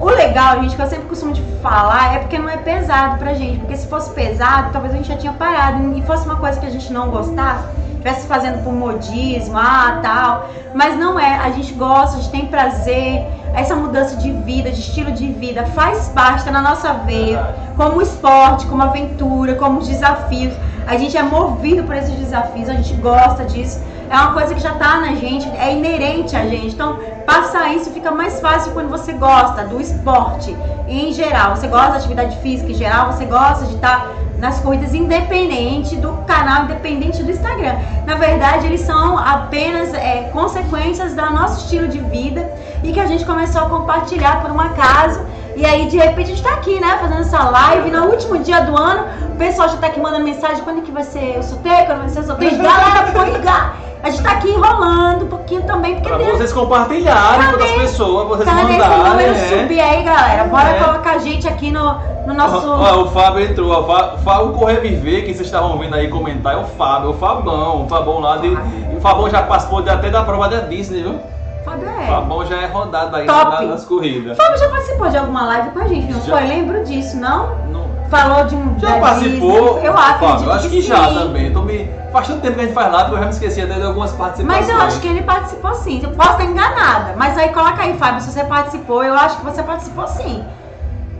O 0.00 0.08
legal, 0.08 0.62
gente, 0.62 0.76
que 0.76 0.80
eu 0.80 0.86
sempre 0.86 1.06
costumo 1.06 1.32
de 1.32 1.42
falar, 1.60 2.14
é 2.14 2.18
porque 2.20 2.38
não 2.38 2.48
é 2.48 2.56
pesado 2.56 3.18
pra 3.18 3.34
gente. 3.34 3.58
Porque 3.58 3.76
se 3.76 3.86
fosse 3.88 4.10
pesado, 4.10 4.70
talvez 4.72 4.94
a 4.94 4.96
gente 4.96 5.08
já 5.08 5.16
tinha 5.16 5.32
parado. 5.32 5.92
E 5.98 6.02
fosse 6.02 6.24
uma 6.24 6.36
coisa 6.36 6.58
que 6.58 6.66
a 6.66 6.70
gente 6.70 6.92
não 6.92 7.10
gostasse, 7.10 7.64
estivesse 7.98 8.26
fazendo 8.26 8.62
por 8.62 8.72
modismo, 8.72 9.56
ah, 9.56 9.98
tal. 10.02 10.50
Mas 10.74 10.96
não 10.96 11.18
é, 11.18 11.38
a 11.38 11.50
gente 11.50 11.72
gosta, 11.74 12.16
a 12.16 12.20
gente 12.20 12.30
tem 12.30 12.46
prazer. 12.46 13.26
Essa 13.54 13.74
mudança 13.74 14.16
de 14.16 14.30
vida, 14.30 14.70
de 14.70 14.80
estilo 14.80 15.10
de 15.10 15.26
vida, 15.32 15.64
faz 15.66 16.08
parte, 16.08 16.44
tá 16.44 16.50
na 16.50 16.62
nossa 16.62 16.92
veia. 16.92 17.54
Como 17.76 18.00
esporte, 18.00 18.66
como 18.66 18.82
aventura, 18.82 19.54
como 19.54 19.78
os 19.78 19.88
desafios. 19.88 20.54
A 20.86 20.96
gente 20.96 21.16
é 21.16 21.22
movido 21.22 21.82
por 21.84 21.94
esses 21.94 22.14
desafios, 22.14 22.68
a 22.68 22.74
gente 22.74 22.94
gosta 22.94 23.44
disso. 23.44 23.80
É 24.10 24.14
uma 24.14 24.32
coisa 24.32 24.54
que 24.54 24.60
já 24.60 24.74
tá 24.74 25.00
na 25.00 25.14
gente, 25.14 25.48
é 25.58 25.74
inerente 25.74 26.34
a 26.34 26.46
gente. 26.46 26.74
Então, 26.74 26.98
passar 27.26 27.74
isso 27.74 27.90
fica 27.90 28.10
mais 28.10 28.40
fácil 28.40 28.72
quando 28.72 28.88
você 28.88 29.12
gosta 29.12 29.64
do 29.64 29.80
esporte 29.80 30.56
em 30.86 31.12
geral. 31.12 31.56
Você 31.56 31.66
gosta 31.66 31.90
da 31.90 31.96
atividade 31.96 32.36
física 32.38 32.70
em 32.70 32.74
geral, 32.74 33.12
você 33.12 33.26
gosta 33.26 33.66
de 33.66 33.74
estar 33.74 34.08
nas 34.38 34.60
corridas 34.60 34.94
independente 34.94 35.96
do 35.96 36.12
canal, 36.26 36.64
independente 36.64 37.22
do 37.22 37.30
Instagram. 37.30 37.76
Na 38.06 38.14
verdade, 38.14 38.66
eles 38.66 38.80
são 38.80 39.18
apenas 39.18 39.92
é, 39.94 40.30
consequências 40.32 41.14
do 41.14 41.30
nosso 41.30 41.64
estilo 41.64 41.88
de 41.88 41.98
vida 41.98 42.50
e 42.82 42.92
que 42.92 43.00
a 43.00 43.06
gente 43.06 43.24
começou 43.24 43.62
a 43.62 43.68
compartilhar 43.68 44.40
por 44.40 44.50
um 44.50 44.60
acaso. 44.60 45.20
E 45.56 45.66
aí, 45.66 45.88
de 45.88 45.98
repente, 45.98 46.30
a 46.32 46.34
gente 46.36 46.42
tá 46.42 46.54
aqui, 46.54 46.78
né, 46.78 46.98
fazendo 47.00 47.20
essa 47.20 47.50
live. 47.50 47.90
No 47.90 48.06
último 48.06 48.38
dia 48.38 48.60
do 48.60 48.80
ano, 48.80 49.06
o 49.32 49.36
pessoal 49.36 49.68
já 49.68 49.76
tá 49.76 49.88
aqui 49.88 50.00
mandando 50.00 50.24
mensagem: 50.24 50.62
quando 50.62 50.78
é 50.78 50.82
que 50.82 50.92
vai 50.92 51.02
ser 51.02 51.36
o 51.38 51.42
sorteio? 51.42 51.86
Quando 51.86 51.98
vai 51.98 52.08
ser 52.08 52.20
o 52.20 52.26
sorteio? 52.26 52.62
Galera, 52.62 53.12
pode 53.12 53.30
ligar. 53.32 53.87
A 54.02 54.10
gente 54.10 54.22
tá 54.22 54.30
aqui 54.32 54.48
enrolando 54.48 55.24
um 55.24 55.28
pouquinho 55.28 55.62
também, 55.62 55.94
porque 55.96 56.08
Pra 56.08 56.18
Deus 56.18 56.38
vocês 56.38 56.52
compartilharem 56.52 57.46
com 57.46 57.52
outras 57.52 57.72
pessoas, 57.72 58.28
vocês 58.28 58.48
o 58.48 58.54
mandarem. 58.54 58.98
número 59.10 59.32
né? 59.32 59.48
subir 59.62 59.80
aí, 59.80 60.02
galera, 60.04 60.44
bora 60.44 60.68
É. 60.70 60.82
colocar 60.84 61.12
a 61.12 61.18
gente 61.18 61.48
aqui 61.48 61.70
no, 61.72 61.94
no 62.26 62.32
nosso. 62.34 62.68
Ó, 62.70 63.02
o 63.02 63.10
Fábio 63.10 63.44
entrou. 63.44 63.70
ó, 63.72 64.14
o 64.14 64.18
Fábio 64.18 64.50
Correr 64.52 64.80
Viver, 64.80 65.22
que 65.22 65.34
vocês 65.34 65.46
estavam 65.46 65.76
vendo 65.78 65.94
aí 65.96 66.08
comentar, 66.08 66.54
é 66.54 66.56
o 66.56 66.64
Fábio, 66.64 67.08
é 67.08 67.10
o 67.10 67.14
Fabão. 67.14 67.84
O 67.84 67.88
Fabão 67.88 68.20
lá 68.20 68.36
de. 68.36 68.48
O 68.96 69.00
Fabão 69.00 69.28
já 69.28 69.42
participou 69.42 69.82
de- 69.82 69.90
até 69.90 70.10
da 70.10 70.22
prova 70.22 70.48
da 70.48 70.60
Disney, 70.60 71.02
viu? 71.02 71.18
Fábio 71.64 71.88
O 71.88 71.90
é. 72.02 72.06
Fabão 72.06 72.46
já 72.46 72.56
é 72.56 72.66
rodado 72.66 73.16
aí 73.16 73.26
Top. 73.26 73.44
na- 73.50 73.62
nas 73.62 73.84
corridas. 73.84 74.36
Fábio 74.36 74.58
já 74.58 74.68
participou 74.68 75.08
de 75.08 75.16
alguma 75.18 75.44
live 75.46 75.70
com 75.70 75.78
a 75.80 75.88
gente, 75.88 76.12
não 76.12 76.20
Já. 76.20 76.36
foi? 76.38 76.46
Lembro 76.46 76.84
disso, 76.84 77.16
não? 77.16 77.48
Não- 77.70 77.88
Falou 78.10 78.44
de 78.44 78.54
um. 78.54 78.78
Já 78.78 79.00
participou? 79.00 79.74
Disney. 79.74 79.86
Eu 79.86 79.98
acredito 79.98 80.18
Fábio? 80.18 80.52
Acho 80.52 80.68
que, 80.70 80.82
sim. 80.82 80.88
já 80.88 81.08
também. 81.08 81.52
Tô 81.52 81.62
me... 81.62 81.90
Faz 82.10 82.26
tanto 82.26 82.40
tempo 82.40 82.54
que 82.54 82.60
a 82.60 82.64
gente 82.64 82.74
faz 82.74 82.90
nada 82.90 83.04
que 83.04 83.14
eu 83.14 83.18
já 83.18 83.24
me 83.24 83.30
esqueci 83.30 83.60
até 83.60 83.74
de 83.74 83.82
algumas 83.82 84.12
participações. 84.12 84.66
Mas 84.66 84.74
eu 84.74 84.80
acho 84.80 85.00
que 85.00 85.08
ele 85.08 85.22
participou 85.22 85.74
sim. 85.74 86.00
Eu 86.02 86.10
posso 86.12 86.30
estar 86.30 86.44
enganada. 86.44 87.14
Mas 87.16 87.36
aí 87.36 87.50
coloca 87.50 87.82
aí, 87.82 87.98
Fábio, 87.98 88.22
se 88.22 88.32
você 88.32 88.44
participou, 88.44 89.04
eu 89.04 89.14
acho 89.14 89.36
que 89.36 89.44
você 89.44 89.62
participou 89.62 90.06
sim. 90.08 90.42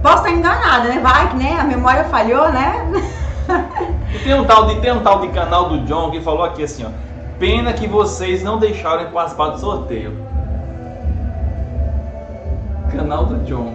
Posso 0.02 0.16
estar 0.18 0.30
enganada, 0.30 0.88
né? 0.88 0.98
Vai 1.02 1.28
que 1.28 1.36
né? 1.36 1.58
A 1.60 1.64
memória 1.64 2.04
falhou, 2.04 2.50
né? 2.50 2.86
E 4.14 4.18
tem 4.20 4.34
um 4.34 4.44
tal 4.44 4.66
de 4.66 4.80
tem 4.80 4.92
um 4.92 5.00
tal 5.00 5.20
de 5.20 5.28
canal 5.28 5.68
do 5.68 5.80
John 5.80 6.10
que 6.10 6.20
falou 6.20 6.44
aqui 6.44 6.62
assim, 6.62 6.84
ó. 6.84 6.90
Pena 7.38 7.72
que 7.72 7.86
vocês 7.86 8.42
não 8.42 8.58
deixaram 8.58 9.04
de 9.04 9.12
participar 9.12 9.48
do 9.48 9.60
sorteio. 9.60 10.16
Canal 12.90 13.26
do 13.26 13.36
John. 13.44 13.74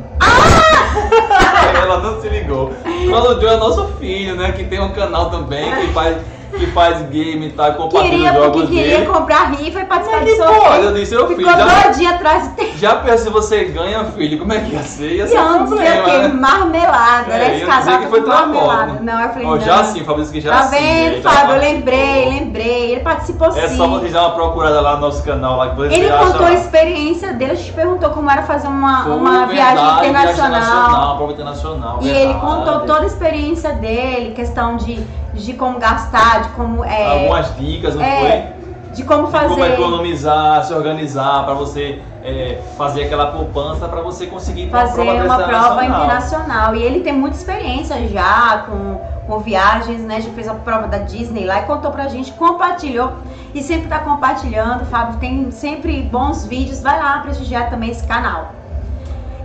Ela 1.81 1.99
não 1.99 2.21
se 2.21 2.29
ligou. 2.29 2.71
O 2.85 3.33
John 3.35 3.47
é 3.47 3.57
nosso 3.57 3.87
filho, 3.99 4.35
né? 4.35 4.51
Que 4.51 4.63
tem 4.63 4.79
um 4.79 4.91
canal 4.91 5.29
também 5.29 5.71
que 5.75 5.87
faz, 5.93 6.17
que 6.57 6.67
faz 6.67 7.01
game 7.09 7.47
e 7.47 7.51
tá 7.51 7.71
compartilhando 7.71 8.11
Queria 8.11 8.31
os 8.31 8.37
jogos 8.37 8.61
porque 8.61 8.75
queria 8.75 8.97
dele. 8.99 9.05
comprar 9.11 9.51
rifa 9.51 9.79
e 9.79 9.85
participar 9.85 10.19
Mas 10.21 10.29
que 10.31 10.35
pode, 10.37 10.53
sorteio. 10.53 10.83
eu 10.83 10.93
disse, 10.93 11.15
filho, 11.15 11.27
Ficou 11.35 11.53
já, 11.53 11.81
doidinha 11.81 12.09
atrás 12.11 12.47
do 12.47 12.55
tempo. 12.55 12.71
já 12.77 12.95
pensa 12.95 13.17
se 13.17 13.29
você 13.29 13.63
ganha, 13.65 14.03
filho, 14.05 14.37
como 14.39 14.53
é 14.53 14.59
que 14.59 14.71
ia 14.73 14.83
ser? 14.83 15.15
Ia 15.15 15.27
ser 15.27 15.37
um 15.39 15.41
antes 15.49 15.67
problema, 15.69 15.95
eu 15.95 16.03
fiquei 16.03 16.17
né? 16.19 16.27
marmelada, 16.27 17.33
É, 17.33 17.37
né? 17.37 17.39
ia 17.39 17.45
Esse 17.47 17.53
dizer 17.59 17.65
casal 17.67 17.97
que 17.97 18.03
tá 18.03 18.09
foi 18.09 18.21
marmelada. 18.21 18.99
Não, 19.01 19.19
eu 19.21 19.29
falei, 19.29 19.47
Ó, 19.47 19.51
não. 19.55 19.59
já 19.61 19.83
sim, 19.83 20.03
Fabrício 20.03 20.33
que 20.33 20.41
já 20.41 20.51
Tá 20.57 20.63
sim. 20.63 20.75
vendo, 20.77 21.15
né? 21.15 21.21
Já 21.21 21.29
Fábio? 21.31 21.47
tá- 21.47 21.53
Eu 21.55 21.61
lembrei, 21.61 22.29
lembrei. 22.29 22.91
Ele 22.93 23.01
participou 23.01 23.47
É 23.49 23.67
sim. 23.67 23.77
só 23.77 23.87
vocês 23.87 24.13
dar 24.13 24.21
uma 24.27 24.31
procurada 24.35 24.79
lá 24.81 24.95
no 24.95 25.01
nosso 25.01 25.23
canal 25.23 25.57
lá 25.57 25.69
que 25.71 25.75
vocês 25.77 25.93
Ele 25.93 26.09
acham 26.09 26.31
contou 26.33 26.45
a 26.45 26.53
experiência 26.53 27.33
dele, 27.33 27.51
a 27.51 27.55
gente 27.55 27.73
perguntou 27.73 28.09
como 28.11 28.29
era 28.29 28.43
fazer 28.43 28.67
uma, 28.67 29.03
Foi 29.03 29.13
uma 29.13 29.45
verdade, 29.45 29.53
viagem 29.53 30.09
internacional. 30.09 31.17
prova 31.17 31.31
internacional. 31.33 31.97
E 32.01 32.05
verdade. 32.05 32.25
ele 32.25 32.33
contou 32.39 32.79
toda 32.81 33.01
a 33.01 33.05
experiência 33.05 33.73
dele, 33.73 34.31
questão 34.35 34.77
de, 34.77 35.03
de 35.33 35.53
como 35.53 35.79
gastar, 35.79 36.43
de 36.43 36.49
como 36.49 36.83
é, 36.83 37.21
Algumas 37.21 37.55
dicas, 37.57 37.95
não 37.95 38.03
é, 38.03 38.19
foi? 38.19 38.63
de 38.93 39.03
como 39.03 39.25
De 39.25 39.31
Como 39.31 39.55
fazer, 39.57 39.73
economizar, 39.73 40.63
se 40.65 40.73
organizar 40.73 41.43
para 41.45 41.55
você 41.55 41.99
é, 42.23 42.61
fazer 42.77 43.05
aquela 43.05 43.27
poupança 43.31 43.87
para 43.87 44.01
você 44.01 44.27
conseguir 44.27 44.69
fazer 44.69 45.03
prova 45.03 45.25
uma 45.25 45.39
prova 45.39 45.85
internacional. 45.85 46.75
E 46.75 46.83
ele 46.83 47.01
tem 47.01 47.11
muita 47.11 47.35
experiência 47.35 48.07
já 48.07 48.65
com, 48.67 49.01
com 49.27 49.39
viagens, 49.39 50.01
né? 50.01 50.21
Já 50.21 50.29
fez 50.31 50.47
a 50.47 50.53
prova 50.53 50.87
da 50.87 50.99
Disney 50.99 51.45
lá 51.45 51.61
e 51.61 51.65
contou 51.65 51.91
pra 51.91 52.07
gente, 52.07 52.31
compartilhou 52.33 53.13
e 53.53 53.63
sempre 53.63 53.87
tá 53.87 53.99
compartilhando. 53.99 54.85
Fábio 54.85 55.19
tem 55.19 55.49
sempre 55.49 56.01
bons 56.03 56.45
vídeos. 56.45 56.81
Vai 56.81 56.99
lá 56.99 57.19
prestigiar 57.19 57.69
também 57.69 57.89
esse 57.89 58.05
canal. 58.05 58.53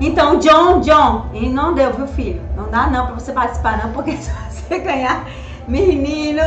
Então, 0.00 0.38
John, 0.38 0.80
John, 0.80 1.26
e 1.32 1.48
não 1.48 1.74
deu, 1.74 1.92
viu, 1.92 2.06
filho? 2.06 2.40
Não 2.56 2.70
dá 2.70 2.86
não 2.86 3.06
pra 3.06 3.14
você 3.14 3.32
participar, 3.32 3.82
não, 3.82 3.92
porque 3.92 4.12
se 4.16 4.30
você 4.30 4.78
ganhar, 4.78 5.24
menino. 5.68 6.42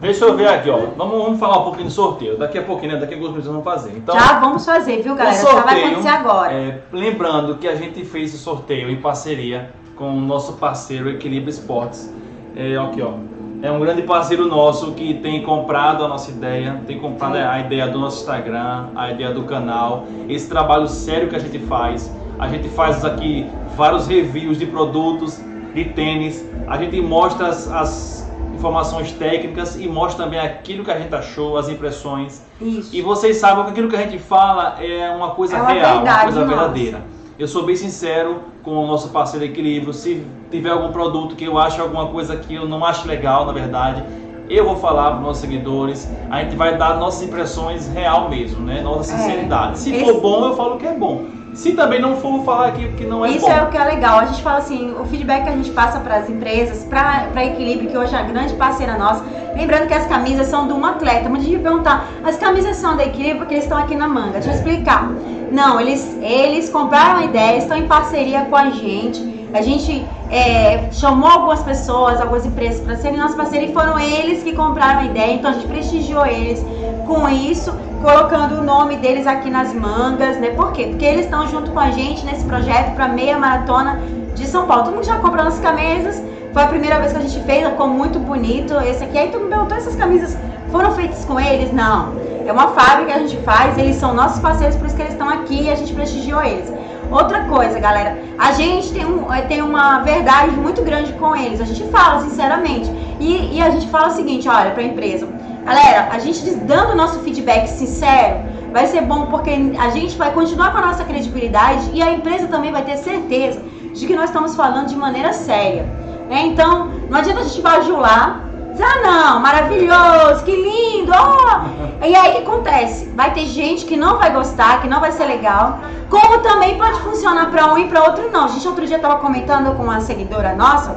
Deixa 0.00 0.24
eu 0.26 0.36
ver 0.36 0.46
aqui, 0.48 0.70
ó. 0.70 0.76
Vamos, 0.96 1.22
vamos 1.24 1.40
falar 1.40 1.58
um 1.58 1.64
pouquinho 1.64 1.86
do 1.86 1.92
sorteio. 1.92 2.38
Daqui 2.38 2.56
a 2.58 2.62
pouquinho, 2.62 2.92
né? 2.92 3.00
Daqui 3.00 3.14
a 3.14 3.16
alguns 3.16 3.30
minutos 3.30 3.48
vamos 3.48 3.64
fazer. 3.64 3.96
Então, 3.96 4.14
já 4.18 4.38
vamos 4.38 4.64
fazer, 4.64 5.02
viu, 5.02 5.16
galera? 5.16 5.36
o 5.36 5.40
Já 5.40 5.52
vai 5.54 5.62
sorteio, 5.62 5.86
acontecer 5.86 6.08
agora. 6.08 6.52
é, 6.52 6.78
lembrando 6.92 7.56
que 7.56 7.66
a 7.66 7.74
gente 7.74 8.04
fez 8.04 8.32
esse 8.32 8.38
sorteio 8.42 8.88
em 8.90 8.96
parceria 8.96 9.70
com 9.96 10.10
o 10.10 10.20
nosso 10.20 10.52
parceiro 10.52 11.10
Equilíbrio 11.10 11.50
Esportes. 11.50 12.14
É, 12.54 12.76
aqui, 12.76 13.02
ó. 13.02 13.14
É 13.60 13.72
um 13.72 13.80
grande 13.80 14.02
parceiro 14.02 14.46
nosso 14.46 14.92
que 14.92 15.14
tem 15.14 15.42
comprado 15.42 16.04
a 16.04 16.08
nossa 16.08 16.30
ideia, 16.30 16.80
tem 16.86 16.96
comprado 17.00 17.34
a 17.34 17.58
ideia 17.58 17.88
do 17.88 17.98
nosso 17.98 18.20
Instagram, 18.20 18.90
a 18.94 19.10
ideia 19.10 19.32
do 19.32 19.42
canal, 19.42 20.04
esse 20.28 20.48
trabalho 20.48 20.86
sério 20.86 21.28
que 21.28 21.34
a 21.34 21.40
gente 21.40 21.58
faz. 21.66 22.08
A 22.38 22.46
gente 22.46 22.68
faz 22.68 23.04
aqui 23.04 23.50
vários 23.76 24.06
reviews 24.06 24.60
de 24.60 24.66
produtos, 24.66 25.40
de 25.84 25.90
tênis, 25.90 26.44
a 26.66 26.76
gente 26.76 27.00
mostra 27.00 27.48
as, 27.48 27.70
as 27.70 28.30
informações 28.54 29.12
técnicas 29.12 29.76
e 29.78 29.86
mostra 29.88 30.24
também 30.24 30.40
aquilo 30.40 30.84
que 30.84 30.90
a 30.90 30.98
gente 30.98 31.14
achou, 31.14 31.56
as 31.56 31.68
impressões. 31.68 32.42
Isso. 32.60 32.94
E 32.94 33.00
vocês 33.00 33.36
sabem 33.36 33.64
que 33.64 33.70
aquilo 33.70 33.88
que 33.88 33.96
a 33.96 34.00
gente 34.02 34.18
fala 34.18 34.76
é 34.82 35.08
uma 35.10 35.30
coisa 35.30 35.56
É 35.56 35.60
uma 35.60 35.70
real, 35.72 35.86
uma 35.86 35.94
verdade 36.02 36.22
coisa 36.24 36.40
nossa. 36.44 36.56
verdadeira. 36.56 37.02
Eu 37.38 37.46
sou 37.46 37.62
bem 37.64 37.76
sincero 37.76 38.40
com 38.64 38.72
o 38.84 38.86
nosso 38.88 39.10
parceiro 39.10 39.44
Equilíbrio. 39.46 39.92
Se 39.94 40.26
tiver 40.50 40.70
algum 40.70 40.90
produto 40.90 41.36
que 41.36 41.44
eu 41.44 41.56
acho 41.56 41.80
alguma 41.80 42.06
coisa 42.08 42.36
que 42.36 42.52
eu 42.54 42.66
não 42.68 42.84
acho 42.84 43.06
legal, 43.06 43.46
na 43.46 43.52
verdade, 43.52 44.02
eu 44.50 44.64
vou 44.64 44.76
falar 44.76 45.10
para 45.10 45.18
os 45.20 45.22
nossos 45.22 45.42
seguidores. 45.42 46.10
A 46.30 46.42
gente 46.42 46.56
vai 46.56 46.76
dar 46.76 46.98
nossas 46.98 47.22
impressões 47.28 47.86
real 47.94 48.28
mesmo, 48.28 48.60
né? 48.66 48.80
Nossa 48.82 49.14
É. 49.14 49.18
sinceridade. 49.18 49.78
Se 49.78 49.94
Esse- 49.94 50.04
for 50.04 50.20
bom, 50.20 50.46
eu 50.46 50.56
falo 50.56 50.78
que 50.78 50.86
é 50.86 50.94
bom. 50.94 51.26
Se 51.54 51.72
também 51.72 52.00
não 52.00 52.16
for, 52.16 52.44
falar 52.44 52.68
aqui 52.68 52.88
que 52.96 53.04
não 53.04 53.24
é 53.24 53.30
Isso 53.30 53.46
bom. 53.46 53.52
é 53.52 53.62
o 53.62 53.68
que 53.68 53.76
é 53.76 53.84
legal. 53.84 54.20
A 54.20 54.26
gente 54.26 54.42
fala 54.42 54.58
assim, 54.58 54.94
o 54.98 55.04
feedback 55.06 55.44
que 55.44 55.48
a 55.48 55.52
gente 55.52 55.70
passa 55.70 55.98
para 56.00 56.16
as 56.16 56.30
empresas, 56.30 56.84
para 56.84 57.44
Equilíbrio, 57.44 57.90
que 57.90 57.98
hoje 57.98 58.14
é 58.14 58.18
a 58.18 58.22
grande 58.22 58.54
parceira 58.54 58.96
nossa. 58.96 59.24
Lembrando 59.56 59.88
que 59.88 59.94
as 59.94 60.06
camisas 60.06 60.46
são 60.46 60.66
de 60.66 60.72
um 60.72 60.84
atleta. 60.84 61.28
Muita 61.28 61.44
gente 61.44 61.58
perguntar, 61.60 62.06
as 62.24 62.36
camisas 62.36 62.76
são 62.76 62.96
da 62.96 63.04
Equilíbrio 63.04 63.38
porque 63.38 63.54
eles 63.54 63.64
estão 63.64 63.78
aqui 63.78 63.96
na 63.96 64.06
manga. 64.06 64.34
Deixa 64.34 64.50
eu 64.50 64.54
explicar. 64.54 65.10
Não, 65.50 65.80
eles, 65.80 66.16
eles 66.20 66.68
compraram 66.68 67.20
a 67.20 67.24
ideia, 67.24 67.56
estão 67.56 67.76
em 67.76 67.88
parceria 67.88 68.42
com 68.44 68.56
a 68.56 68.70
gente. 68.70 69.37
A 69.52 69.62
gente 69.62 70.04
é, 70.30 70.88
chamou 70.92 71.30
algumas 71.30 71.62
pessoas, 71.62 72.20
algumas 72.20 72.44
empresas 72.44 72.80
para 72.80 72.96
serem 72.96 73.18
nossa 73.18 73.34
parceira 73.34 73.64
e 73.64 73.72
foram 73.72 73.98
eles 73.98 74.42
que 74.42 74.52
compraram 74.52 75.00
a 75.00 75.04
ideia. 75.06 75.32
Então 75.32 75.50
a 75.50 75.54
gente 75.54 75.66
prestigiou 75.66 76.26
eles 76.26 76.64
com 77.06 77.28
isso, 77.28 77.74
colocando 78.02 78.60
o 78.60 78.62
nome 78.62 78.96
deles 78.96 79.26
aqui 79.26 79.48
nas 79.48 79.72
mangas, 79.72 80.38
né? 80.38 80.50
Por 80.50 80.72
quê? 80.72 80.88
Porque 80.88 81.04
eles 81.04 81.24
estão 81.24 81.48
junto 81.48 81.70
com 81.70 81.80
a 81.80 81.90
gente 81.90 82.24
nesse 82.26 82.44
projeto 82.44 82.94
para 82.94 83.08
meia 83.08 83.38
maratona 83.38 83.98
de 84.34 84.46
São 84.46 84.66
Paulo. 84.66 84.84
Todo 84.84 84.94
mundo 84.94 85.06
já 85.06 85.16
comprou 85.16 85.44
nossas 85.44 85.60
camisas. 85.60 86.22
Foi 86.52 86.62
a 86.62 86.66
primeira 86.66 86.98
vez 86.98 87.12
que 87.12 87.18
a 87.18 87.22
gente 87.22 87.40
fez, 87.44 87.66
ficou 87.66 87.88
muito 87.88 88.18
bonito. 88.18 88.74
Esse 88.80 89.04
aqui, 89.04 89.16
aí 89.16 89.30
tu 89.30 89.40
me 89.40 89.48
perguntou, 89.48 89.76
essas 89.76 89.96
camisas 89.96 90.36
foram 90.70 90.92
feitas 90.92 91.24
com 91.24 91.40
eles? 91.40 91.72
Não. 91.72 92.12
É 92.46 92.52
uma 92.52 92.68
fábrica 92.68 93.12
que 93.12 93.18
a 93.18 93.18
gente 93.18 93.36
faz, 93.38 93.76
eles 93.76 93.96
são 93.96 94.14
nossos 94.14 94.40
parceiros, 94.40 94.76
por 94.76 94.86
isso 94.86 94.96
que 94.96 95.02
eles 95.02 95.12
estão 95.12 95.28
aqui 95.28 95.64
e 95.64 95.70
a 95.70 95.74
gente 95.74 95.92
prestigiou 95.92 96.42
eles. 96.42 96.72
Outra 97.10 97.44
coisa, 97.44 97.80
galera, 97.80 98.18
a 98.38 98.52
gente 98.52 98.92
tem, 98.92 99.06
um, 99.06 99.32
eh, 99.32 99.42
tem 99.42 99.62
uma 99.62 100.00
verdade 100.00 100.54
muito 100.56 100.82
grande 100.82 101.12
com 101.14 101.34
eles, 101.34 101.60
a 101.60 101.64
gente 101.64 101.84
fala 101.90 102.20
sinceramente. 102.20 102.90
E, 103.18 103.56
e 103.56 103.62
a 103.62 103.70
gente 103.70 103.88
fala 103.88 104.08
o 104.08 104.10
seguinte, 104.10 104.46
olha, 104.48 104.70
pra 104.72 104.82
empresa, 104.82 105.26
galera, 105.64 106.08
a 106.12 106.18
gente 106.18 106.50
dando 106.56 106.94
nosso 106.94 107.20
feedback 107.20 107.66
sincero, 107.66 108.40
vai 108.72 108.86
ser 108.86 109.00
bom 109.02 109.26
porque 109.26 109.50
a 109.78 109.88
gente 109.88 110.16
vai 110.16 110.32
continuar 110.32 110.70
com 110.72 110.78
a 110.78 110.82
nossa 110.82 111.04
credibilidade 111.04 111.90
e 111.94 112.02
a 112.02 112.12
empresa 112.12 112.46
também 112.46 112.70
vai 112.70 112.84
ter 112.84 112.98
certeza 112.98 113.62
de 113.94 114.06
que 114.06 114.14
nós 114.14 114.26
estamos 114.26 114.54
falando 114.54 114.88
de 114.88 114.96
maneira 114.96 115.32
séria. 115.32 115.84
né? 116.28 116.42
Então, 116.44 116.90
não 117.08 117.18
adianta 117.18 117.40
a 117.40 117.44
gente 117.44 117.62
bajular, 117.62 118.47
ah 118.82 119.00
não, 119.02 119.40
maravilhoso, 119.40 120.44
que 120.44 120.54
lindo, 120.54 121.12
ó. 121.12 122.06
E 122.06 122.14
aí 122.14 122.30
o 122.30 122.36
que 122.36 122.42
acontece? 122.42 123.06
Vai 123.14 123.32
ter 123.32 123.46
gente 123.46 123.84
que 123.84 123.96
não 123.96 124.18
vai 124.18 124.32
gostar, 124.32 124.80
que 124.80 124.88
não 124.88 125.00
vai 125.00 125.12
ser 125.12 125.26
legal, 125.26 125.78
como 126.08 126.38
também 126.38 126.78
pode 126.78 127.00
funcionar 127.00 127.50
para 127.50 127.72
um 127.72 127.78
e 127.78 127.88
para 127.88 128.04
outro 128.04 128.30
não. 128.30 128.44
A 128.44 128.48
gente 128.48 128.66
outro 128.66 128.86
dia 128.86 128.98
tava 128.98 129.16
comentando 129.16 129.76
com 129.76 129.84
uma 129.84 130.00
seguidora 130.00 130.54
nossa 130.54 130.96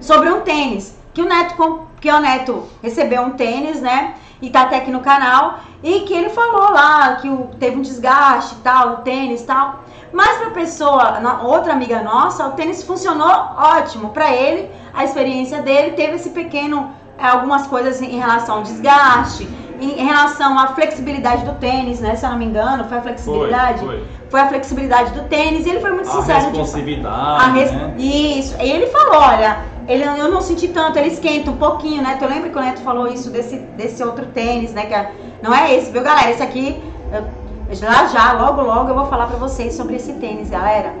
sobre 0.00 0.28
um 0.30 0.40
tênis, 0.40 0.98
que 1.12 1.22
o 1.22 1.24
Neto, 1.26 1.82
que 2.00 2.10
o 2.10 2.20
Neto 2.20 2.64
recebeu 2.82 3.22
um 3.22 3.30
tênis, 3.30 3.80
né? 3.80 4.14
E 4.42 4.50
tá 4.50 4.62
até 4.62 4.76
aqui 4.76 4.90
no 4.90 5.00
canal, 5.00 5.60
e 5.82 6.00
que 6.00 6.12
ele 6.12 6.28
falou 6.28 6.72
lá 6.72 7.16
que 7.16 7.28
teve 7.58 7.78
um 7.78 7.82
desgaste 7.82 8.56
tal, 8.56 8.88
o 8.88 8.96
tênis 8.98 9.42
tal. 9.42 9.84
Mas 10.14 10.38
pra 10.38 10.50
pessoa, 10.50 11.18
outra 11.42 11.72
amiga 11.72 12.00
nossa, 12.02 12.46
o 12.46 12.52
tênis 12.52 12.84
funcionou 12.84 13.26
ótimo. 13.58 14.10
Pra 14.10 14.32
ele, 14.32 14.70
a 14.94 15.02
experiência 15.04 15.60
dele 15.60 15.90
teve 15.90 16.14
esse 16.14 16.30
pequeno, 16.30 16.92
eh, 17.18 17.26
algumas 17.26 17.66
coisas 17.66 18.00
em 18.00 18.16
relação 18.16 18.58
ao 18.58 18.62
desgaste, 18.62 19.48
em, 19.80 20.04
relação 20.06 20.56
à 20.56 20.68
flexibilidade 20.68 21.44
do 21.44 21.54
tênis, 21.54 21.98
né? 21.98 22.14
Se 22.14 22.24
eu 22.24 22.30
não 22.30 22.38
me 22.38 22.44
engano, 22.44 22.84
foi 22.84 22.98
a 22.98 23.02
Foi, 23.02 23.10
flexibilidade? 23.12 23.80
foi. 23.80 24.04
Foi 24.30 24.40
a 24.40 24.46
flexibilidade 24.48 25.10
do 25.12 25.22
tênis, 25.24 25.66
e 25.66 25.70
ele 25.70 25.80
foi 25.80 25.90
muito 25.90 26.08
A 26.08 26.12
sincero. 26.12 26.38
de- 26.38 26.46
responsividade, 26.46 27.44
a 27.44 27.48
res- 27.52 27.72
né? 27.72 27.94
Isso. 27.98 28.54
E 28.60 28.70
ele 28.70 28.86
falou, 28.86 29.20
olha, 29.20 29.58
ele, 29.88 30.04
eu 30.04 30.30
não 30.30 30.40
senti 30.40 30.68
tanto, 30.68 30.96
ele 30.96 31.08
esquenta 31.08 31.50
um 31.50 31.56
pouquinho, 31.56 32.02
né? 32.02 32.16
Tu 32.20 32.24
lembra 32.24 32.50
que 32.50 32.56
o 32.56 32.60
Neto 32.60 32.80
falou 32.82 33.08
isso 33.08 33.30
desse, 33.30 33.56
desse 33.76 34.02
outro 34.02 34.26
tênis, 34.26 34.72
né? 34.72 34.86
Que 34.86 34.94
é- 34.94 35.10
não 35.42 35.52
é 35.52 35.74
esse, 35.74 35.90
viu, 35.90 36.02
galera? 36.02 36.30
Esse 36.30 36.42
aqui, 36.42 36.80
eu- 37.12 37.26
já 37.70 38.06
já, 38.06 38.32
logo, 38.32 38.62
logo 38.62 38.88
eu 38.90 38.94
vou 38.94 39.06
falar 39.06 39.26
pra 39.26 39.36
vocês 39.36 39.74
sobre 39.74 39.96
esse 39.96 40.12
tênis, 40.14 40.50
galera. 40.50 40.94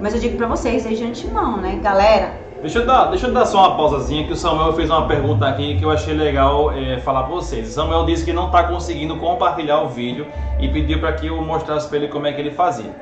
Mas 0.00 0.14
eu 0.14 0.20
digo 0.20 0.36
pra 0.36 0.46
vocês 0.46 0.84
desde 0.84 1.04
antemão, 1.04 1.56
né, 1.56 1.78
galera? 1.82 2.32
Deixa 2.60 2.80
eu, 2.80 2.86
dar, 2.86 3.06
deixa 3.06 3.26
eu 3.26 3.32
dar 3.32 3.46
só 3.46 3.68
uma 3.68 3.76
pausazinha 3.76 4.26
que 4.26 4.34
o 4.34 4.36
Samuel 4.36 4.74
fez 4.74 4.90
uma 4.90 5.06
pergunta 5.06 5.48
aqui 5.48 5.78
que 5.78 5.84
eu 5.84 5.90
achei 5.90 6.12
legal 6.12 6.70
é, 6.72 6.98
falar 6.98 7.22
para 7.22 7.34
vocês. 7.34 7.70
O 7.70 7.72
Samuel 7.72 8.04
disse 8.04 8.22
que 8.22 8.34
não 8.34 8.46
está 8.46 8.64
conseguindo 8.64 9.16
compartilhar 9.16 9.80
o 9.80 9.88
vídeo 9.88 10.26
e 10.58 10.68
pediu 10.68 11.00
para 11.00 11.12
que 11.14 11.28
eu 11.28 11.40
mostrasse 11.40 11.88
para 11.88 11.96
ele 11.96 12.08
como 12.08 12.26
é 12.26 12.32
que 12.32 12.40
ele 12.40 12.50
fazia. 12.50 12.94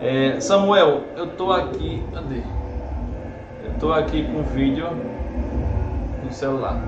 É, 0.00 0.40
Samuel, 0.40 1.00
eu 1.16 1.26
tô 1.28 1.52
aqui. 1.52 2.00
Cadê? 2.12 2.42
Eu 3.64 3.74
tô 3.80 3.92
aqui 3.92 4.22
com 4.22 4.38
o 4.38 4.42
vídeo 4.44 4.86
no 6.24 6.32
celular. 6.32 6.80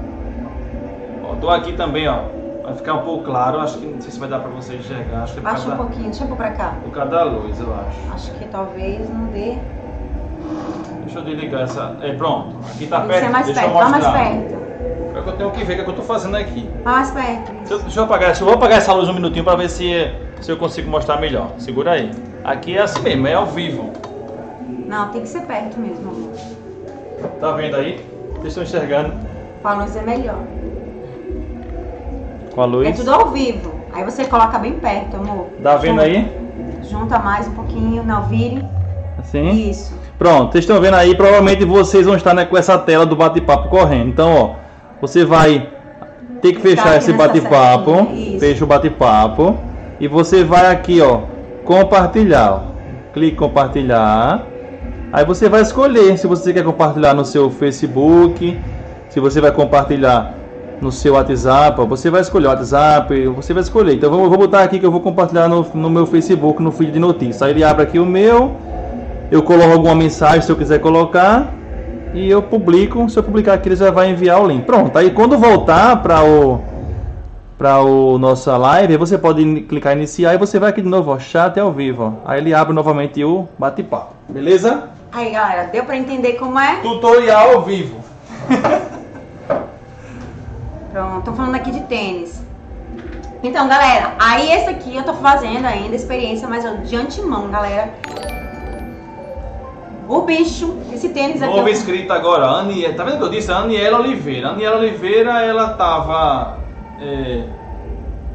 Ó, 1.24 1.34
tô 1.34 1.50
aqui 1.50 1.72
também, 1.72 2.06
ó. 2.06 2.33
Vai 2.64 2.74
ficar 2.74 2.94
um 2.94 3.02
pouco 3.02 3.24
claro. 3.24 3.60
Acho 3.60 3.78
que 3.78 3.86
não 3.86 4.00
sei 4.00 4.10
se 4.10 4.18
vai 4.18 4.28
dar 4.28 4.38
para 4.40 4.48
você 4.50 4.74
enxergar. 4.76 5.24
Acho 5.24 5.34
que 5.34 5.40
é 5.40 5.42
Baixa 5.42 5.68
um 5.68 5.76
pouquinho, 5.76 6.04
deixa 6.04 6.24
eu 6.24 6.28
pôr 6.28 6.36
pra 6.36 6.50
cá. 6.52 6.74
por 6.82 6.90
causa 6.92 7.10
da 7.10 7.22
luz, 7.24 7.60
eu 7.60 7.74
acho. 7.74 8.14
Acho 8.14 8.30
que 8.38 8.44
talvez 8.46 9.10
não 9.10 9.26
dê. 9.26 9.58
Deixa 11.04 11.18
eu 11.18 11.22
desligar 11.24 11.62
essa. 11.62 11.96
É, 12.00 12.14
pronto. 12.14 12.56
Aqui 12.74 12.86
tá 12.86 13.00
Tem 13.00 13.06
que 13.08 13.12
perto. 13.12 13.24
ser 13.26 13.30
mais 13.30 13.46
Deixa 13.46 13.60
perto, 13.60 13.72
eu 13.74 13.78
vai 13.78 13.90
mais 13.90 14.04
mostrar. 14.04 14.22
perto. 14.24 14.64
É 15.16 15.22
que 15.22 15.28
eu 15.28 15.36
tenho 15.36 15.50
que 15.52 15.64
ver 15.64 15.72
o 15.72 15.76
que, 15.76 15.80
é 15.82 15.84
que 15.84 15.90
eu 15.90 15.94
tô 15.96 16.02
fazendo 16.02 16.36
aqui. 16.36 16.70
Vai 16.82 16.94
mais 16.94 17.10
perto. 17.10 17.52
Deixa 17.52 17.74
eu, 17.74 17.78
deixa 17.80 18.00
eu 18.00 18.04
apagar, 18.04 18.30
eu 18.30 18.46
vou 18.46 18.54
apagar 18.54 18.78
essa 18.78 18.92
luz 18.94 19.08
um 19.10 19.12
minutinho 19.14 19.44
para 19.44 19.56
ver 19.56 19.68
se, 19.68 20.10
se 20.40 20.50
eu 20.50 20.56
consigo 20.56 20.90
mostrar 20.90 21.20
melhor. 21.20 21.50
Segura 21.58 21.92
aí. 21.92 22.10
Aqui 22.42 22.76
é 22.76 22.80
assim 22.82 23.02
mesmo, 23.02 23.26
é 23.28 23.34
ao 23.34 23.46
vivo. 23.46 23.92
Não, 24.86 25.08
tem 25.10 25.20
que 25.20 25.28
ser 25.28 25.42
perto 25.42 25.78
mesmo. 25.78 26.32
Tá 27.40 27.52
vendo 27.52 27.76
aí? 27.76 28.04
Vocês 28.36 28.46
estão 28.48 28.62
enxergando? 28.64 29.12
Com 29.62 29.68
a 29.68 29.74
luz 29.74 29.94
é 29.96 30.02
melhor. 30.02 30.38
Com 32.54 32.60
a 32.62 32.64
luz. 32.64 32.88
É 32.88 32.92
tudo 32.92 33.12
ao 33.12 33.30
vivo. 33.30 33.74
Aí 33.92 34.04
você 34.04 34.24
coloca 34.24 34.58
bem 34.58 34.74
perto, 34.74 35.16
amor. 35.16 35.46
Tá 35.62 35.76
vendo 35.76 35.92
Junta- 36.00 36.02
aí? 36.02 36.32
Junta 36.82 37.18
mais 37.18 37.48
um 37.48 37.52
pouquinho, 37.52 38.02
não 38.04 38.22
vire. 38.24 38.64
Assim. 39.18 39.50
Isso. 39.70 39.98
Pronto, 40.18 40.52
vocês 40.52 40.64
estão 40.64 40.80
vendo 40.80 40.94
aí, 40.94 41.14
provavelmente 41.16 41.64
vocês 41.64 42.06
vão 42.06 42.14
estar 42.14 42.34
né, 42.34 42.44
com 42.44 42.56
essa 42.56 42.78
tela 42.78 43.04
do 43.04 43.16
bate-papo 43.16 43.68
correndo. 43.68 44.08
Então, 44.08 44.34
ó, 44.34 44.50
você 45.00 45.24
vai 45.24 45.68
ter 46.40 46.52
que 46.52 46.60
fechar 46.60 46.96
esse 46.96 47.12
bate-papo, 47.12 48.06
fecha 48.38 48.64
o 48.64 48.66
bate-papo 48.66 49.56
e 49.98 50.06
você 50.06 50.44
vai 50.44 50.70
aqui, 50.70 51.00
ó, 51.00 51.22
compartilhar. 51.64 52.52
ó. 52.52 52.74
Clique 53.12 53.34
em 53.34 53.38
compartilhar. 53.38 54.42
Aí 55.12 55.24
você 55.24 55.48
vai 55.48 55.62
escolher 55.62 56.18
se 56.18 56.26
você 56.26 56.52
quer 56.52 56.64
compartilhar 56.64 57.14
no 57.14 57.24
seu 57.24 57.50
Facebook, 57.50 58.58
se 59.08 59.20
você 59.20 59.40
vai 59.40 59.52
compartilhar 59.52 60.34
no 60.80 60.92
seu 60.92 61.14
WhatsApp, 61.14 61.80
ó, 61.80 61.84
você 61.84 62.10
vai 62.10 62.20
escolher 62.20 62.46
o 62.46 62.50
WhatsApp, 62.50 63.26
você 63.28 63.52
vai 63.52 63.62
escolher. 63.62 63.94
Então 63.94 64.12
eu 64.22 64.28
vou 64.28 64.38
botar 64.38 64.62
aqui 64.62 64.78
que 64.78 64.86
eu 64.86 64.90
vou 64.90 65.00
compartilhar 65.00 65.48
no, 65.48 65.66
no 65.74 65.90
meu 65.90 66.06
Facebook, 66.06 66.62
no 66.62 66.70
feed 66.70 66.92
de 66.92 66.98
notícias. 66.98 67.42
Aí 67.42 67.50
ele 67.52 67.64
abre 67.64 67.82
aqui 67.82 67.98
o 67.98 68.06
meu, 68.06 68.52
eu 69.30 69.42
coloco 69.42 69.72
alguma 69.72 69.94
mensagem 69.94 70.42
se 70.42 70.50
eu 70.50 70.56
quiser 70.56 70.80
colocar 70.80 71.52
e 72.12 72.30
eu 72.30 72.42
publico. 72.42 73.08
Se 73.08 73.18
eu 73.18 73.22
publicar 73.22 73.54
aqui, 73.54 73.68
ele 73.68 73.76
já 73.76 73.90
vai 73.90 74.10
enviar 74.10 74.42
o 74.42 74.46
link. 74.46 74.64
Pronto. 74.64 74.96
Aí 74.96 75.10
quando 75.10 75.36
voltar 75.38 76.02
para 76.02 76.24
o 76.24 76.60
para 77.56 77.80
o 77.80 78.18
nossa 78.18 78.56
live, 78.56 78.96
você 78.96 79.16
pode 79.16 79.62
clicar 79.62 79.92
em 79.92 79.98
iniciar 79.98 80.34
e 80.34 80.38
você 80.38 80.58
vai 80.58 80.70
aqui 80.70 80.82
de 80.82 80.88
novo, 80.88 81.12
ó, 81.12 81.18
chat 81.18 81.58
ao 81.58 81.72
vivo. 81.72 82.20
ó. 82.24 82.30
Aí 82.30 82.40
ele 82.40 82.52
abre 82.52 82.74
novamente 82.74 83.22
o 83.24 83.48
bate-papo. 83.58 84.12
Beleza? 84.28 84.90
Aí, 85.12 85.30
galera, 85.30 85.68
deu 85.68 85.84
pra 85.84 85.96
entender 85.96 86.32
como 86.32 86.58
é? 86.58 86.80
Tutorial 86.82 87.52
ao 87.52 87.62
vivo. 87.62 87.96
Pronto, 90.94 91.24
tô 91.24 91.32
falando 91.32 91.56
aqui 91.56 91.72
de 91.72 91.80
tênis. 91.80 92.40
Então, 93.42 93.66
galera, 93.66 94.14
aí 94.16 94.48
esse 94.52 94.68
aqui 94.70 94.94
eu 94.94 95.02
tô 95.02 95.12
fazendo 95.14 95.66
ainda, 95.66 95.96
experiência, 95.96 96.46
mas 96.46 96.62
de 96.88 96.94
antemão, 96.94 97.50
galera. 97.50 97.92
O 100.08 100.20
bicho, 100.20 100.76
esse 100.92 101.08
tênis 101.08 101.42
aqui. 101.42 101.52
Novo 101.52 101.68
eu- 101.68 101.72
inscrito 101.72 102.12
agora, 102.12 102.46
Aniela. 102.46 102.94
Tá 102.94 103.02
vendo 103.02 103.16
o 103.16 103.18
que 103.18 103.24
eu 103.24 103.28
disse? 103.30 103.50
Aniela 103.50 103.98
Oliveira. 103.98 104.50
Aniela 104.50 104.76
Oliveira, 104.78 105.42
ela 105.42 105.70
tava. 105.70 106.58
é, 107.00 107.42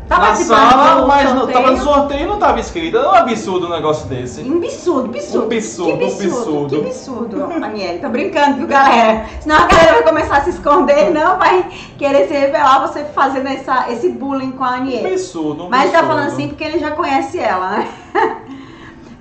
Tá 0.10 0.18
na 0.18 0.36
sala, 0.36 1.06
mas 1.06 1.36
não, 1.36 1.46
tava 1.46 1.70
no 1.70 1.78
sorteio 1.78 2.24
e 2.24 2.26
não 2.26 2.40
tava 2.40 2.60
inscrita. 2.60 2.98
É 2.98 3.08
um 3.08 3.14
absurdo 3.14 3.68
um 3.68 3.70
negócio 3.70 4.08
desse. 4.08 4.42
Um 4.42 4.58
absurdo, 4.58 5.10
absurdo. 5.10 5.44
Um 5.44 5.46
absurdo, 5.46 5.98
que 5.98 6.04
um 6.04 6.08
absurdo. 6.08 6.80
Que 6.80 6.88
absurdo, 6.88 7.44
Aniele. 7.64 8.00
Tô 8.00 8.10
brincando, 8.10 8.58
viu, 8.58 8.66
galera? 8.68 9.28
Senão 9.40 9.58
a 9.58 9.68
galera 9.68 9.94
vai 9.94 10.04
começar 10.04 10.38
a 10.38 10.42
se 10.42 10.50
esconder, 10.50 11.12
não 11.14 11.38
vai 11.38 11.70
querer 11.96 12.28
se 12.28 12.34
revelar 12.34 12.88
você 12.88 13.06
fazendo 13.06 13.50
essa, 13.50 13.86
esse 13.92 14.10
bullying 14.10 14.52
com 14.52 14.64
a 14.64 14.72
Um 14.72 14.74
Aniele. 14.74 15.14
absurdo, 15.14 15.66
um 15.66 15.70
Mas 15.70 15.92
tá 15.92 16.04
falando 16.04 16.26
assim 16.28 16.48
porque 16.48 16.64
ele 16.64 16.80
já 16.80 16.90
conhece 16.90 17.38
ela, 17.38 17.70
né? 17.70 17.88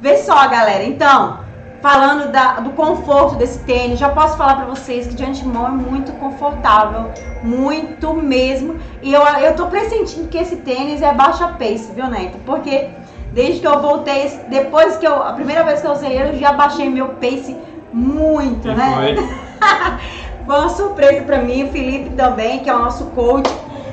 Vê 0.00 0.16
só, 0.16 0.48
galera. 0.48 0.84
Então, 0.84 1.40
falando 1.80 2.30
da- 2.32 2.54
do 2.60 2.70
conforto 2.70 3.36
desse 3.36 3.60
tênis, 3.60 3.98
já 3.98 4.08
posso 4.08 4.36
falar 4.36 4.56
pra 4.56 4.64
vocês 4.66 5.06
que 5.06 5.14
de 5.14 5.24
antemão 5.24 5.66
é 5.66 5.70
muito 5.70 6.12
confortável, 6.12 7.10
muito 7.42 8.12
mesmo. 8.14 8.76
E 9.02 9.12
eu, 9.12 9.22
eu 9.22 9.54
tô 9.54 9.66
pressentindo 9.66 10.28
que 10.28 10.38
esse 10.38 10.56
tênis 10.56 11.02
é 11.02 11.12
baixa 11.12 11.48
pace, 11.48 11.92
viu, 11.94 12.06
Neto? 12.08 12.38
Porque 12.44 12.88
desde 13.32 13.60
que 13.60 13.66
eu 13.66 13.80
voltei, 13.80 14.28
depois 14.48 14.96
que 14.96 15.06
eu, 15.06 15.22
a 15.22 15.32
primeira 15.32 15.62
vez 15.62 15.80
que 15.80 15.86
eu 15.86 15.92
usei 15.92 16.12
ele, 16.18 16.30
eu 16.30 16.38
já 16.40 16.52
baixei 16.52 16.88
meu 16.90 17.08
pace 17.10 17.56
muito, 17.92 18.68
E 18.68 18.74
né? 18.74 18.94
foi. 18.94 19.28
Uma 20.48 20.68
surpresa 20.70 21.22
pra 21.24 21.38
mim, 21.38 21.64
o 21.64 21.68
Felipe 21.70 22.10
também, 22.10 22.60
que 22.60 22.70
é 22.70 22.74
o 22.74 22.78
nosso 22.78 23.04
coach. 23.06 23.50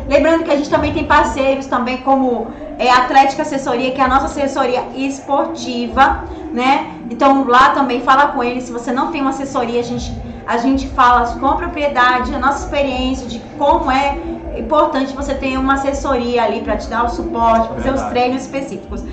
Lembrando 0.08 0.44
que 0.46 0.52
a 0.52 0.56
gente 0.56 0.70
também 0.70 0.94
tem 0.94 1.04
parceiros 1.04 1.66
também 1.66 1.98
como 1.98 2.48
é, 2.78 2.92
Atlética 2.92 3.42
Assessoria, 3.42 3.92
que 3.92 4.02
é 4.02 4.04
a 4.04 4.08
nossa 4.08 4.26
assessoria 4.26 4.84
esportiva, 4.96 6.24
né? 6.52 6.92
Então 7.10 7.46
lá 7.48 7.70
também 7.70 8.02
fala 8.02 8.28
com 8.28 8.44
ele, 8.44 8.62
se 8.62 8.72
você 8.72 8.92
não 8.92 9.12
tem 9.12 9.22
uma 9.22 9.30
assessoria, 9.30 9.80
a 9.80 9.84
gente, 9.84 10.12
a 10.46 10.58
gente 10.58 10.88
fala 10.90 11.26
com 11.40 11.56
propriedade, 11.56 12.34
a 12.34 12.40
nossa 12.40 12.66
experiência 12.66 13.28
de 13.28 13.40
como 13.58 13.92
é 13.92 14.18
importante 14.58 15.14
você 15.14 15.34
ter 15.36 15.58
uma 15.58 15.74
assessoria 15.76 16.44
ali 16.44 16.62
para 16.62 16.78
te 16.78 16.88
dar 16.88 17.04
o 17.06 17.10
suporte, 17.10 17.68
fazer 17.70 17.90
os 17.90 18.02
Verdade. 18.02 18.10
treinos 18.10 18.42
específicos. 18.44 19.04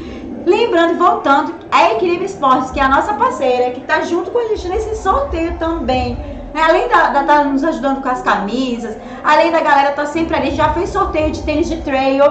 Lembrando 0.45 0.95
e 0.95 0.97
voltando, 0.97 1.55
a 1.71 1.93
Equilíbrio 1.93 2.27
Esportes, 2.27 2.71
que 2.73 2.81
é 2.81 2.83
a 2.83 2.89
nossa 2.89 3.15
parceira, 3.15 3.71
que 3.71 3.81
tá 3.81 4.03
junto 4.03 4.31
com 4.31 4.39
a 4.39 4.49
gente 4.49 4.69
nesse 4.69 4.97
sorteio 4.97 5.57
também. 5.57 6.17
né? 6.53 6.63
Além 6.69 6.89
da 6.89 7.21
estar 7.21 7.45
nos 7.45 7.63
ajudando 7.63 8.03
com 8.03 8.09
as 8.09 8.23
camisas, 8.23 8.97
além 9.23 9.53
da 9.53 9.61
galera 9.61 9.91
estar 9.91 10.07
sempre 10.07 10.37
ali, 10.37 10.51
já 10.51 10.73
fez 10.73 10.91
sorteio 10.91 11.31
de 11.31 11.43
tênis 11.43 11.69
de 11.69 11.77
trail 11.83 12.25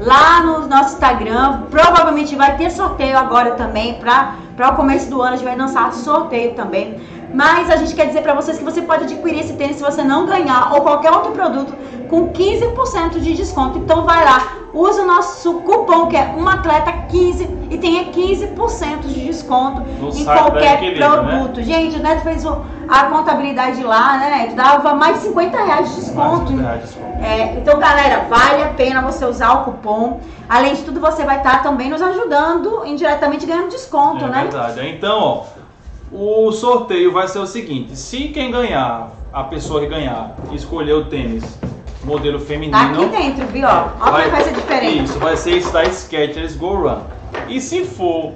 lá 0.00 0.42
no 0.42 0.66
nosso 0.66 0.94
Instagram. 0.94 1.62
Provavelmente 1.70 2.34
vai 2.36 2.56
ter 2.56 2.70
sorteio 2.70 3.16
agora 3.16 3.52
também 3.52 3.94
para 3.94 4.70
o 4.70 4.76
começo 4.76 5.10
do 5.10 5.20
ano, 5.20 5.34
a 5.34 5.36
gente 5.36 5.44
vai 5.44 5.56
lançar 5.56 5.92
sorteio 5.92 6.54
também. 6.54 7.00
Mas 7.32 7.70
a 7.70 7.76
gente 7.76 7.94
quer 7.94 8.06
dizer 8.06 8.22
para 8.22 8.34
vocês 8.34 8.58
que 8.58 8.64
você 8.64 8.80
pode 8.82 9.04
adquirir 9.04 9.40
esse 9.40 9.52
tênis 9.54 9.76
se 9.76 9.82
você 9.82 10.02
não 10.02 10.26
ganhar 10.26 10.72
ou 10.74 10.80
qualquer 10.80 11.12
outro 11.12 11.32
produto 11.32 11.74
com 12.08 12.30
15% 12.32 13.18
de 13.20 13.34
desconto. 13.34 13.78
Então 13.78 14.04
vai 14.04 14.24
lá, 14.24 14.52
usa 14.72 15.02
o 15.02 15.06
nosso 15.06 15.54
cupom 15.60 16.06
que 16.06 16.16
é 16.16 16.34
um 16.36 16.48
atleta 16.48 16.90
15 16.90 17.44
e 17.70 17.76
tenha 17.76 18.06
15% 18.06 19.00
de 19.02 19.26
desconto 19.26 19.82
No 20.00 20.08
em 20.08 20.24
qualquer 20.24 20.80
né? 20.80 20.92
produto. 20.92 21.62
Gente, 21.62 21.96
o 21.98 22.02
Neto 22.02 22.22
fez 22.22 22.46
a 22.46 23.04
contabilidade 23.04 23.82
lá, 23.82 24.16
né? 24.16 24.30
Neto? 24.38 24.54
Dava 24.56 24.94
mais 24.94 25.16
de 25.16 25.28
50 25.28 25.64
reais 25.64 25.90
de 25.90 25.96
desconto. 25.96 26.52
Mais 26.54 26.80
de 26.80 26.86
desconto. 26.86 27.08
É, 27.22 27.56
então, 27.58 27.78
galera, 27.78 28.24
vale 28.30 28.62
a 28.62 28.68
pena 28.68 29.02
você 29.02 29.24
usar 29.26 29.52
o 29.52 29.64
cupom. 29.64 30.20
Além 30.48 30.74
de 30.74 30.82
tudo, 30.82 30.98
você 30.98 31.24
vai 31.24 31.38
estar 31.38 31.62
também 31.62 31.90
nos 31.90 32.00
ajudando 32.00 32.86
indiretamente 32.86 33.44
ganhando 33.44 33.68
desconto, 33.68 34.24
É 34.24 34.28
né? 34.28 34.42
verdade. 34.44 34.88
Então, 34.88 35.18
ó, 35.20 35.42
o 36.12 36.50
sorteio 36.52 37.12
vai 37.12 37.28
ser 37.28 37.38
o 37.38 37.46
seguinte: 37.46 37.96
se 37.96 38.28
quem 38.28 38.50
ganhar, 38.50 39.10
a 39.32 39.44
pessoa 39.44 39.80
que 39.80 39.86
ganhar, 39.86 40.34
escolher 40.52 40.94
o 40.94 41.04
tênis 41.06 41.58
modelo 42.04 42.38
feminino. 42.38 43.02
Aqui 43.02 43.06
dentro, 43.06 43.46
viu? 43.48 43.66
Olha 43.66 44.30
vai 44.30 44.42
ser 44.42 44.54
diferente. 44.54 45.04
Isso, 45.04 45.18
vai 45.18 45.36
ser 45.36 45.58
esse 45.58 45.72
da 45.72 45.84
Skechers 45.84 46.56
Go 46.56 46.74
Run. 46.74 47.00
E 47.48 47.60
se 47.60 47.84
for 47.84 48.32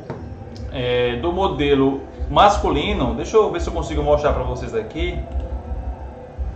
é, 0.72 1.16
do 1.16 1.32
modelo 1.32 2.00
masculino, 2.30 3.14
deixa 3.14 3.36
eu 3.36 3.50
ver 3.50 3.60
se 3.60 3.68
eu 3.68 3.72
consigo 3.72 4.02
mostrar 4.02 4.32
pra 4.32 4.42
vocês 4.42 4.74
aqui. 4.74 5.18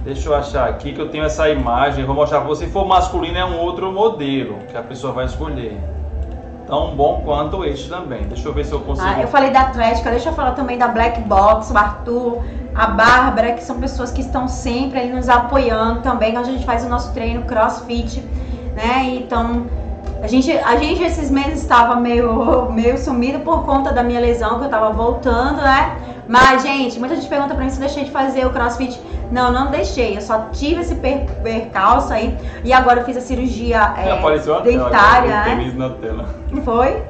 Deixa 0.03 0.29
eu 0.29 0.35
achar 0.35 0.69
aqui 0.69 0.93
que 0.93 1.01
eu 1.01 1.09
tenho 1.09 1.25
essa 1.25 1.49
imagem, 1.49 2.05
vou 2.05 2.14
mostrar 2.14 2.41
pra 2.41 2.49
você. 2.49 2.67
Se 2.67 2.71
for 2.71 2.87
masculino 2.87 3.37
é 3.39 3.45
um 3.45 3.59
outro 3.59 3.91
modelo 3.91 4.59
que 4.71 4.77
a 4.77 4.83
pessoa 4.83 5.12
vai 5.12 5.25
escolher. 5.25 5.95
Tão 6.67 6.97
bom 6.97 7.23
quanto 7.25 7.64
este 7.64 7.89
também. 7.89 8.25
Deixa 8.25 8.49
eu 8.49 8.53
ver 8.53 8.64
se 8.64 8.73
eu 8.73 8.81
consigo. 8.81 9.07
Ah, 9.09 9.21
eu 9.21 9.29
falei 9.29 9.51
da 9.51 9.61
Atlética, 9.61 10.11
deixa 10.11 10.31
eu 10.31 10.33
falar 10.33 10.53
também 10.53 10.77
da 10.77 10.89
Black 10.89 11.21
Box, 11.21 11.73
o 11.73 11.79
Arthur, 11.79 12.43
a 12.75 12.89
Bárbara, 12.89 13.53
que 13.53 13.62
são 13.62 13.79
pessoas 13.79 14.11
que 14.11 14.21
estão 14.21 14.49
sempre 14.49 14.99
ali 14.99 15.12
nos 15.12 15.29
apoiando 15.29 16.01
também, 16.03 16.33
quando 16.33 16.47
a 16.47 16.51
gente 16.51 16.64
faz 16.64 16.85
o 16.85 16.89
nosso 16.89 17.12
treino 17.12 17.43
crossfit, 17.43 18.21
né? 18.75 19.05
Então, 19.14 19.67
a 20.23 20.27
gente, 20.27 20.51
a 20.51 20.77
gente 20.77 21.03
esses 21.03 21.31
meses 21.31 21.62
estava 21.62 21.95
meio, 21.97 22.71
meio 22.73 22.99
sumido 22.99 23.39
por 23.41 23.64
conta 23.64 23.93
da 23.93 24.03
minha 24.03 24.19
lesão, 24.19 24.59
que 24.59 24.64
eu 24.64 24.69
tava 24.69 24.91
voltando, 24.91 25.62
né? 25.62 25.97
Mas, 26.29 26.62
gente, 26.62 26.99
muita 26.99 27.14
gente 27.14 27.29
pergunta 27.29 27.55
pra 27.55 27.62
mim 27.62 27.71
se 27.71 27.77
eu 27.77 27.81
deixei 27.81 28.05
de 28.05 28.11
fazer 28.11 28.45
o 28.45 28.51
crossfit. 28.51 29.01
Não, 29.31 29.53
não 29.53 29.70
deixei. 29.70 30.16
Eu 30.16 30.20
só 30.20 30.47
tive 30.53 30.81
esse 30.81 30.95
per- 30.97 31.27
percalço 31.43 32.12
aí. 32.12 32.37
E 32.64 32.72
agora 32.72 33.01
eu 33.01 33.05
fiz 33.05 33.16
a 33.16 33.20
cirurgia 33.20 33.95
é, 33.97 34.11
Apareceu 34.12 34.55
a 34.57 34.61
tela, 34.62 34.85
dentária, 34.85 35.29
o 35.29 35.57
né? 35.57 35.72
na 35.74 35.91
tela. 35.91 36.29
Foi 36.64 37.03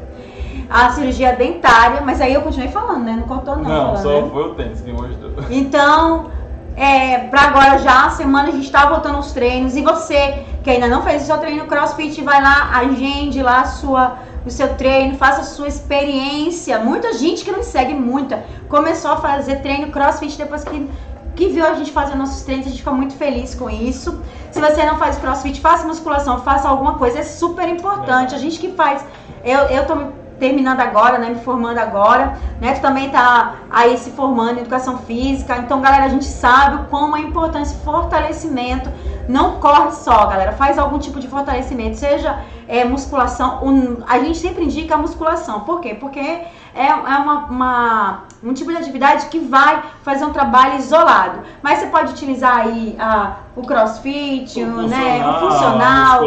a 0.68 0.90
cirurgia 0.90 1.34
dentária, 1.34 2.00
mas 2.00 2.20
aí 2.20 2.34
eu 2.34 2.42
continuei 2.42 2.70
falando, 2.70 3.04
né? 3.04 3.16
Não 3.18 3.26
cortou 3.28 3.56
não. 3.56 3.62
Não, 3.64 3.96
falando, 3.96 4.02
só 4.02 4.20
né? 4.22 4.30
foi 4.32 4.42
o 4.42 4.54
tênis 4.54 4.80
que 4.80 4.92
mostrou. 4.92 5.32
Então, 5.50 6.30
é, 6.76 7.18
pra 7.18 7.42
agora 7.42 7.78
já, 7.78 8.10
semana 8.10 8.48
a 8.48 8.52
gente 8.52 8.70
tá 8.70 8.86
voltando 8.86 9.16
aos 9.16 9.32
treinos. 9.32 9.76
E 9.76 9.82
você 9.82 10.44
que 10.62 10.70
ainda 10.70 10.88
não 10.88 11.02
fez 11.02 11.22
o 11.22 11.26
seu 11.26 11.38
treino 11.38 11.64
crossfit, 11.66 12.20
vai 12.22 12.42
lá, 12.42 12.70
agende 12.74 13.40
lá 13.40 13.60
a 13.60 13.64
sua, 13.66 14.18
o 14.44 14.50
seu 14.50 14.74
treino, 14.74 15.16
faça 15.16 15.42
a 15.42 15.44
sua 15.44 15.68
experiência. 15.68 16.78
Muita 16.80 17.12
gente 17.12 17.44
que 17.44 17.52
não 17.52 17.62
segue 17.62 17.94
muita 17.94 18.42
começou 18.68 19.12
a 19.12 19.16
fazer 19.18 19.56
treino 19.60 19.92
crossfit 19.92 20.36
depois 20.36 20.64
que, 20.64 20.90
que 21.36 21.48
viu 21.48 21.64
a 21.66 21.74
gente 21.74 21.92
fazer 21.92 22.14
nossos 22.16 22.42
treinos. 22.42 22.66
A 22.66 22.70
gente 22.70 22.78
fica 22.78 22.90
muito 22.92 23.14
feliz 23.14 23.54
com 23.54 23.68
isso. 23.70 24.20
Se 24.50 24.60
você 24.60 24.84
não 24.84 24.96
faz 24.96 25.18
crossfit, 25.18 25.60
faça 25.60 25.86
musculação, 25.86 26.40
faça 26.42 26.68
alguma 26.68 26.94
coisa. 26.94 27.18
É 27.18 27.22
super 27.22 27.68
importante. 27.68 28.34
A 28.34 28.38
gente 28.38 28.58
que 28.58 28.72
faz. 28.72 29.04
Eu, 29.44 29.60
eu 29.68 29.86
tô 29.86 29.94
terminando 30.38 30.80
agora, 30.80 31.18
né? 31.18 31.28
Me 31.30 31.40
formando 31.40 31.78
agora. 31.78 32.36
Né? 32.60 32.72
Tu 32.74 32.80
também 32.80 33.10
tá 33.10 33.56
aí 33.70 33.96
se 33.98 34.10
formando 34.10 34.56
em 34.58 34.60
educação 34.60 34.98
física. 34.98 35.56
Então, 35.58 35.80
galera, 35.80 36.04
a 36.04 36.08
gente 36.08 36.24
sabe 36.24 36.76
o 36.76 36.84
quão 36.86 37.16
é 37.16 37.20
importante 37.20 37.66
esse 37.68 37.76
fortalecimento. 37.84 38.90
Não 39.28 39.60
corre 39.60 39.92
só, 39.92 40.26
galera. 40.26 40.52
Faz 40.52 40.78
algum 40.78 40.98
tipo 40.98 41.18
de 41.20 41.28
fortalecimento, 41.28 41.96
seja 41.96 42.38
é, 42.68 42.84
musculação. 42.84 43.60
um- 43.62 43.98
a 44.08 44.18
gente 44.20 44.38
sempre 44.38 44.64
indica 44.64 44.94
a 44.94 44.98
musculação. 44.98 45.60
Por 45.60 45.80
quê? 45.80 45.94
Porque 45.94 46.42
é, 46.76 46.88
é 46.88 46.94
uma, 46.94 47.46
uma- 47.46 48.20
um 48.44 48.52
tipo 48.52 48.70
de 48.70 48.76
atividade 48.76 49.26
que 49.26 49.38
vai 49.38 49.82
fazer 50.02 50.24
um 50.24 50.32
trabalho 50.32 50.76
isolado. 50.78 51.40
Mas 51.62 51.78
você 51.78 51.86
pode 51.86 52.12
utilizar 52.12 52.58
aí 52.58 52.96
a 52.98 53.36
o 53.56 53.62
crossfit, 53.62 54.62
O 54.62 54.66
o, 54.80 54.82
né, 54.88 55.26
o 55.26 55.40
funcional. 55.40 56.22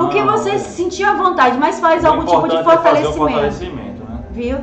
O 0.00 0.08
que 0.08 0.22
você 0.22 0.58
se 0.58 0.70
sentir 0.76 1.04
à 1.04 1.14
vontade, 1.14 1.56
mas 1.58 1.78
faz 1.80 2.04
algum 2.04 2.24
tipo 2.24 2.48
de 2.48 2.56
importante 2.56 2.86
é 2.86 2.90
fazer 2.90 3.06
o 3.06 3.12
fortalecimento. 3.12 3.98
fortalecimento, 3.98 4.04
né? 4.10 4.18
Viu? 4.30 4.58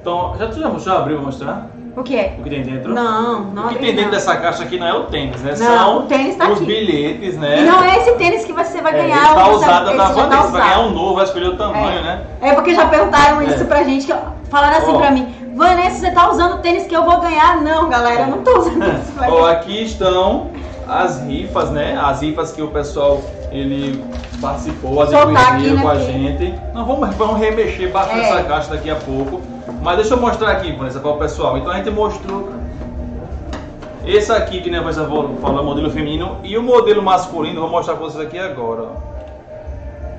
Então, 0.00 0.34
já, 0.38 0.46
tu 0.48 0.60
já, 0.60 0.70
já 0.78 0.98
abriu 0.98 1.16
pra 1.16 1.26
mostrar 1.26 1.66
O 1.94 2.02
que 2.02 2.16
é? 2.18 2.36
o 2.38 2.42
que 2.42 2.48
tem 2.48 2.62
dentro? 2.62 2.94
Não, 2.94 3.40
não 3.44 3.66
O 3.66 3.68
que 3.68 3.74
tem 3.76 3.88
dentro 3.94 4.04
não. 4.04 4.10
dessa 4.12 4.34
caixa 4.36 4.62
aqui 4.62 4.78
não 4.78 4.86
é 4.86 4.94
o 4.94 5.04
tênis, 5.04 5.42
né? 5.42 5.54
Não, 5.58 5.66
São 5.66 5.98
o 5.98 6.02
tênis 6.04 6.36
tá 6.36 6.48
os 6.48 6.56
aqui. 6.56 6.64
bilhetes, 6.64 7.36
né? 7.36 7.60
E 7.60 7.64
não 7.64 7.82
é 7.84 7.98
esse 7.98 8.12
tênis 8.12 8.44
que 8.46 8.52
você 8.52 8.80
vai 8.80 8.94
É, 8.94 9.02
ganhar. 9.02 9.16
esse 9.24 9.34
tá 9.34 9.46
ou 9.46 9.52
você- 9.52 9.64
usado 9.66 9.84
da 9.84 9.92
tá 10.06 10.12
Vanessa, 10.12 10.48
vai 10.48 10.62
ganhar 10.62 10.80
um 10.80 10.90
novo, 10.90 11.14
vai 11.16 11.24
escolher 11.24 11.48
o 11.48 11.56
tamanho, 11.56 12.02
né? 12.02 12.22
É 12.40 12.52
porque 12.54 12.74
já 12.74 12.86
perguntaram 12.86 13.42
É. 13.42 13.44
isso 13.44 13.64
pra 13.66 13.82
gente, 13.82 14.06
que 14.06 14.14
falaram 14.50 14.78
assim 14.78 14.92
Ó. 14.92 14.98
pra 14.98 15.10
mim, 15.10 15.34
Vanessa, 15.54 15.98
você 15.98 16.10
tá 16.12 16.30
usando 16.30 16.54
o 16.54 16.58
tênis 16.58 16.86
que 16.86 16.96
eu 16.96 17.04
vou 17.04 17.20
ganhar? 17.20 17.60
Não, 17.60 17.90
galera, 17.90 18.22
eu 18.22 18.26
não 18.28 18.38
tô 18.42 18.58
usando 18.58 18.78
pra 19.14 19.28
Ó, 19.28 19.42
ganhar. 19.42 19.50
aqui 19.50 19.82
estão 19.84 20.50
as 20.88 21.20
rifas, 21.22 21.70
né? 21.70 22.00
As 22.02 22.22
rifas 22.22 22.52
que 22.52 22.62
o 22.62 22.68
pessoal 22.68 23.20
ele 23.52 24.02
participou, 24.40 25.02
adquiriu 25.02 25.76
né, 25.76 25.82
com 25.82 25.88
a 25.88 25.98
gente. 25.98 26.54
Nós 26.72 26.86
vamos, 26.86 27.14
vamos 27.16 27.38
remexer 27.38 27.90
bastante 27.92 28.20
É. 28.20 28.30
essa 28.30 28.42
caixa 28.44 28.70
daqui 28.70 28.90
a 28.90 28.96
pouco. 28.96 29.40
Mas 29.82 29.96
deixa 29.96 30.14
eu 30.14 30.20
mostrar 30.20 30.52
aqui, 30.52 30.72
Vanessa, 30.72 31.00
para 31.00 31.10
o 31.10 31.18
pessoal. 31.18 31.58
Então 31.58 31.70
a 31.70 31.76
gente 31.76 31.90
mostrou 31.90 32.50
esse 34.04 34.32
aqui 34.32 34.60
que 34.60 34.70
né, 34.70 34.80
Vanessa 34.80 35.04
falou, 35.04 35.64
modelo 35.64 35.90
feminino, 35.90 36.38
e 36.42 36.58
o 36.58 36.62
modelo 36.62 37.02
masculino, 37.02 37.60
vou 37.60 37.70
mostrar 37.70 37.94
para 37.94 38.04
vocês 38.04 38.26
aqui 38.26 38.38
agora. 38.38 38.88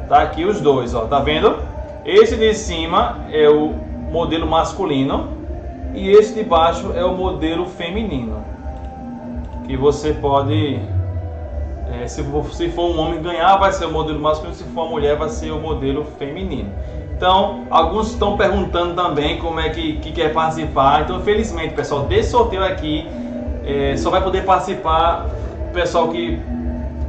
Tá 0.08 0.22
aqui 0.22 0.46
os 0.46 0.62
dois, 0.62 0.94
ó, 0.94 1.06
tá 1.06 1.20
vendo? 1.20 1.58
Esse 2.06 2.38
de 2.38 2.54
cima 2.54 3.20
é 3.32 3.50
o 3.50 3.74
modelo 4.12 4.48
masculino 4.48 5.30
e 5.94 6.10
esse 6.10 6.34
de 6.34 6.44
baixo 6.44 6.94
é 6.96 7.04
o 7.04 7.16
modelo 7.16 7.66
feminino. 7.66 8.44
Que 9.66 9.76
você 9.76 10.14
pode, 10.14 10.80
é, 12.04 12.08
se, 12.08 12.24
se 12.52 12.70
for 12.70 12.92
um 12.92 13.00
homem 13.00 13.22
ganhar, 13.22 13.56
vai 13.58 13.72
ser 13.72 13.86
o 13.86 13.92
modelo 13.92 14.20
masculino, 14.20 14.54
se 14.54 14.64
for 14.66 14.82
uma 14.82 14.90
mulher, 14.92 15.16
vai 15.16 15.30
ser 15.30 15.52
o 15.52 15.60
modelo 15.60 16.06
feminino. 16.20 16.70
Então, 17.16 17.66
alguns 17.70 18.12
estão 18.12 18.36
perguntando 18.36 18.94
também 18.94 19.38
como 19.38 19.60
é 19.60 19.70
que, 19.70 19.98
que 20.00 20.12
quer 20.12 20.34
participar. 20.34 21.04
Então, 21.04 21.22
felizmente, 21.22 21.74
pessoal, 21.74 22.02
desse 22.04 22.32
sorteio 22.32 22.66
aqui, 22.66 23.08
é, 23.66 23.96
só 23.96 24.10
vai 24.10 24.22
poder 24.22 24.44
participar 24.44 25.28
o 25.70 25.74
pessoal 25.74 26.10
que, 26.10 26.38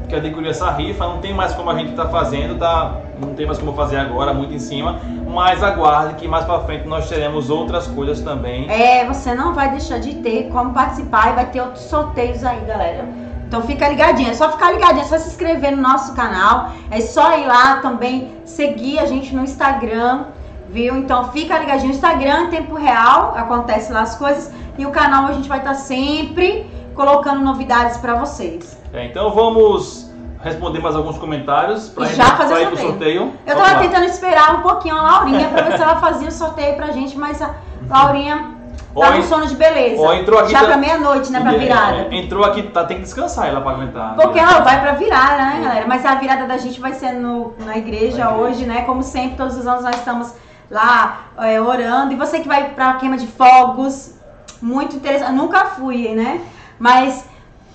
que 0.08 0.14
adquiriu 0.14 0.50
essa 0.50 0.70
rifa. 0.70 1.04
Não 1.04 1.18
tem 1.18 1.34
mais 1.34 1.52
como 1.54 1.68
a 1.70 1.74
gente 1.74 1.90
estar 1.90 2.06
fazendo, 2.06 2.56
tá? 2.56 3.00
Não 3.20 3.34
tem 3.34 3.46
mais 3.46 3.58
como 3.58 3.72
fazer 3.72 3.96
agora, 3.96 4.32
muito 4.32 4.54
em 4.54 4.60
cima. 4.60 5.00
Mas 5.26 5.64
aguarde 5.64 6.14
que 6.14 6.28
mais 6.28 6.44
pra 6.44 6.60
frente 6.60 6.86
nós 6.86 7.08
teremos 7.08 7.50
outras 7.50 7.88
coisas 7.88 8.20
também. 8.20 8.70
É, 8.70 9.04
você 9.04 9.34
não 9.34 9.52
vai 9.52 9.70
deixar 9.70 9.98
de 9.98 10.14
ter 10.16 10.48
como 10.50 10.72
participar 10.72 11.32
e 11.32 11.34
vai 11.34 11.46
ter 11.46 11.60
outros 11.60 11.82
sorteios 11.84 12.44
aí, 12.44 12.60
galera. 12.60 13.23
Então 13.46 13.62
fica 13.62 13.88
ligadinho, 13.88 14.30
é 14.30 14.34
só 14.34 14.50
ficar 14.50 14.72
ligadinho, 14.72 15.02
é 15.02 15.04
só 15.04 15.18
se 15.18 15.28
inscrever 15.28 15.76
no 15.76 15.82
nosso 15.82 16.14
canal, 16.14 16.70
é 16.90 17.00
só 17.00 17.36
ir 17.38 17.46
lá 17.46 17.76
também 17.76 18.32
seguir 18.44 18.98
a 18.98 19.06
gente 19.06 19.34
no 19.34 19.44
Instagram, 19.44 20.24
viu? 20.68 20.96
Então 20.96 21.30
fica 21.30 21.58
ligadinho, 21.58 21.88
no 21.88 21.94
Instagram 21.94 22.44
em 22.44 22.50
tempo 22.50 22.74
real, 22.74 23.34
acontece 23.36 23.92
lá 23.92 24.00
as 24.00 24.16
coisas, 24.16 24.52
e 24.76 24.84
o 24.84 24.90
canal 24.90 25.26
a 25.26 25.32
gente 25.32 25.48
vai 25.48 25.58
estar 25.58 25.74
sempre 25.74 26.68
colocando 26.94 27.40
novidades 27.40 27.96
pra 27.98 28.14
vocês. 28.16 28.76
É, 28.92 29.04
então 29.06 29.30
vamos 29.32 30.10
responder 30.42 30.78
mais 30.80 30.94
alguns 30.96 31.16
comentários 31.18 31.88
pra 31.88 32.04
E 32.04 32.08
gente 32.08 32.16
já 32.16 32.36
fazer 32.36 32.54
o 32.54 32.58
sorteio. 32.76 32.88
sorteio. 32.88 33.20
Eu 33.46 33.54
Vamos 33.54 33.62
tava 33.68 33.80
lá. 33.80 33.82
tentando 33.82 34.04
esperar 34.06 34.54
um 34.56 34.62
pouquinho 34.62 34.96
a 34.96 35.02
Laurinha 35.02 35.48
pra 35.48 35.62
ver 35.62 35.76
se 35.76 35.82
ela 35.82 35.96
fazia 35.96 36.28
o 36.28 36.32
sorteio 36.32 36.76
pra 36.76 36.88
gente, 36.92 37.16
mas 37.18 37.40
a 37.40 37.54
Laurinha 37.88 38.53
Tá 39.00 39.10
no 39.10 39.16
en- 39.18 39.22
sono 39.24 39.46
de 39.46 39.54
beleza. 39.56 40.00
ó, 40.00 40.12
entrou 40.12 40.38
aqui 40.38 40.52
Já 40.52 40.60
tá- 40.60 40.66
pra 40.66 40.76
meia-noite, 40.76 41.32
né, 41.32 41.40
pra 41.40 41.54
É, 41.54 41.58
virada. 41.58 42.06
Entrou 42.14 42.44
aqui, 42.44 42.62
tá, 42.64 42.84
tem 42.84 42.98
que 42.98 43.02
descansar 43.02 43.46
ela 43.48 43.60
pra 43.60 43.72
aguentar. 43.72 44.14
Porque 44.14 44.40
né? 44.40 44.46
ela 44.48 44.60
vai 44.60 44.80
pra 44.80 44.92
virada, 44.92 45.36
né, 45.44 45.60
galera? 45.62 45.84
Mas 45.86 46.04
a 46.06 46.14
virada 46.14 46.46
da 46.46 46.56
gente 46.58 46.80
vai 46.80 46.92
ser 46.94 47.12
no, 47.12 47.54
na 47.64 47.76
igreja 47.76 48.04
igreja. 48.04 48.30
hoje, 48.34 48.64
né? 48.66 48.82
Como 48.82 49.02
sempre, 49.02 49.36
todos 49.36 49.56
os 49.56 49.66
anos 49.66 49.82
nós 49.84 49.96
estamos 49.96 50.32
lá 50.70 51.20
é, 51.38 51.60
orando. 51.60 52.12
E 52.12 52.16
você 52.16 52.40
que 52.40 52.48
vai 52.48 52.70
pra 52.70 52.94
queima 52.94 53.16
de 53.16 53.26
fogos, 53.26 54.14
muito 54.62 54.96
interessante. 54.96 55.30
Eu 55.30 55.36
nunca 55.36 55.64
fui, 55.66 56.08
né? 56.14 56.40
Mas 56.78 57.24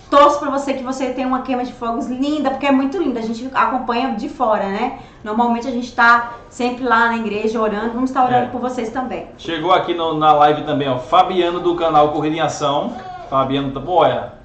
torço 0.10 0.39
pra 0.39 0.49
você 0.49 0.74
que 0.74 0.84
você 0.84 1.12
tenha 1.12 1.28
uma 1.28 1.41
queima 1.41 1.64
de 1.64 1.72
fogos 1.74 2.07
linda, 2.07 2.49
porque 2.51 2.66
é 2.66 2.72
muito 2.72 2.97
linda. 2.97 3.20
A 3.20 3.24
gente 3.24 3.49
acompanha 3.53 4.16
de 4.16 4.28
fora, 4.30 4.64
né? 4.68 4.99
Normalmente 5.24 5.68
a 5.68 5.72
gente 5.72 5.93
tá 5.93 6.32
sempre 6.49 6.84
lá 6.84 7.07
na 7.10 7.18
igreja 7.18 7.60
orando. 7.62 7.91
Vamos 7.93 8.10
estar 8.10 8.24
orando 8.26 8.45
É. 8.45 8.49
por 8.49 8.60
vocês 8.60 8.89
também. 8.89 9.28
Chegou 9.38 9.72
aqui 9.72 9.93
no- 9.93 10.18
na 10.18 10.32
live 10.34 10.64
também, 10.64 10.89
ó. 10.89 10.97
Fabiano 10.97 11.60
do 11.60 11.76
canal 11.76 12.10
Corrida 12.10 12.36
em 12.38 12.39
Ação. 12.39 12.93
Fabiano 13.30 13.72
tá. 13.72 13.82
Olha. 13.86 14.39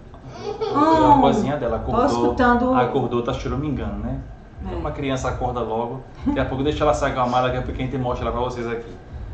a 0.74 0.78
Hum, 0.78 1.20
vozinha 1.20 1.56
dela 1.56 1.78
tô 1.78 1.90
acordou. 1.92 2.06
escutando- 2.06 2.74
Acordou, 2.74 3.22
tá 3.22 3.32
choramingando, 3.32 3.94
né? 3.98 4.18
É. 4.70 4.74
Uma 4.74 4.90
criança 4.90 5.28
acorda 5.28 5.60
logo. 5.60 6.02
Daqui 6.26 6.40
a 6.40 6.44
pouco 6.44 6.62
deixa 6.64 6.84
ela 6.84 6.92
se 6.92 7.04
acalmar, 7.04 7.42
daqui 7.44 7.56
a 7.56 7.62
pouco 7.62 7.80
a 7.80 7.84
gente 7.84 7.96
mostra 7.96 8.26
ela 8.26 8.32
pra 8.36 8.44
vocês 8.44 8.66
aqui. 8.66 8.90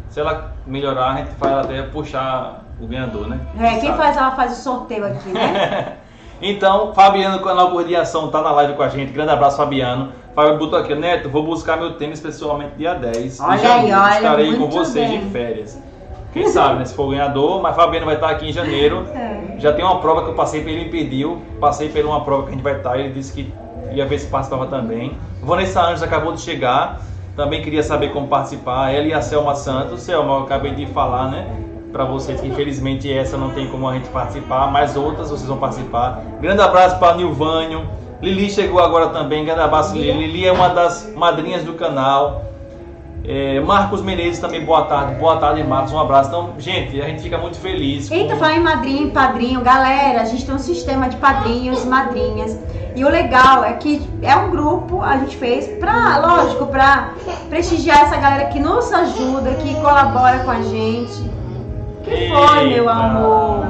Se 0.09 0.21
ela 0.21 0.53
melhorar, 0.67 1.13
a 1.13 1.17
gente 1.17 1.31
faz 1.31 1.53
até 1.53 1.83
puxar 1.83 2.63
o 2.81 2.87
ganhador, 2.87 3.29
né? 3.29 3.41
É, 3.59 3.79
quem 3.79 3.87
Sabe? 3.91 3.97
faz, 3.97 4.17
ela 4.17 4.31
faz 4.33 4.53
o 4.59 4.63
sorteio 4.63 5.05
aqui, 5.07 5.29
né? 5.31 5.97
Então, 6.43 6.95
Fabiano 6.95 7.41
canal 7.41 7.71
Corrida 7.71 7.91
em 7.91 7.97
Ação 7.97 8.31
tá 8.31 8.41
na 8.41 8.51
live 8.53 8.75
com 8.75 8.83
a 8.83 8.89
gente. 8.89 9.13
Grande 9.13 9.31
abraço, 9.31 9.57
Fabiano. 9.57 10.13
Fabiano 10.35 10.59
botou 10.59 10.79
aqui, 10.79 10.95
Neto, 10.95 11.29
vou 11.29 11.43
buscar 11.43 11.77
meu 11.77 11.95
tênis 11.95 12.21
pessoalmente 12.21 12.73
dia 12.77 12.95
10. 12.95 13.37
de 13.37 13.43
Olha 13.43 13.53
aí, 13.53 13.59
janeiro. 13.63 13.99
olha, 14.01 14.15
Estarei 14.15 14.57
com 14.57 14.67
vocês 14.71 15.09
bem. 15.11 15.21
de 15.21 15.31
férias. 15.31 15.83
Quem 16.33 16.47
sabe, 16.49 16.79
né? 16.79 16.85
Se 16.85 16.95
for 16.95 17.09
o 17.09 17.11
ganhador, 17.11 17.61
mas 17.61 17.75
Fabiano 17.75 18.07
vai 18.07 18.15
estar 18.15 18.31
aqui 18.31 18.49
em 18.49 18.53
janeiro. 18.53 19.05
É. 19.15 19.59
Já 19.61 19.73
tem 19.75 19.85
uma 19.85 19.99
prova 19.99 20.23
que 20.23 20.31
eu 20.31 20.35
passei 20.35 20.63
pra 20.63 20.71
ele, 20.71 20.83
ele 20.83 20.91
pediu. 20.91 21.43
Passei 21.61 21.91
por 21.91 22.03
uma 22.05 22.23
prova 22.25 22.45
que 22.45 22.49
a 22.49 22.53
gente 22.53 22.63
vai 22.63 22.77
estar, 22.77 22.99
ele 22.99 23.11
disse 23.11 23.31
que 23.33 23.53
ia 23.93 24.07
ver 24.07 24.19
se 24.19 24.27
participava 24.29 24.67
também. 24.69 25.19
Vanessa 25.43 25.83
Anjos 25.83 26.03
acabou 26.03 26.33
de 26.33 26.41
chegar, 26.41 27.01
também 27.37 27.61
queria 27.61 27.83
saber 27.83 28.11
como 28.11 28.27
participar. 28.27 28.91
Ela 28.95 29.07
e 29.09 29.13
a 29.13 29.21
Selma 29.21 29.55
Santos. 29.55 30.01
Selma, 30.01 30.33
eu 30.35 30.43
acabei 30.45 30.71
de 30.75 30.87
falar, 30.87 31.29
né? 31.31 31.47
Pra 31.93 32.05
vocês 32.05 32.41
que 32.41 32.47
infelizmente 32.47 33.13
essa 33.13 33.37
não 33.37 33.51
tem 33.51 33.69
como 33.69 33.89
a 33.89 33.95
gente 33.95 34.09
participar, 34.11 34.71
mas 34.71 34.97
outras 34.97 35.29
vocês 35.31 35.49
vão 35.49 35.59
participar. 35.59 36.23
Grande 36.41 36.63
abraço 36.63 36.99
para 36.99 37.17
Nilvânio. 37.17 37.89
Lili 38.23 38.51
chegou 38.51 38.81
agora 38.81 39.09
também, 39.09 39.45
grande 39.45 39.61
abraço 39.61 39.95
Lili. 39.95 40.13
Lili 40.13 40.47
é 40.47 40.53
uma 40.53 40.69
das 40.69 41.11
madrinhas 41.17 41.65
do 41.65 41.73
canal. 41.75 42.45
É, 43.25 43.61
Marcos 43.61 44.03
Menezes 44.03 44.39
também, 44.39 44.65
boa 44.65 44.83
tarde. 44.83 45.15
Boa 45.17 45.37
tarde, 45.37 45.63
Marcos. 45.63 45.93
Um 45.93 45.99
abraço. 45.99 46.29
Então, 46.31 46.51
gente, 46.59 47.01
a 47.03 47.07
gente 47.07 47.23
fica 47.23 47.37
muito 47.37 47.59
feliz. 47.59 48.09
com- 48.09 48.15
Eita, 48.15 48.35
falar 48.37 48.57
em 48.57 48.61
madrinha 48.61 49.03
e 49.03 49.11
padrinho, 49.11 49.61
galera, 49.61 50.23
a 50.23 50.25
gente 50.25 50.47
tem 50.47 50.55
um 50.55 50.59
sistema 50.59 51.09
de 51.09 51.17
padrinhos 51.17 51.85
e 51.85 51.87
madrinhas. 51.87 52.59
E 52.97 53.05
o 53.05 53.09
legal 53.09 53.63
é 53.65 53.75
que 53.75 54.01
é 54.23 54.35
um 54.37 54.51
grupo, 54.51 55.03
a 55.03 55.17
gente 55.19 55.37
fez 55.37 55.67
pra, 55.79 56.19
lógico, 56.19 56.67
pra 56.67 57.11
prestigiar 57.49 58.01
essa 58.05 58.17
galera 58.17 58.47
que 58.49 58.59
nos 58.59 58.91
ajuda, 58.93 59.51
que 59.55 59.75
colabora 59.75 60.39
com 60.41 60.51
a 60.51 60.63
gente. 60.63 61.31
Que 62.11 62.29
foi, 62.29 62.69
meu 62.71 62.89
amor? 62.89 63.67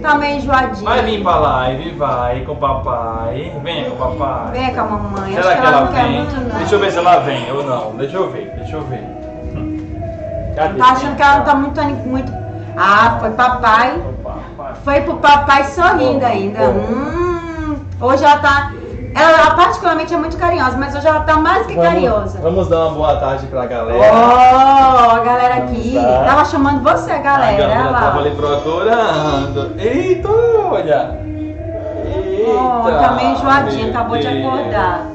Tá 0.00 0.14
meio 0.14 0.36
enjoadinho. 0.38 0.84
Vai 0.84 1.02
vir 1.02 1.22
pra 1.22 1.36
live, 1.36 1.90
vai 1.90 2.40
com 2.40 2.52
o 2.52 2.56
papai. 2.56 3.52
Venha 3.62 3.90
com 3.90 3.96
o 3.96 4.16
papai. 4.16 4.52
Vem 4.52 4.74
com 4.74 4.80
a 4.80 4.84
mamãe. 4.84 5.34
Será 5.34 5.48
Acho 5.50 5.60
que 5.60 5.66
ela 5.66 5.88
quer 5.88 6.02
vem? 6.04 6.12
muito. 6.18 6.54
Deixa 6.56 6.74
eu 6.74 6.78
ver 6.78 6.92
se 6.92 6.98
ela 6.98 7.18
vem 7.18 7.52
ou 7.52 7.64
não. 7.64 7.96
Deixa 7.96 8.16
eu 8.16 8.30
ver, 8.30 8.52
deixa 8.56 8.76
eu 8.76 8.82
ver. 8.82 9.04
Cadê? 10.56 10.78
Tá 10.78 10.86
achando 10.92 11.16
que 11.16 11.22
ela 11.22 11.36
não 11.36 11.44
tá 11.44 11.54
muito, 11.54 12.08
muito. 12.08 12.32
Ah, 12.76 13.18
foi 13.20 13.30
papai. 13.30 14.02
Papai. 14.24 14.72
Foi 14.84 15.00
pro 15.02 15.16
papai 15.16 15.64
sorrindo 15.64 16.24
ainda. 16.24 16.70
Hum, 16.70 17.76
hoje 18.00 18.24
ela 18.24 18.38
tá. 18.38 18.72
Ela 19.18 19.50
particularmente 19.56 20.14
é 20.14 20.16
muito 20.16 20.36
carinhosa, 20.36 20.76
mas 20.76 20.94
hoje 20.94 21.06
ela 21.06 21.20
tá 21.20 21.36
mais 21.36 21.66
que 21.66 21.74
carinhosa. 21.74 22.38
Vamos 22.40 22.68
dar 22.68 22.86
uma 22.86 22.90
boa 22.92 23.16
tarde 23.16 23.46
pra 23.48 23.62
Ó, 23.62 23.66
galera. 23.66 24.12
a 25.12 25.18
galera 25.24 25.54
aqui. 25.56 25.94
Vamos 25.94 26.10
lá. 26.10 26.24
Tava 26.24 26.44
chamando 26.44 26.82
você, 26.82 27.10
a 27.10 27.18
galera. 27.18 27.56
galera 27.56 27.80
olha 27.80 27.90
lá. 27.90 28.00
tava 28.00 28.18
ali 28.20 28.30
procurando. 28.30 29.72
Eita, 29.80 30.28
olha. 30.28 31.18
Eita. 32.04 32.50
Ó, 32.50 32.90
tá 32.90 33.12
meio 33.12 33.30
enjoadinha, 33.32 33.90
acabou 33.90 34.18
de 34.18 34.26
acordar. 34.28 35.06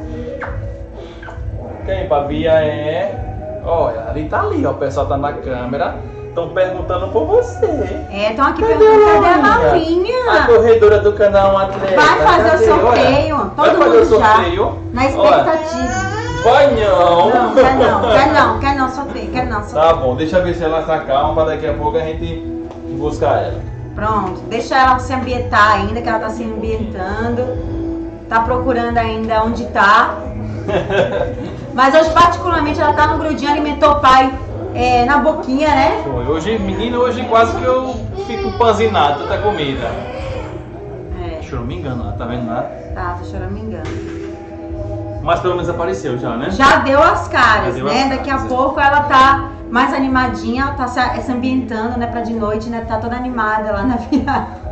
Quem, 1.85 2.07
Babia 2.07 2.51
é. 2.51 3.61
Olha, 3.65 4.09
ali 4.09 4.25
tá 4.25 4.41
ali, 4.41 4.65
ó. 4.65 4.71
O 4.71 4.75
pessoal 4.75 5.05
tá 5.05 5.17
na 5.17 5.33
câmera. 5.33 5.95
Estão 6.33 6.49
perguntando 6.49 7.09
por 7.09 7.25
você. 7.27 7.67
É, 8.09 8.31
estão 8.31 8.47
aqui 8.47 8.63
Cadê 8.63 8.73
perguntando 8.73 9.21
cadê 9.21 9.27
a 9.27 9.67
Laurinha? 9.67 10.31
A 10.31 10.47
corredora 10.47 10.99
do 10.99 11.13
canal 11.13 11.55
Atleta. 11.55 11.95
Vai 11.95 12.17
fazer 12.23 12.71
o 12.71 12.79
cadê? 12.79 12.81
sorteio. 12.81 13.35
Olha, 13.35 13.49
Todo 13.49 13.55
vai 13.55 13.75
fazer 13.75 13.99
mundo 13.99 14.15
o 14.15 14.19
já. 14.19 14.33
sorteio. 14.33 14.79
Na 14.93 15.01
Olha, 15.03 15.09
expectativa. 15.09 16.43
vai 16.43 16.71
não. 16.71 17.29
Não, 17.29 17.53
quer 17.53 17.75
não, 17.75 18.01
quer 18.09 18.33
não, 18.33 18.59
quer 18.59 18.75
não, 18.75 18.89
sorteio, 18.89 19.31
quer 19.31 19.45
não, 19.45 19.61
sorteio. 19.63 19.81
Tá 19.85 19.93
bom, 19.93 20.15
deixa 20.15 20.37
eu 20.39 20.43
ver 20.43 20.55
se 20.55 20.63
ela 20.63 20.79
está 20.79 20.99
calma 21.01 21.35
pra 21.35 21.53
daqui 21.53 21.67
a 21.67 21.73
pouco 21.73 21.97
a 21.97 22.01
gente 22.01 22.35
buscar 22.97 23.43
ela. 23.43 23.61
Pronto, 23.93 24.41
deixa 24.49 24.75
ela 24.75 24.97
se 24.97 25.13
ambientar 25.13 25.73
ainda, 25.73 26.01
que 26.01 26.09
ela 26.09 26.17
tá 26.17 26.31
se 26.31 26.43
ambientando. 26.43 27.45
Tá 28.27 28.39
procurando 28.39 28.97
ainda 28.97 29.43
onde 29.43 29.67
tá. 29.67 30.15
Mas 31.75 31.93
hoje, 31.93 32.09
particularmente, 32.09 32.81
ela 32.81 32.93
tá 32.93 33.05
no 33.05 33.19
grudinho, 33.19 33.51
alimentou 33.51 33.91
o 33.91 33.99
pai 33.99 34.33
é, 34.73 35.05
na 35.05 35.17
boquinha, 35.19 35.69
né? 35.69 36.01
Foi. 36.03 36.25
Hoje, 36.27 36.57
menino, 36.59 36.99
hoje 36.99 37.23
quase 37.25 37.55
que 37.57 37.63
eu 37.63 37.95
fico 38.27 38.57
panzinado, 38.57 39.23
tanta 39.23 39.37
comida. 39.39 39.89
É. 41.21 41.41
choramingando 41.41 42.03
lá, 42.03 42.11
tá 42.13 42.25
vendo 42.25 42.47
lá? 42.47 42.63
Tá, 42.93 43.17
tô 43.19 43.25
choramingando. 43.29 43.89
Mas 45.21 45.39
pelo 45.39 45.55
menos 45.55 45.69
apareceu 45.69 46.17
já, 46.17 46.35
né? 46.35 46.49
Já 46.49 46.77
deu 46.79 47.01
as 47.01 47.27
caras, 47.27 47.75
deu 47.75 47.85
né? 47.85 48.03
as 48.03 48.09
Daqui 48.09 48.29
a 48.29 48.33
caras, 48.35 48.51
é. 48.51 48.55
pouco 48.55 48.79
ela 48.79 49.01
tá 49.03 49.49
mais 49.69 49.93
animadinha, 49.93 50.63
ela 50.63 50.73
tá 50.73 50.87
se, 50.87 50.99
se 51.21 51.31
ambientando, 51.31 51.97
né? 51.97 52.07
Pra 52.07 52.21
de 52.21 52.33
noite, 52.33 52.69
né? 52.69 52.83
Tá 52.87 52.97
toda 52.97 53.15
animada 53.15 53.71
lá 53.71 53.83
na 53.83 53.95
viagem. 54.11 54.63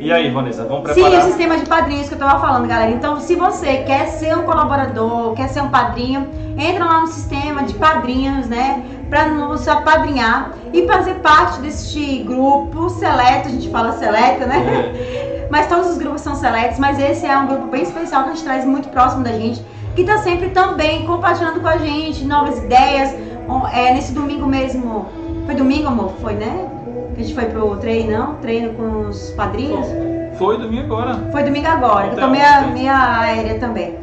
E 0.00 0.10
aí, 0.10 0.30
Vanessa, 0.30 0.64
vamos 0.64 0.88
Sim, 0.88 1.02
preparar? 1.02 1.20
o 1.20 1.22
sistema 1.24 1.58
de 1.58 1.66
padrinhos 1.66 2.08
que 2.08 2.14
eu 2.14 2.18
tava 2.18 2.40
falando, 2.40 2.66
galera. 2.66 2.90
Então, 2.90 3.20
se 3.20 3.36
você 3.36 3.78
quer 3.84 4.06
ser 4.06 4.34
um 4.34 4.44
colaborador, 4.44 5.34
quer 5.34 5.48
ser 5.48 5.60
um 5.60 5.68
padrinho, 5.68 6.26
entra 6.56 6.86
lá 6.86 7.02
no 7.02 7.06
sistema 7.06 7.64
de 7.64 7.74
padrinhos, 7.74 8.48
né? 8.48 8.82
Pra 9.10 9.26
nos 9.26 9.68
apadrinhar 9.68 10.52
e 10.72 10.86
fazer 10.86 11.16
parte 11.16 11.60
deste 11.60 12.22
grupo 12.22 12.88
seleto, 12.88 13.48
a 13.48 13.50
gente 13.50 13.68
fala 13.68 13.92
seleto, 13.92 14.46
né? 14.46 15.44
É. 15.44 15.48
Mas 15.52 15.66
todos 15.66 15.90
os 15.90 15.98
grupos 15.98 16.22
são 16.22 16.36
seletos, 16.36 16.78
mas 16.78 16.96
esse 17.00 17.26
é 17.26 17.36
um 17.36 17.48
grupo 17.48 17.66
bem 17.66 17.82
especial 17.82 18.22
que 18.22 18.28
a 18.28 18.32
gente 18.34 18.44
traz 18.44 18.64
muito 18.64 18.88
próximo 18.88 19.24
da 19.24 19.32
gente, 19.32 19.60
que 19.96 20.04
tá 20.04 20.18
sempre 20.18 20.50
também 20.50 21.04
compartilhando 21.04 21.60
com 21.60 21.66
a 21.66 21.76
gente 21.76 22.24
novas 22.24 22.56
ideias. 22.58 23.12
É, 23.72 23.92
nesse 23.92 24.12
domingo 24.12 24.46
mesmo, 24.46 25.06
foi 25.46 25.56
domingo, 25.56 25.88
amor? 25.88 26.12
Foi, 26.20 26.34
né? 26.34 26.70
A 27.20 27.22
gente 27.22 27.34
foi 27.34 27.44
pro 27.44 27.76
treino, 27.76 28.18
não? 28.18 28.34
Treino 28.36 28.72
com 28.72 29.08
os 29.08 29.30
padrinhos? 29.32 29.86
Foi 30.38 30.56
domingo 30.56 30.94
agora. 30.94 31.28
Foi 31.30 31.42
domingo 31.42 31.68
agora, 31.68 32.08
que 32.08 32.14
eu 32.14 32.16
Então, 32.16 32.30
meia, 32.30 32.64
sim. 32.64 32.72
meia 32.72 33.20
aérea 33.20 33.58
também. 33.58 33.98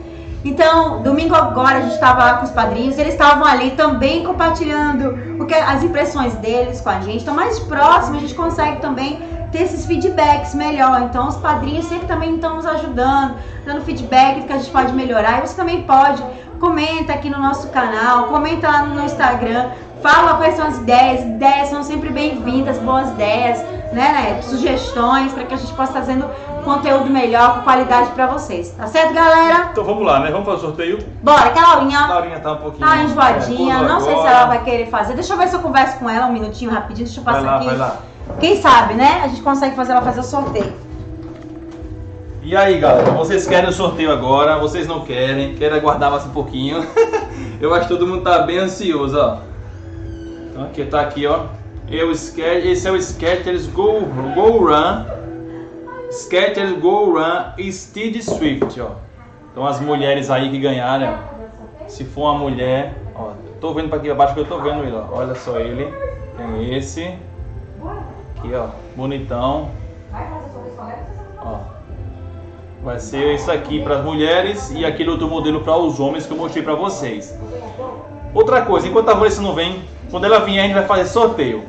Então, 0.45 1.01
domingo 1.01 1.33
agora 1.33 1.79
a 1.79 1.81
gente 1.81 1.95
estava 1.95 2.23
lá 2.23 2.33
com 2.35 2.45
os 2.45 2.51
padrinhos, 2.51 2.95
eles 2.99 3.13
estavam 3.13 3.43
ali 3.43 3.71
também 3.71 4.23
compartilhando 4.23 5.41
o 5.41 5.47
que, 5.47 5.55
as 5.55 5.81
impressões 5.81 6.35
deles 6.35 6.79
com 6.79 6.91
a 6.91 6.99
gente. 6.99 7.23
Então, 7.23 7.33
mais 7.33 7.57
próximo 7.57 8.17
a 8.17 8.19
gente 8.19 8.35
consegue 8.35 8.79
também 8.81 9.19
ter 9.51 9.63
esses 9.63 9.87
feedbacks 9.87 10.53
melhor. 10.53 11.01
Então, 11.01 11.27
os 11.27 11.37
padrinhos 11.37 11.85
sempre 11.85 12.05
também 12.05 12.35
estão 12.35 12.57
nos 12.57 12.67
ajudando, 12.67 13.33
dando 13.65 13.81
feedback 13.81 14.41
do 14.41 14.45
que 14.45 14.53
a 14.53 14.59
gente 14.59 14.69
pode 14.69 14.93
melhorar. 14.93 15.39
E 15.39 15.47
você 15.47 15.55
também 15.55 15.81
pode, 15.81 16.23
comenta 16.59 17.13
aqui 17.13 17.31
no 17.31 17.39
nosso 17.39 17.69
canal, 17.69 18.25
comenta 18.25 18.67
lá 18.69 18.83
no 18.83 19.03
Instagram, 19.03 19.71
fala 20.07 20.35
quais 20.35 20.55
são 20.55 20.67
as 20.67 20.77
ideias. 20.77 21.21
Ideias 21.21 21.67
são 21.69 21.83
sempre 21.83 22.09
bem-vindas, 22.09 22.77
boas 22.79 23.09
ideias, 23.09 23.59
né, 23.91 24.13
né? 24.13 24.41
Sugestões 24.41 25.33
para 25.33 25.43
que 25.43 25.53
a 25.53 25.57
gente 25.57 25.73
possa 25.73 25.91
estar 25.91 25.99
fazendo 25.99 26.29
conteúdo 26.63 27.09
melhor, 27.09 27.55
com 27.55 27.61
qualidade 27.63 28.11
para 28.11 28.27
vocês. 28.27 28.71
Tá 28.71 28.87
certo, 28.87 29.13
galera? 29.13 29.69
Então 29.71 29.83
vamos 29.83 30.05
lá, 30.05 30.21
né? 30.21 30.31
Vamos 30.31 30.45
fazer 30.45 30.57
o 30.57 30.61
sorteio. 30.61 30.99
Bora, 31.21 31.49
que 31.49 31.59
a 31.59 31.63
A 31.63 31.75
Laurinha 31.75 32.07
Laurinha 32.07 32.39
tá 32.39 32.53
um 32.53 32.57
pouquinho. 32.57 32.87
tá 32.87 32.97
enjoadinha. 33.03 33.75
é, 33.75 33.87
Não 33.87 33.99
sei 33.99 34.13
se 34.13 34.19
agora. 34.19 34.31
ela 34.31 34.45
vai 34.45 34.63
querer 34.63 34.87
fazer. 34.87 35.13
Deixa 35.13 35.33
eu 35.33 35.37
ver 35.37 35.47
se 35.49 35.55
eu 35.55 35.59
converso 35.59 35.97
com 35.97 36.09
ela 36.09 36.25
um 36.27 36.33
minutinho 36.33 36.71
rapidinho. 36.71 37.05
Deixa 37.05 37.19
eu 37.19 37.23
Vai 37.25 37.33
passar 37.35 37.45
lá, 37.45 37.57
aqui. 37.57 37.65
vai 37.65 37.77
lá. 37.77 37.97
Quem 38.39 38.61
sabe, 38.61 38.93
né? 38.93 39.21
A 39.23 39.27
gente 39.27 39.41
consegue 39.41 39.75
fazer 39.75 39.91
ela 39.91 40.01
fazer 40.01 40.21
o 40.21 40.23
sorteio. 40.23 40.73
E 42.43 42.55
aí, 42.55 42.79
galera, 42.79 43.11
vocês 43.11 43.45
querem 43.45 43.69
o 43.69 43.73
sorteio 43.73 44.11
agora? 44.11 44.57
Vocês 44.57 44.87
não 44.87 45.01
querem? 45.01 45.55
Querem 45.55 45.77
aguardar 45.77 46.09
mais 46.11 46.25
um 46.25 46.29
pouquinho? 46.29 46.85
Eu 47.59 47.73
acho 47.73 47.87
que 47.87 47.93
todo 47.93 48.05
mundo 48.07 48.21
tá 48.21 48.39
bem 48.39 48.57
ansioso, 48.59 49.17
ó. 49.19 49.37
Aqui 50.65 50.85
tá 50.85 51.01
aqui, 51.01 51.27
ó. 51.27 51.45
Eu 51.89 52.11
esse 52.11 52.87
é 52.87 52.91
o 52.91 53.01
Skechers 53.01 53.67
Go, 53.67 54.01
Go 54.35 54.65
Run. 54.65 55.05
Skechers 56.11 56.77
Go 56.79 57.13
Run 57.17 57.71
Steed 57.71 58.21
Swift, 58.21 58.79
ó. 58.81 58.91
Então 59.51 59.65
as 59.65 59.79
mulheres 59.79 60.29
aí 60.29 60.49
que 60.49 60.59
ganharam. 60.59 61.19
Se 61.87 62.03
for 62.03 62.31
uma 62.31 62.39
mulher, 62.39 62.95
ó. 63.15 63.31
Tô 63.61 63.73
vendo 63.73 63.89
pra 63.89 63.97
aqui 63.97 64.09
abaixo 64.09 64.33
que 64.33 64.39
eu 64.39 64.45
tô 64.45 64.59
vendo 64.59 64.83
ele, 64.83 64.95
ó. 64.95 65.05
Olha 65.11 65.35
só 65.35 65.59
ele. 65.59 65.93
Tem 66.35 66.75
esse. 66.75 67.15
Aqui, 68.37 68.53
ó. 68.53 68.67
Bonitão. 68.95 69.71
Ó. 71.39 71.59
Vai 72.83 72.99
ser 72.99 73.35
isso 73.35 73.51
aqui 73.51 73.81
para 73.83 73.99
as 73.99 74.05
mulheres 74.05 74.71
e 74.71 74.85
aquele 74.85 75.09
outro 75.09 75.27
modelo 75.27 75.61
para 75.61 75.77
os 75.77 75.99
homens 75.99 76.25
que 76.25 76.33
eu 76.33 76.37
mostrei 76.37 76.63
para 76.63 76.75
vocês. 76.75 77.37
Outra 78.33 78.61
coisa, 78.61 78.87
enquanto 78.87 79.09
a 79.09 79.13
Vanessa 79.13 79.41
não 79.41 79.53
vem, 79.53 79.83
quando 80.09 80.25
ela 80.25 80.39
vier 80.39 80.63
a 80.63 80.67
gente 80.67 80.75
vai 80.75 80.85
fazer 80.85 81.05
sorteio. 81.05 81.63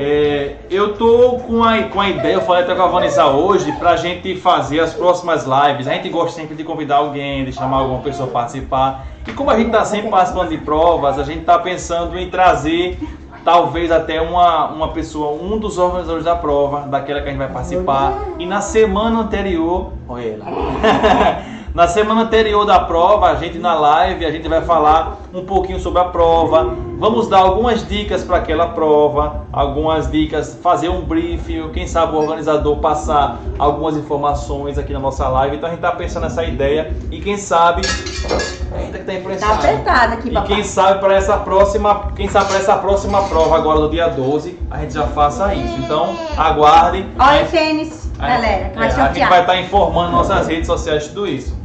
É, 0.00 0.54
eu 0.70 0.94
tô 0.94 1.40
com 1.44 1.64
a, 1.64 1.82
com 1.84 2.00
a 2.00 2.08
ideia, 2.08 2.34
eu 2.34 2.42
falei 2.42 2.62
até 2.62 2.72
com 2.72 2.82
a 2.82 2.86
Vanessa 2.86 3.26
hoje, 3.26 3.72
pra 3.72 3.96
gente 3.96 4.36
fazer 4.36 4.78
as 4.78 4.94
próximas 4.94 5.44
lives. 5.44 5.88
A 5.88 5.94
gente 5.94 6.08
gosta 6.08 6.40
sempre 6.40 6.54
de 6.54 6.62
convidar 6.62 6.96
alguém, 6.96 7.44
de 7.44 7.52
chamar 7.52 7.78
alguma 7.78 8.00
pessoa 8.00 8.28
a 8.28 8.30
participar. 8.30 9.06
E 9.26 9.32
como 9.32 9.50
a 9.50 9.58
gente 9.58 9.70
tá 9.70 9.84
sempre 9.84 10.08
participando 10.08 10.50
de 10.50 10.58
provas, 10.58 11.18
a 11.18 11.24
gente 11.24 11.44
tá 11.44 11.58
pensando 11.58 12.16
em 12.16 12.30
trazer 12.30 12.96
talvez 13.44 13.90
até 13.90 14.20
uma, 14.20 14.68
uma 14.68 14.88
pessoa, 14.92 15.32
um 15.32 15.58
dos 15.58 15.78
organizadores 15.78 16.24
da 16.24 16.36
prova, 16.36 16.82
daquela 16.82 17.20
que 17.20 17.26
a 17.26 17.30
gente 17.30 17.38
vai 17.38 17.50
participar. 17.50 18.24
E 18.38 18.46
na 18.46 18.60
semana 18.60 19.20
anterior, 19.20 19.94
olha 20.08 20.34
ela. 20.34 20.46
na 21.74 21.86
semana 21.86 22.22
anterior 22.22 22.64
da 22.64 22.80
prova, 22.80 23.26
a 23.30 23.34
gente 23.36 23.58
na 23.58 23.74
live, 23.74 24.24
a 24.24 24.30
gente 24.30 24.48
vai 24.48 24.62
falar 24.62 25.18
um 25.32 25.44
pouquinho 25.44 25.78
sobre 25.78 26.00
a 26.00 26.04
prova. 26.04 26.74
Vamos 26.98 27.28
dar 27.28 27.38
algumas 27.40 27.86
dicas 27.86 28.24
para 28.24 28.38
aquela 28.38 28.68
prova, 28.68 29.42
algumas 29.52 30.10
dicas, 30.10 30.58
fazer 30.60 30.88
um 30.88 31.02
briefing, 31.02 31.68
quem 31.72 31.86
sabe 31.86 32.16
o 32.16 32.18
organizador 32.18 32.76
passar 32.78 33.38
algumas 33.58 33.96
informações 33.96 34.76
aqui 34.78 34.92
na 34.92 34.98
nossa 34.98 35.28
live. 35.28 35.56
Então 35.56 35.68
a 35.68 35.72
gente 35.72 35.80
tá 35.80 35.92
pensando 35.92 36.24
nessa 36.24 36.42
ideia 36.42 36.92
e 37.12 37.20
quem 37.20 37.36
sabe 37.36 37.82
Eita 37.82 38.98
que 38.98 39.04
tá 39.04 39.12
Tá 39.12 39.18
influenciado. 39.18 39.54
apertada 39.54 40.14
aqui, 40.14 40.28
E 40.28 40.32
papai. 40.32 40.48
quem 40.48 40.64
sabe 40.64 41.00
para 41.00 41.14
essa 41.14 41.36
próxima, 41.38 42.08
quem 42.16 42.28
sabe 42.28 42.48
para 42.48 42.56
essa 42.58 42.76
próxima 42.76 43.22
prova 43.28 43.56
agora 43.56 43.80
do 43.80 43.88
dia 43.90 44.08
12, 44.08 44.58
a 44.70 44.78
gente 44.78 44.94
já 44.94 45.06
faça 45.06 45.54
isso. 45.54 45.74
Então, 45.78 46.14
aguardem. 46.36 47.06
Olha 47.18 47.44
o 47.44 47.46
tênis, 47.48 48.10
A- 48.18 48.26
galera, 48.26 48.68
que 48.70 48.78
vai 48.78 48.88
é, 48.88 48.90
a 48.90 49.12
gente 49.12 49.28
vai 49.28 49.40
estar 49.40 49.56
informando 49.60 50.12
nossas 50.12 50.46
redes 50.48 50.66
sociais 50.66 51.08
tudo 51.08 51.26
isso. 51.26 51.57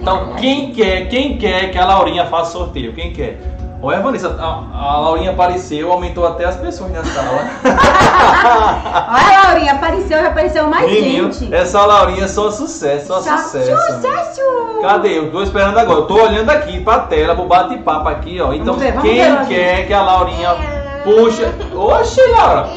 Então, 0.00 0.34
quem 0.36 0.72
quer, 0.72 1.08
quem 1.08 1.36
quer 1.36 1.70
que 1.70 1.78
a 1.78 1.84
Laurinha 1.86 2.26
faça 2.26 2.52
sorteio? 2.52 2.92
Quem 2.92 3.12
quer? 3.12 3.38
Olha, 3.80 4.00
Vanessa, 4.00 4.36
a, 4.40 4.94
a 4.94 4.98
Laurinha 4.98 5.30
apareceu, 5.30 5.92
aumentou 5.92 6.26
até 6.26 6.44
as 6.44 6.56
pessoas 6.56 6.90
na 6.90 7.04
sala. 7.04 7.48
Olha, 9.08 9.48
Laurinha, 9.48 9.72
apareceu, 9.72 10.18
já 10.20 10.28
apareceu 10.28 10.66
mais 10.66 10.90
Menino, 10.90 11.32
gente. 11.32 11.54
essa 11.54 11.86
Laurinha 11.86 12.24
é 12.24 12.28
só 12.28 12.50
sucesso, 12.50 13.06
só 13.06 13.20
Só 13.20 13.36
sucesso. 13.38 13.92
Sucesso! 13.92 14.40
Cadê? 14.82 15.18
Eu 15.18 15.30
tô 15.30 15.42
esperando 15.44 15.78
agora. 15.78 16.00
Eu 16.00 16.06
tô 16.06 16.20
olhando 16.20 16.50
aqui 16.50 16.80
pra 16.80 17.00
tela, 17.00 17.36
pro 17.36 17.44
bate-papo 17.44 18.08
aqui, 18.08 18.40
ó. 18.40 18.52
Então, 18.52 18.74
ver, 18.74 18.98
quem 19.00 19.14
ver, 19.20 19.46
quer 19.46 19.86
que 19.86 19.94
a 19.94 20.02
Laurinha 20.02 20.56
puxa. 21.04 21.54
Oxe, 21.72 22.20
Laura! 22.32 22.68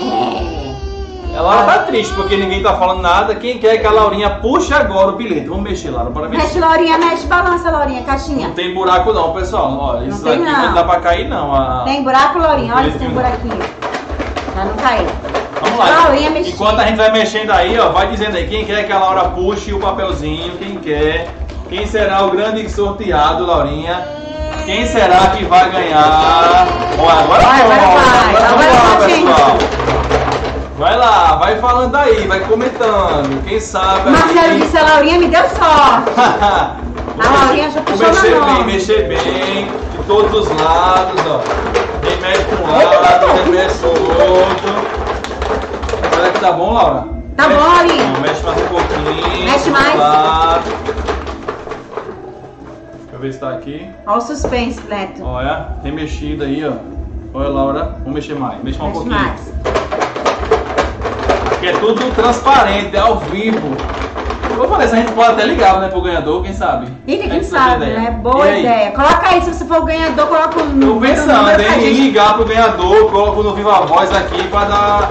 A 1.36 1.42
Laura 1.42 1.64
tá 1.64 1.80
triste 1.84 2.14
porque 2.14 2.36
ninguém 2.36 2.62
tá 2.62 2.74
falando 2.74 3.02
nada. 3.02 3.34
Quem 3.36 3.58
quer 3.58 3.78
que 3.78 3.88
a 3.88 3.92
Laurinha 3.92 4.30
puxe 4.30 4.74
agora 4.74 5.10
o 5.10 5.16
bilhete? 5.16 5.48
Vamos 5.48 5.64
mexer, 5.64 5.90
Laura, 5.90 6.12
para 6.12 6.28
Mexe, 6.28 6.44
mexer. 6.46 6.60
Laurinha, 6.60 6.98
mexe, 6.98 7.26
balança, 7.26 7.72
Laurinha, 7.72 8.04
caixinha. 8.04 8.48
Não 8.50 8.54
tem 8.56 8.74
buraco 8.74 9.14
não, 9.14 9.32
pessoal. 9.34 9.78
Olha, 9.80 10.08
isso 10.08 10.24
tem, 10.24 10.34
aqui 10.34 10.44
não. 10.44 10.66
não 10.68 10.74
dá 10.74 10.84
pra 10.84 11.00
cair 11.00 11.28
não. 11.30 11.54
A- 11.56 11.84
Tem 11.86 12.04
buraco, 12.04 12.38
Laurinha? 12.38 12.76
Olha 12.76 12.92
se 12.92 12.98
tem 13.00 13.10
buraquinho. 13.10 13.60
Pra 14.54 14.66
não 14.66 14.74
cair. 14.76 15.08
Vamos 15.62 15.80
lá. 15.80 15.86
Laurinha 15.86 16.30
mexendo. 16.32 16.54
Enquanto 16.54 16.80
a 16.80 16.86
gente 16.86 16.98
vai 16.98 17.12
mexendo 17.12 17.52
aí, 17.52 17.80
ó, 17.80 17.90
vai 17.90 18.08
dizendo 18.08 18.36
aí 18.36 18.48
quem 18.48 18.66
quer 18.66 18.86
que 18.86 18.92
a 18.92 19.00
Laura 19.00 19.30
puxe 19.30 19.74
o 19.74 19.80
papelzinho, 19.80 20.58
quem 20.58 20.76
quer, 20.78 21.30
quem 21.70 21.86
será 21.88 22.24
o 22.26 22.32
grande 22.32 22.70
sorteado, 22.70 23.46
Laurinha. 23.46 24.06
Quem 24.66 24.86
será 24.86 25.28
que 25.36 25.44
vai 25.46 25.70
ganhar? 25.72 26.68
Ó, 27.00 27.10
agora 27.10 27.42
Vai, 27.42 27.68
vai, 27.68 27.80
pronto. 27.80 27.94
vai. 27.96 28.42
Vamos 28.44 28.66
Agora 28.66 28.72
lá, 28.74 28.98
vai, 29.00 29.10
pessoal. 29.10 29.58
Vai 30.82 30.98
lá, 30.98 31.36
vai 31.36 31.60
falando 31.60 31.96
aí, 31.96 32.26
vai 32.28 32.40
comentando. 32.40 33.44
Quem 33.48 33.60
sabe 33.60 34.10
Marcelo 34.10 34.60
disse, 34.60 34.76
a 34.76 34.82
Laurinha 34.84 35.20
me 35.20 35.28
deu 35.28 35.42
sorte. 35.42 36.12
A 37.20 37.30
Laurinha 37.30 37.70
já 37.70 37.82
puxou 37.84 38.08
mexer 38.08 38.40
na 38.40 38.46
bem, 38.46 38.64
mexer 38.66 39.08
bem, 39.08 39.66
de 39.66 40.04
todos 40.08 40.34
os 40.50 40.50
lados, 40.60 41.22
ó. 41.28 41.42
Quem 42.02 42.20
mexe 42.20 42.44
pra 42.46 42.58
um 42.58 42.72
lado, 42.72 43.44
quem 43.44 43.52
mexe 43.52 43.78
pro 43.78 43.90
outro. 43.90 44.74
Olha 46.20 46.32
que 46.32 46.40
tá 46.40 46.52
bom, 46.54 46.74
Laura? 46.74 47.06
Tá 47.38 47.48
Mexe- 47.48 47.62
bom, 47.62 47.68
Laurinha. 47.68 48.04
Não, 48.14 48.22
mexe 48.22 48.44
mais 48.44 48.58
um 48.62 48.68
pouquinho. 48.68 49.46
Mexe 49.46 49.70
mais. 49.70 50.00
lado. 50.00 50.64
Deixa 53.02 53.14
eu 53.14 53.20
ver 53.20 53.34
se 53.34 53.40
tá 53.40 53.50
aqui. 53.52 53.88
Olha 54.08 54.18
o 54.18 54.22
suspense, 54.22 54.82
Neto. 54.90 55.24
Olha, 55.24 55.68
remexida 55.84 56.46
aí, 56.46 56.66
ó. 56.68 56.72
Olha, 57.38 57.50
Laura, 57.50 57.84
vamos 58.00 58.14
mexer 58.16 58.34
mais. 58.36 58.64
Mexe 58.64 58.80
mais 58.80 58.96
um 58.98 59.04
Mexe 59.04 59.10
pouquinho. 59.10 59.16
mais. 59.16 59.71
Aqui 61.62 61.70
é 61.70 61.74
tudo 61.74 62.16
transparente, 62.16 62.96
é 62.96 63.00
ao 63.00 63.18
vivo. 63.18 63.78
Ô, 64.60 64.66
Vanessa, 64.68 64.96
a 64.96 64.98
gente 64.98 65.12
pode 65.12 65.30
até 65.34 65.46
ligar, 65.46 65.80
né, 65.80 65.90
pro 65.90 66.02
ganhador, 66.02 66.42
quem 66.42 66.56
sabe? 66.56 66.88
E 67.06 67.18
quem 67.18 67.44
sabe, 67.44 67.86
tem 67.86 67.94
né? 68.00 68.10
Boa 68.20 68.50
ideia. 68.50 68.90
Coloca 68.90 69.28
aí, 69.30 69.42
se 69.44 69.54
você 69.54 69.66
for 69.66 69.78
o 69.78 69.86
ganhador, 69.86 70.26
coloca 70.26 70.58
o 70.60 70.64
Tô 70.64 70.66
número. 70.70 71.14
pensando 71.14 71.38
número 71.38 71.64
pra 71.64 71.78
em 71.78 71.82
gente. 71.82 72.02
ligar 72.02 72.34
pro 72.34 72.46
ganhador, 72.46 73.12
coloco 73.12 73.44
no 73.44 73.54
Viva 73.54 73.82
Voz 73.82 74.12
aqui 74.12 74.42
pra 74.48 74.64
dar, 74.64 75.10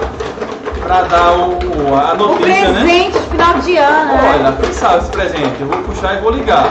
pra 0.83 1.01
dar 1.03 1.31
o, 1.37 1.95
a 1.95 2.13
O 2.15 2.17
notícia, 2.17 2.67
né? 2.67 2.81
presente 2.81 3.11
de 3.17 3.29
final 3.29 3.53
de 3.59 3.77
ano, 3.77 4.13
né? 4.13 4.35
Olha, 4.41 4.51
quem 4.61 4.73
sabe 4.73 4.97
esse 4.97 5.09
presente? 5.11 5.55
Eu 5.61 5.67
vou 5.67 5.77
puxar 5.83 6.15
e 6.17 6.19
vou 6.19 6.31
ligar. 6.31 6.65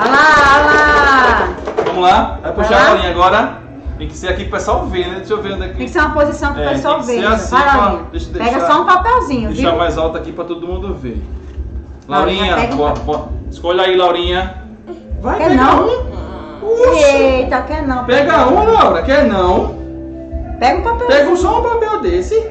Olha 0.00 0.10
lá, 0.12 0.26
olha 0.56 0.64
lá. 0.66 1.48
Vamos 1.84 2.02
lá? 2.02 2.38
Vai 2.42 2.52
puxar 2.52 2.80
a 2.80 2.90
bolinha 2.90 3.10
agora? 3.10 3.65
Tem 3.98 4.08
que 4.08 4.16
ser 4.16 4.28
aqui 4.28 4.42
pro 4.44 4.52
pessoal 4.58 4.84
ver, 4.86 5.06
né? 5.08 5.14
Deixa 5.16 5.32
eu 5.32 5.42
ver 5.42 5.52
onde 5.54 5.62
é 5.62 5.66
Tem 5.68 5.76
que. 5.76 5.84
que 5.84 5.88
ser 5.90 6.00
uma 6.00 6.10
posição 6.10 6.52
que 6.52 6.60
o 6.60 6.62
É, 6.64 6.68
pessoal 6.70 6.98
que 6.98 7.04
ser 7.06 7.16
veja. 7.16 7.28
assim, 7.30 7.50
Vai, 7.54 7.62
pra- 7.62 7.76
Laurinha. 7.76 8.04
deixa- 8.12 8.30
Pega 8.30 8.66
só 8.66 8.82
um 8.82 8.84
papelzinho, 8.84 9.48
Deixar 9.52 9.70
viu? 9.70 9.78
mais 9.78 9.98
alto 9.98 10.18
aqui 10.18 10.32
pra 10.32 10.44
todo 10.44 10.66
mundo 10.66 10.94
ver. 10.94 11.22
Laurinha, 12.08 12.40
Laurinha, 12.40 12.56
pega 12.56 12.74
um 12.74 12.76
boa- 12.76 12.92
boa. 12.94 13.28
escolha 13.50 13.82
aí, 13.84 13.96
Laurinha. 13.96 14.54
Vai, 15.22 15.38
Quer 15.38 15.48
pega 15.48 15.62
não? 15.64 15.86
um. 15.86 16.16
Puxa. 16.60 17.06
Eita, 17.06 17.62
quer 17.62 17.86
não. 17.86 18.04
Pega 18.04 18.48
um, 18.48 18.64
Laura, 18.72 19.02
quer 19.02 19.24
não? 19.24 19.74
Pega 20.60 20.78
um 20.78 20.82
papelzinho. 20.82 21.08
Pega 21.08 21.36
só 21.36 21.60
um 21.60 21.62
papel 21.62 22.00
desse. 22.00 22.50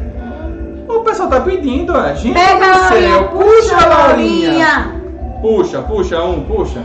O 0.87 0.99
pessoal 1.01 1.29
tá 1.29 1.41
pedindo, 1.41 1.95
é. 1.97 2.15
Gente 2.15 2.33
Pega, 2.33 2.65
do 2.73 2.79
Laurinha. 2.79 3.23
Puxa, 3.23 3.87
Laurinha. 3.87 4.47
Laurinha. 4.49 4.95
Puxa, 5.41 5.81
puxa 5.83 6.23
um, 6.23 6.43
puxa. 6.43 6.81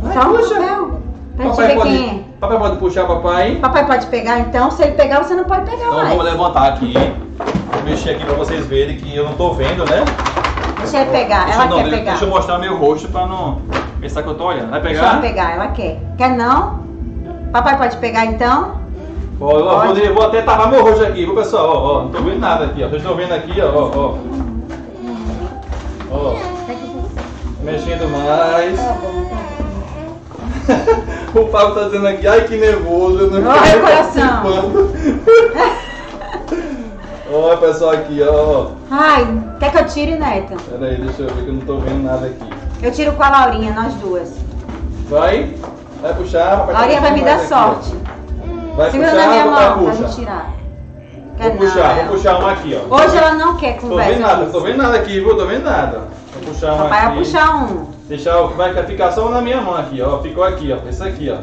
Vai, 0.00 0.14
Só 0.14 0.28
um 0.30 0.36
puxa. 0.36 0.54
papel. 0.54 1.00
Pra 1.36 1.44
gente 1.44 1.56
Papai 1.56 1.66
ver 1.68 1.74
pode, 1.76 1.96
é. 1.96 2.20
Papai 2.40 2.58
pode 2.58 2.76
puxar, 2.76 3.06
papai? 3.06 3.56
Papai 3.56 3.86
pode 3.86 4.06
pegar 4.06 4.38
então? 4.40 4.70
Se 4.70 4.82
ele 4.82 4.92
pegar, 4.92 5.22
você 5.22 5.34
não 5.34 5.44
pode 5.44 5.64
pegar 5.70 5.82
Então 5.84 5.94
mais. 5.94 6.08
vamos 6.08 6.24
levantar 6.24 6.68
aqui. 6.68 6.94
Vou 7.72 7.82
mexer 7.84 8.10
aqui 8.10 8.24
pra 8.24 8.34
vocês 8.34 8.66
verem 8.66 8.96
que 8.96 9.14
eu 9.14 9.24
não 9.24 9.34
tô 9.34 9.52
vendo, 9.52 9.84
né? 9.84 10.04
Deixa 10.78 11.00
ele 11.00 11.10
pegar. 11.10 11.44
Deixa 11.44 11.60
ela 11.62 11.66
não, 11.70 11.76
quer 11.76 11.82
deixa, 11.84 11.98
pegar. 11.98 12.10
deixa 12.12 12.24
eu 12.24 12.30
mostrar 12.30 12.58
meu 12.58 12.76
rosto 12.76 13.08
pra 13.08 13.26
não 13.26 13.60
pensar 14.00 14.22
que 14.22 14.28
eu 14.28 14.34
tô 14.34 14.44
olhando. 14.46 14.70
Vai 14.70 14.80
Deixa 14.80 15.00
ela 15.00 15.18
pegar? 15.20 15.20
pegar, 15.20 15.54
ela 15.54 15.68
quer. 15.68 15.98
Quer 16.16 16.30
não? 16.30 16.80
Papai 17.52 17.76
pode 17.76 17.96
pegar 17.98 18.24
então? 18.26 18.80
Ó, 19.40 19.58
eu 19.58 19.64
vou, 19.94 20.14
vou 20.14 20.26
até 20.26 20.42
tapar 20.42 20.70
meu 20.70 20.82
rosto 20.82 21.02
aqui, 21.04 21.24
viu 21.24 21.34
pessoal? 21.34 21.66
Ó, 21.68 21.98
ó, 21.98 22.02
não 22.04 22.10
tô 22.10 22.18
vendo 22.22 22.38
nada 22.38 22.66
aqui, 22.66 22.82
ó. 22.82 22.88
Vocês 22.88 23.02
estão 23.02 23.16
vendo 23.16 23.32
aqui, 23.32 23.60
ó, 23.60 23.66
ó, 23.66 23.90
ó. 23.94 24.14
Ó, 26.12 26.34
mexendo 27.62 28.08
mais. 28.10 28.78
o 31.34 31.44
Pablo 31.46 31.74
tá 31.74 31.84
dizendo 31.84 32.06
aqui, 32.08 32.26
ai 32.26 32.44
que 32.44 32.56
nervoso, 32.56 33.18
eu 33.20 33.30
não 33.30 33.50
Ai, 33.50 33.70
quero 33.70 33.80
coração. 33.80 34.42
Olha 37.32 37.56
pessoal 37.58 37.90
aqui, 37.92 38.20
ó. 38.22 38.68
Ai, 38.90 39.26
quer 39.58 39.70
que 39.72 39.78
eu 39.78 39.86
tire, 39.86 40.16
Neta? 40.18 40.56
Pera 40.68 40.86
aí, 40.86 40.96
deixa 41.00 41.22
eu 41.22 41.28
ver 41.28 41.42
que 41.44 41.48
eu 41.48 41.54
não 41.54 41.60
tô 41.62 41.78
vendo 41.78 42.02
nada 42.04 42.26
aqui. 42.26 42.50
Eu 42.82 42.92
tiro 42.92 43.12
com 43.12 43.22
a 43.22 43.28
Laurinha, 43.30 43.72
nós 43.72 43.94
duas. 43.94 44.34
Vai, 45.08 45.54
vai 46.00 46.14
puxar, 46.14 46.58
papai. 46.58 46.74
tá 46.74 46.80
Laurinha 46.80 47.00
vai 47.00 47.12
me 47.12 47.22
dar 47.24 47.34
aqui, 47.36 47.44
ó. 47.44 47.48
sorte. 47.48 47.94
Vai 48.76 48.90
Segura 48.90 49.10
puxar, 49.10 49.26
na 49.26 49.32
minha 49.32 49.44
mão 49.46 49.54
pra 49.54 49.72
puxa. 49.72 49.92
gente 49.94 50.14
tirar. 50.16 50.50
Quer 51.36 51.50
Vou 51.50 51.58
puxar, 51.58 51.74
não, 51.74 51.94
vou 51.94 51.98
ela. 52.02 52.08
puxar 52.12 52.38
um 52.40 52.46
aqui, 52.46 52.78
ó. 52.90 52.94
Hoje 52.96 53.16
ela 53.16 53.34
não 53.34 53.56
quer 53.56 53.74
Tô 53.80 53.86
conversa. 53.88 54.12
vendo 54.12 54.20
nada, 54.22 54.46
tô 54.46 54.60
vendo 54.60 54.76
nada 54.78 54.96
aqui, 54.96 55.20
viu? 55.20 55.36
Tô 55.36 55.46
vendo 55.46 55.64
nada. 55.64 56.00
Vou 56.34 56.42
puxar 56.52 56.72
um 56.74 56.78
Papai 56.78 56.98
aqui. 56.98 57.06
vai 57.08 57.16
puxar 57.18 57.54
um. 57.56 57.86
Deixar, 58.10 58.42
vai 58.42 58.74
ficar 58.84 59.12
só 59.12 59.28
na 59.28 59.40
minha 59.40 59.60
mão 59.60 59.76
aqui, 59.76 60.02
ó. 60.02 60.18
Ficou 60.18 60.42
aqui, 60.44 60.72
ó. 60.72 60.88
Esse 60.88 61.02
aqui, 61.02 61.30
ó. 61.30 61.36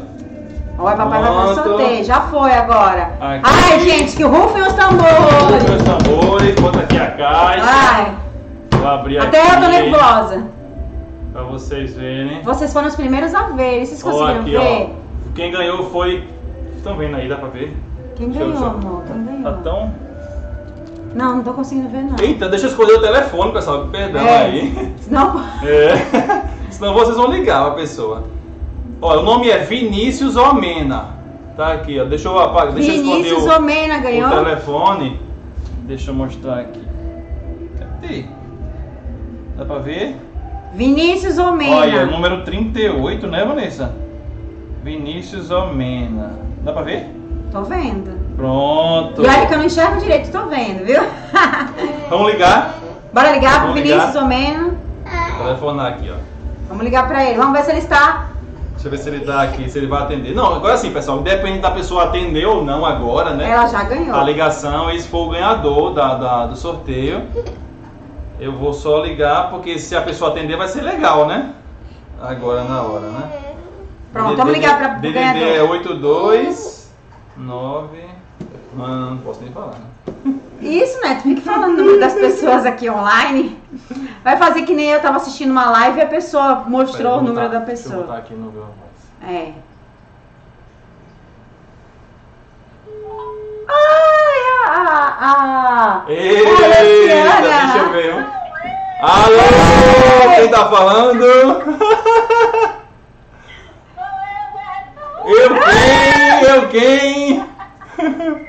Olha, 0.77 0.97
papai 0.97 1.21
vai 1.23 1.33
fazer 1.33 1.53
Pronto. 1.61 1.69
sorteio. 1.79 2.03
Já 2.03 2.21
foi 2.21 2.51
agora. 2.51 3.03
Aqui. 3.21 3.41
Ai, 3.43 3.79
gente, 3.79 4.15
que 4.17 4.23
rufem 4.23 4.61
os 4.61 4.67
Os 4.67 4.73
tambores. 4.73 5.83
tambores, 5.85 6.55
bota 6.55 6.79
aqui 6.81 6.97
a 6.97 7.11
caixa. 7.11 7.63
Ai, 7.65 8.15
Vou 8.73 8.87
abrir 8.87 9.17
até 9.17 9.41
aqui. 9.41 9.55
eu 9.55 9.61
tô 9.61 9.67
nervosa. 9.69 10.43
Pra 11.33 11.43
vocês 11.43 11.95
verem. 11.95 12.41
Vocês 12.43 12.71
foram 12.73 12.89
os 12.89 12.95
primeiros 12.95 13.33
a 13.33 13.43
ver. 13.47 13.85
Vocês 13.85 14.03
Ó, 14.05 14.11
conseguiram 14.11 14.41
aqui, 14.41 14.51
ver? 14.51 14.89
ó. 14.91 15.33
Quem 15.35 15.51
ganhou 15.51 15.89
foi. 15.89 16.27
Estão 16.75 16.97
vendo 16.97 17.15
aí, 17.15 17.29
dá 17.29 17.37
pra 17.37 17.47
ver? 17.49 17.75
Quem 18.17 18.29
Deixa 18.29 18.45
ganhou, 18.45 18.65
amor? 18.67 19.03
Quem 19.07 19.23
Tá 19.41 19.51
ganhou? 19.51 19.61
tão. 19.63 19.93
Não, 21.15 21.37
não 21.37 21.43
tô 21.43 21.53
conseguindo 21.53 21.89
ver, 21.89 22.03
não. 22.03 22.15
Eita, 22.19 22.49
deixa 22.49 22.65
eu 22.65 22.69
escolher 22.71 22.93
o 22.97 23.01
telefone, 23.01 23.51
pessoal. 23.53 23.87
Perdão 23.87 24.21
É. 24.21 24.37
aí. 24.45 24.93
Não, 25.09 25.41
É. 25.63 26.47
Senão 26.69 26.93
vocês 26.93 27.17
vão 27.17 27.31
ligar 27.31 27.63
pra 27.65 27.75
pessoa. 27.75 28.23
Ó, 29.01 29.17
o 29.19 29.23
nome 29.23 29.49
é 29.49 29.59
Vinícius 29.59 30.35
Omena. 30.35 31.15
Tá 31.55 31.73
aqui, 31.73 31.99
ó. 31.99 32.03
Deixa 32.05 32.27
eu 32.27 32.39
apagar. 32.39 32.73
Deixa 32.73 32.91
eu 32.93 33.03
Vinícius 33.03 33.43
o, 33.43 33.55
Omena 33.57 33.97
o 33.97 34.01
ganhou. 34.01 34.29
telefone. 34.29 35.19
Deixa 35.83 36.11
eu 36.11 36.15
mostrar 36.15 36.59
aqui. 36.59 36.81
Cadê? 37.79 38.25
Dá 39.57 39.65
pra 39.65 39.79
ver? 39.79 40.15
Vinícius 40.73 41.39
Olha, 41.39 41.49
Omena. 41.51 42.05
número 42.05 42.43
38, 42.43 43.27
né, 43.27 43.45
Vanessa? 43.45 43.95
Vinícius 44.83 45.49
Omena. 45.49 46.33
Dá 46.63 46.73
pra 46.73 46.81
ver? 46.83 47.07
Tô 47.51 47.63
vendo. 47.63 48.17
Pronto. 48.35 49.23
E 49.23 49.25
olha 49.25 49.47
que 49.47 49.53
eu 49.53 49.57
não 49.57 49.65
enxergo 49.65 49.99
direito, 49.99 50.31
tô 50.31 50.45
vendo, 50.47 50.85
viu? 50.85 51.01
Vamos 52.09 52.31
ligar? 52.31 52.75
Bora 53.13 53.31
ligar 53.31 53.61
pro 53.61 53.69
Vamos 53.69 53.81
Vinícius 53.81 54.07
ligar? 54.13 54.23
Omena. 54.23 54.77
Telefonar 55.39 55.87
aqui, 55.93 56.11
ó. 56.11 56.36
Vamos 56.67 56.83
ligar 56.83 57.07
pra 57.07 57.23
ele. 57.25 57.37
Vamos 57.37 57.53
ver 57.57 57.63
se 57.65 57.71
ele 57.71 57.79
está. 57.79 58.27
Deixa 58.73 58.87
eu 58.87 58.91
ver 58.91 58.97
se 58.99 59.09
ele 59.09 59.25
tá 59.25 59.41
aqui, 59.41 59.69
se 59.69 59.77
ele 59.77 59.87
vai 59.87 60.03
atender. 60.03 60.35
Não, 60.35 60.53
agora 60.53 60.77
sim, 60.77 60.91
pessoal. 60.91 61.19
Depende 61.21 61.59
da 61.59 61.71
pessoa 61.71 62.03
atender 62.05 62.45
ou 62.45 62.63
não 62.63 62.85
agora, 62.85 63.31
né? 63.33 63.49
Ela 63.49 63.67
já 63.67 63.83
ganhou. 63.83 64.15
a 64.15 64.23
ligação, 64.23 64.89
esse 64.91 65.07
for 65.07 65.27
o 65.27 65.29
ganhador 65.31 65.93
da, 65.93 66.15
da- 66.15 66.45
do 66.47 66.55
sorteio. 66.55 67.23
Eu 68.39 68.51
vou 68.53 68.71
só 68.73 69.01
ligar, 69.01 69.49
porque 69.49 69.79
se 69.79 69.95
a 69.95 70.01
pessoa 70.01 70.29
atender 70.29 70.55
vai 70.55 70.67
ser 70.67 70.81
legal, 70.81 71.25
né? 71.25 71.53
Agora 72.21 72.63
na 72.63 72.81
hora, 72.83 73.07
né? 73.07 73.31
Pronto, 74.13 74.37
vamos 74.37 74.53
ligar 74.53 74.77
pra 74.77 74.89
pro 74.89 75.01
DDD 75.01 75.17
é 75.17 75.33
ganhador. 75.33 75.71
829. 75.71 78.05
Não, 78.75 78.87
não 79.11 79.17
posso 79.17 79.41
nem 79.41 79.51
falar, 79.51 79.73
né? 79.73 80.33
Isso, 80.61 80.99
né? 81.01 81.15
Tu 81.15 81.21
fica 81.23 81.41
falando 81.41 81.73
o 81.73 81.77
número 81.77 81.99
das 81.99 82.13
pessoas 82.13 82.65
aqui 82.65 82.89
online. 82.89 83.57
Vai 84.23 84.37
fazer 84.37 84.63
que 84.63 84.73
nem 84.73 84.89
eu 84.89 84.99
tava 85.01 85.17
assistindo 85.17 85.51
uma 85.51 85.69
live 85.69 85.99
e 85.99 86.01
a 86.01 86.07
pessoa 86.07 86.63
mostrou 86.67 87.19
o 87.19 87.21
número 87.21 87.47
botar- 87.47 87.59
da 87.59 87.65
Deixa 87.65 87.83
eu 87.83 87.83
pessoa. 87.89 88.03
botar 88.07 88.17
aqui 88.19 88.33
no 88.33 88.51
meu 88.51 88.63
voz. 88.63 89.31
É. 89.31 89.51
Ai, 93.69 94.39
a. 94.65 94.71
a, 95.19 96.03
a... 96.05 96.11
Eita, 96.11 96.67
deixa 96.67 97.77
eu 97.77 97.89
ver. 97.91 98.25
Alô, 99.01 100.35
quem 100.35 100.49
tá 100.49 100.69
falando? 100.69 101.23
Eu 105.25 105.49
quem? 105.59 106.49
Eu 106.49 106.67
quem? 106.69 108.46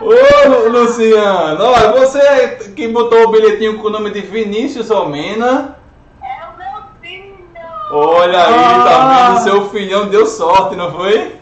Ô, 0.00 0.12
Lu- 0.48 0.68
Luciano, 0.68 1.64
olha, 1.64 1.90
você 1.92 2.56
que 2.76 2.86
botou 2.88 3.24
o 3.24 3.30
bilhetinho 3.32 3.78
com 3.78 3.88
o 3.88 3.90
nome 3.90 4.10
de 4.10 4.20
Vinícius 4.20 4.90
Almena. 4.90 5.76
É 6.22 6.44
o 6.46 6.56
meu 6.56 6.82
filho! 7.00 7.34
Olha 7.90 8.46
aí, 8.46 8.54
Ah. 8.54 8.84
tá 8.84 8.98
vendo? 9.28 9.40
Seu 9.42 9.68
filhão 9.70 10.06
deu 10.08 10.24
sorte, 10.26 10.76
não 10.76 10.92
foi? 10.92 11.36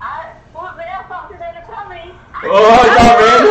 Ah, 0.00 0.24
Usei 0.54 0.88
a 0.88 1.04
sorte 1.06 1.34
dele 1.34 1.60
pra 1.66 1.84
mim. 1.84 2.12
Ó, 2.50 2.78
tá 2.94 3.16
vendo? 3.20 3.48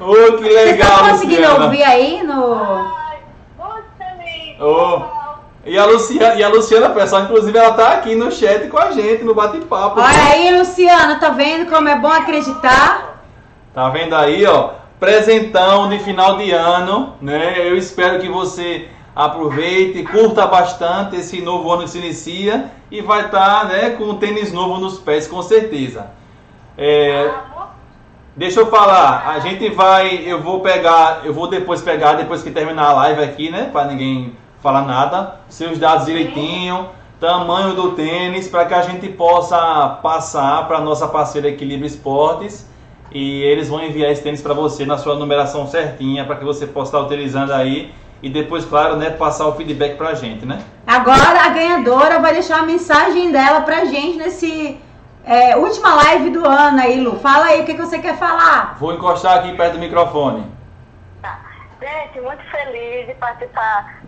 Ô, 0.04 0.14
que 0.36 0.42
Vocês 0.42 0.54
legal, 0.70 0.90
estão 0.90 1.08
conseguindo 1.10 1.42
Luciana. 1.42 1.64
ouvir 1.64 1.82
aí 1.84 2.22
no. 2.24 2.54
Ai, 2.54 3.18
muito 3.56 3.88
feliz. 3.96 4.60
Ô. 4.60 5.23
E 5.66 5.78
a 5.78 5.86
Luciana, 5.86 6.34
e 6.34 6.44
a 6.44 6.48
Luciana, 6.48 6.90
pessoal, 6.90 7.22
inclusive 7.22 7.56
ela 7.56 7.72
tá 7.72 7.94
aqui 7.94 8.14
no 8.14 8.30
chat 8.30 8.68
com 8.68 8.78
a 8.78 8.90
gente, 8.90 9.24
no 9.24 9.34
bate-papo. 9.34 9.98
Olha 9.98 10.32
aí, 10.32 10.58
Luciana, 10.58 11.18
tá 11.18 11.30
vendo 11.30 11.70
como 11.70 11.88
é 11.88 11.98
bom 11.98 12.08
acreditar? 12.08 13.22
Tá 13.72 13.88
vendo 13.88 14.14
aí, 14.14 14.44
ó? 14.44 14.72
Presentão 15.00 15.88
de 15.88 15.98
final 16.00 16.36
de 16.36 16.50
ano, 16.50 17.14
né? 17.20 17.54
Eu 17.56 17.78
espero 17.78 18.20
que 18.20 18.28
você 18.28 18.88
aproveite, 19.16 20.02
curta 20.02 20.46
bastante 20.46 21.16
esse 21.16 21.40
novo 21.40 21.72
ano 21.72 21.84
que 21.84 21.90
se 21.90 21.98
inicia 21.98 22.70
e 22.90 23.00
vai 23.00 23.26
estar, 23.26 23.66
né, 23.66 23.90
com 23.90 24.04
um 24.04 24.18
tênis 24.18 24.52
novo 24.52 24.78
nos 24.78 24.98
pés, 24.98 25.26
com 25.26 25.40
certeza. 25.40 26.08
É. 26.76 27.30
Deixa 28.36 28.60
eu 28.60 28.66
falar, 28.66 29.28
a 29.28 29.38
gente 29.38 29.70
vai, 29.70 30.24
eu 30.26 30.42
vou 30.42 30.58
pegar, 30.60 31.20
eu 31.24 31.32
vou 31.32 31.46
depois 31.46 31.80
pegar, 31.80 32.14
depois 32.14 32.42
que 32.42 32.50
terminar 32.50 32.88
a 32.88 32.92
live 32.94 33.22
aqui, 33.22 33.50
né, 33.50 33.70
para 33.72 33.84
ninguém 33.86 34.36
falar 34.64 34.86
nada, 34.86 35.40
seus 35.50 35.78
dados 35.78 36.06
direitinho, 36.06 36.88
tamanho 37.20 37.74
do 37.74 37.92
tênis, 37.92 38.48
para 38.48 38.64
que 38.64 38.72
a 38.72 38.80
gente 38.80 39.06
possa 39.10 39.98
passar 40.02 40.66
para 40.66 40.80
nossa 40.80 41.06
parceira 41.06 41.48
Equilíbrio 41.48 41.86
Esportes 41.86 42.66
e 43.12 43.42
eles 43.42 43.68
vão 43.68 43.84
enviar 43.84 44.10
esse 44.10 44.22
tênis 44.22 44.40
para 44.40 44.54
você 44.54 44.86
na 44.86 44.96
sua 44.96 45.16
numeração 45.16 45.66
certinha, 45.66 46.24
para 46.24 46.36
que 46.36 46.44
você 46.46 46.66
possa 46.66 46.96
estar 46.96 47.06
utilizando 47.06 47.52
aí 47.52 47.92
e 48.22 48.30
depois, 48.30 48.64
claro, 48.64 48.96
né, 48.96 49.10
passar 49.10 49.46
o 49.48 49.52
feedback 49.54 49.98
para 49.98 50.08
a 50.08 50.14
gente, 50.14 50.46
né? 50.46 50.64
Agora 50.86 51.42
a 51.44 51.50
ganhadora 51.50 52.18
vai 52.18 52.32
deixar 52.32 52.60
a 52.60 52.62
mensagem 52.62 53.30
dela 53.30 53.60
pra 53.60 53.84
gente 53.84 54.16
nesse 54.16 54.80
é, 55.26 55.58
última 55.58 55.94
live 55.94 56.30
do 56.30 56.48
ano 56.48 56.80
aí, 56.80 56.98
Lu. 57.02 57.18
Fala 57.18 57.48
aí 57.48 57.60
o 57.60 57.64
que, 57.66 57.74
que 57.74 57.82
você 57.82 57.98
quer 57.98 58.16
falar. 58.16 58.78
Vou 58.80 58.94
encostar 58.94 59.40
aqui 59.40 59.54
perto 59.54 59.74
do 59.74 59.78
microfone. 59.78 60.46
Tá. 61.20 61.38
Gente, 61.78 62.18
muito 62.22 62.42
feliz 62.44 63.06
de 63.08 63.14
participar 63.14 64.03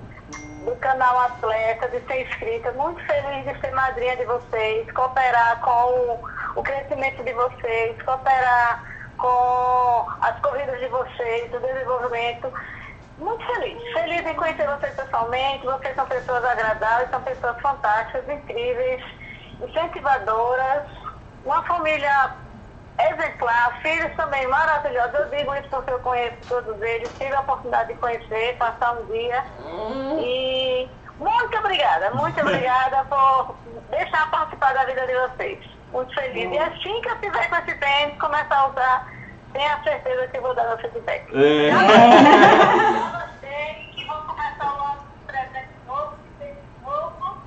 do 0.64 0.74
canal 0.76 1.18
Atleta, 1.20 1.88
de 1.88 2.00
ser 2.06 2.26
inscrita, 2.26 2.72
muito 2.72 3.00
feliz 3.06 3.44
de 3.44 3.60
ser 3.60 3.70
madrinha 3.72 4.16
de 4.16 4.24
vocês, 4.24 4.90
cooperar 4.92 5.60
com 5.60 6.20
o, 6.56 6.62
crescimento 6.62 7.22
de 7.22 7.32
vocês, 7.32 8.02
cooperar 8.02 8.82
com 9.16 10.06
as 10.20 10.38
corridas 10.40 10.78
de 10.80 10.88
vocês, 10.88 11.54
o 11.54 11.60
desenvolvimento. 11.60 12.52
Muito 13.18 13.46
feliz. 13.46 13.80
Feliz 13.92 14.26
em 14.26 14.34
conhecer 14.34 14.66
vocês 14.66 14.94
pessoalmente. 14.94 15.64
Vocês 15.64 15.94
são 15.94 16.06
pessoas 16.06 16.44
agradáveis, 16.44 17.10
são 17.10 17.22
pessoas 17.22 17.58
fantásticas, 17.60 18.28
incríveis, 18.28 19.02
incentivadoras. 19.62 20.84
uma 21.44 21.62
família 21.62 22.36
exemplar, 22.98 23.78
filhos 23.82 24.14
também 24.16 24.46
maravilhosos. 24.46 25.14
Eu 25.14 25.28
digo 25.30 25.54
isso 25.54 25.68
porque 25.68 25.90
eu 25.90 25.98
conheço 26.00 26.36
todos 26.48 26.80
eles, 26.80 27.10
tive 27.18 27.34
a 27.34 27.40
oportunidade 27.40 27.92
de 27.92 27.98
conhecer, 27.98 28.56
passar 28.58 28.92
um 28.92 29.04
dia. 29.06 29.44
E 30.18 30.88
muito 31.18 31.58
obrigada, 31.58 32.10
muito 32.10 32.40
obrigada 32.40 33.04
por 33.04 33.54
deixar 33.90 34.30
participar 34.30 34.74
da 34.74 34.84
vida 34.84 35.06
de 35.06 35.14
vocês. 35.14 35.58
Muito 35.92 36.14
feliz. 36.14 36.52
E 36.52 36.58
assim 36.58 37.00
que 37.00 37.08
eu 37.08 37.20
tiver 37.20 37.48
com 37.48 37.56
esse 37.56 37.74
tênis, 37.78 38.18
começar 38.18 38.56
a 38.56 38.68
usar, 38.68 39.12
tenho 39.52 39.72
a 39.72 39.82
certeza 39.82 40.28
que 40.28 40.40
vou 40.40 40.54
dar 40.54 40.64
meu 40.64 40.78
feedback. 40.78 41.24
É. 41.34 41.70
Gostei, 41.70 43.90
que 43.94 44.04
vou 44.04 44.16
começar 44.22 44.64
o 44.64 44.82
ano 44.82 45.02
presente 45.26 45.68
novo, 45.86 46.16
novo, 46.82 47.38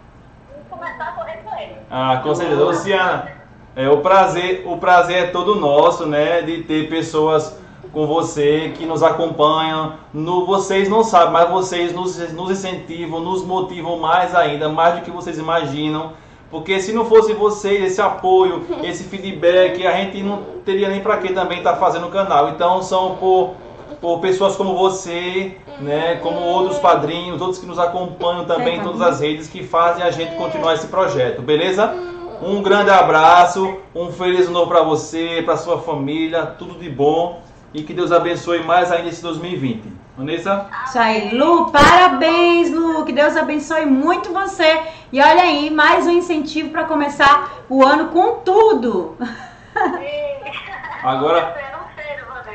e 0.58 0.70
começar 0.70 1.10
a 1.10 1.12
correr 1.12 1.38
com 1.44 1.60
ele. 1.60 1.78
Ah, 1.92 2.20
com 2.24 2.34
certeza. 2.34 2.64
Luciana, 2.64 3.39
é, 3.76 3.90
o, 3.90 3.98
prazer, 3.98 4.64
o 4.66 4.78
prazer 4.78 5.18
é 5.18 5.28
todo 5.28 5.56
nosso, 5.56 6.06
né? 6.06 6.42
De 6.42 6.64
ter 6.64 6.90
pessoas 6.90 7.58
com 7.92 8.06
você 8.06 8.74
que 8.78 8.86
nos 8.86 9.04
acompanham. 9.04 9.94
No, 10.14 10.46
vocês 10.46 10.90
não 10.90 11.04
sabem, 11.04 11.34
mas 11.34 11.50
vocês 11.50 11.94
nos, 11.94 12.18
nos 12.34 12.52
incentivam, 12.52 13.20
nos 13.20 13.44
motivam 13.44 13.98
mais 13.98 14.36
ainda, 14.36 14.70
mais 14.70 14.96
do 14.96 15.02
que 15.02 15.12
vocês 15.12 15.38
imaginam. 15.38 16.14
Porque 16.52 16.80
se 16.80 16.92
não 16.92 17.06
fosse 17.06 17.34
vocês, 17.34 17.84
esse 17.84 18.02
apoio, 18.02 18.66
esse 18.84 19.04
feedback, 19.04 19.86
a 19.86 19.94
gente 19.94 20.22
não 20.24 20.42
teria 20.66 20.90
nem 20.90 21.02
para 21.02 21.18
que 21.18 21.34
também 21.34 21.60
estar 21.60 21.76
fazendo 21.76 22.08
o 22.08 22.12
canal. 22.12 22.50
Então 22.50 22.82
são 22.82 23.16
por, 23.16 23.54
por 24.02 24.20
pessoas 24.20 24.56
como 24.56 24.76
você, 24.76 25.56
né, 25.80 26.16
como 26.16 26.40
outros 26.40 26.80
padrinhos, 26.80 27.40
outros 27.40 27.60
que 27.60 27.68
nos 27.68 27.78
acompanham 27.78 28.46
também 28.46 28.80
em 28.80 28.84
todas 28.84 29.02
as 29.02 29.20
redes 29.20 29.48
que 29.48 29.64
fazem 29.64 30.04
a 30.04 30.12
gente 30.12 30.36
continuar 30.36 30.74
esse 30.74 30.88
projeto, 30.88 31.42
beleza? 31.42 31.94
Um 32.42 32.62
grande 32.62 32.90
abraço, 32.90 33.78
um 33.94 34.12
feliz 34.12 34.48
ano 34.48 34.54
novo 34.54 34.68
para 34.68 34.82
você, 34.82 35.42
para 35.44 35.58
sua 35.58 35.82
família, 35.82 36.46
tudo 36.46 36.80
de 36.80 36.90
bom 36.90 37.42
e 37.74 37.84
que 37.84 37.94
Deus 37.94 38.12
abençoe 38.12 38.64
mais 38.64 38.92
ainda 38.92 39.10
esse 39.10 39.22
2020. 39.22 39.84
Vanessa? 40.18 40.68
Isso 40.86 40.98
aí, 41.00 41.36
Lu, 41.36 41.70
parabéns, 41.72 42.72
Lu. 42.72 43.06
Que 43.06 43.12
Deus 43.12 43.36
abençoe 43.38 43.86
muito 43.86 44.32
você. 44.34 44.82
E 45.12 45.22
olha 45.22 45.42
aí, 45.44 45.70
mais 45.70 46.08
um 46.08 46.12
incentivo 46.12 46.70
para 46.70 46.86
começar 46.86 47.52
o 47.70 47.84
ano 47.86 48.08
com 48.10 48.36
tudo. 48.38 49.18
Agora, 51.04 51.56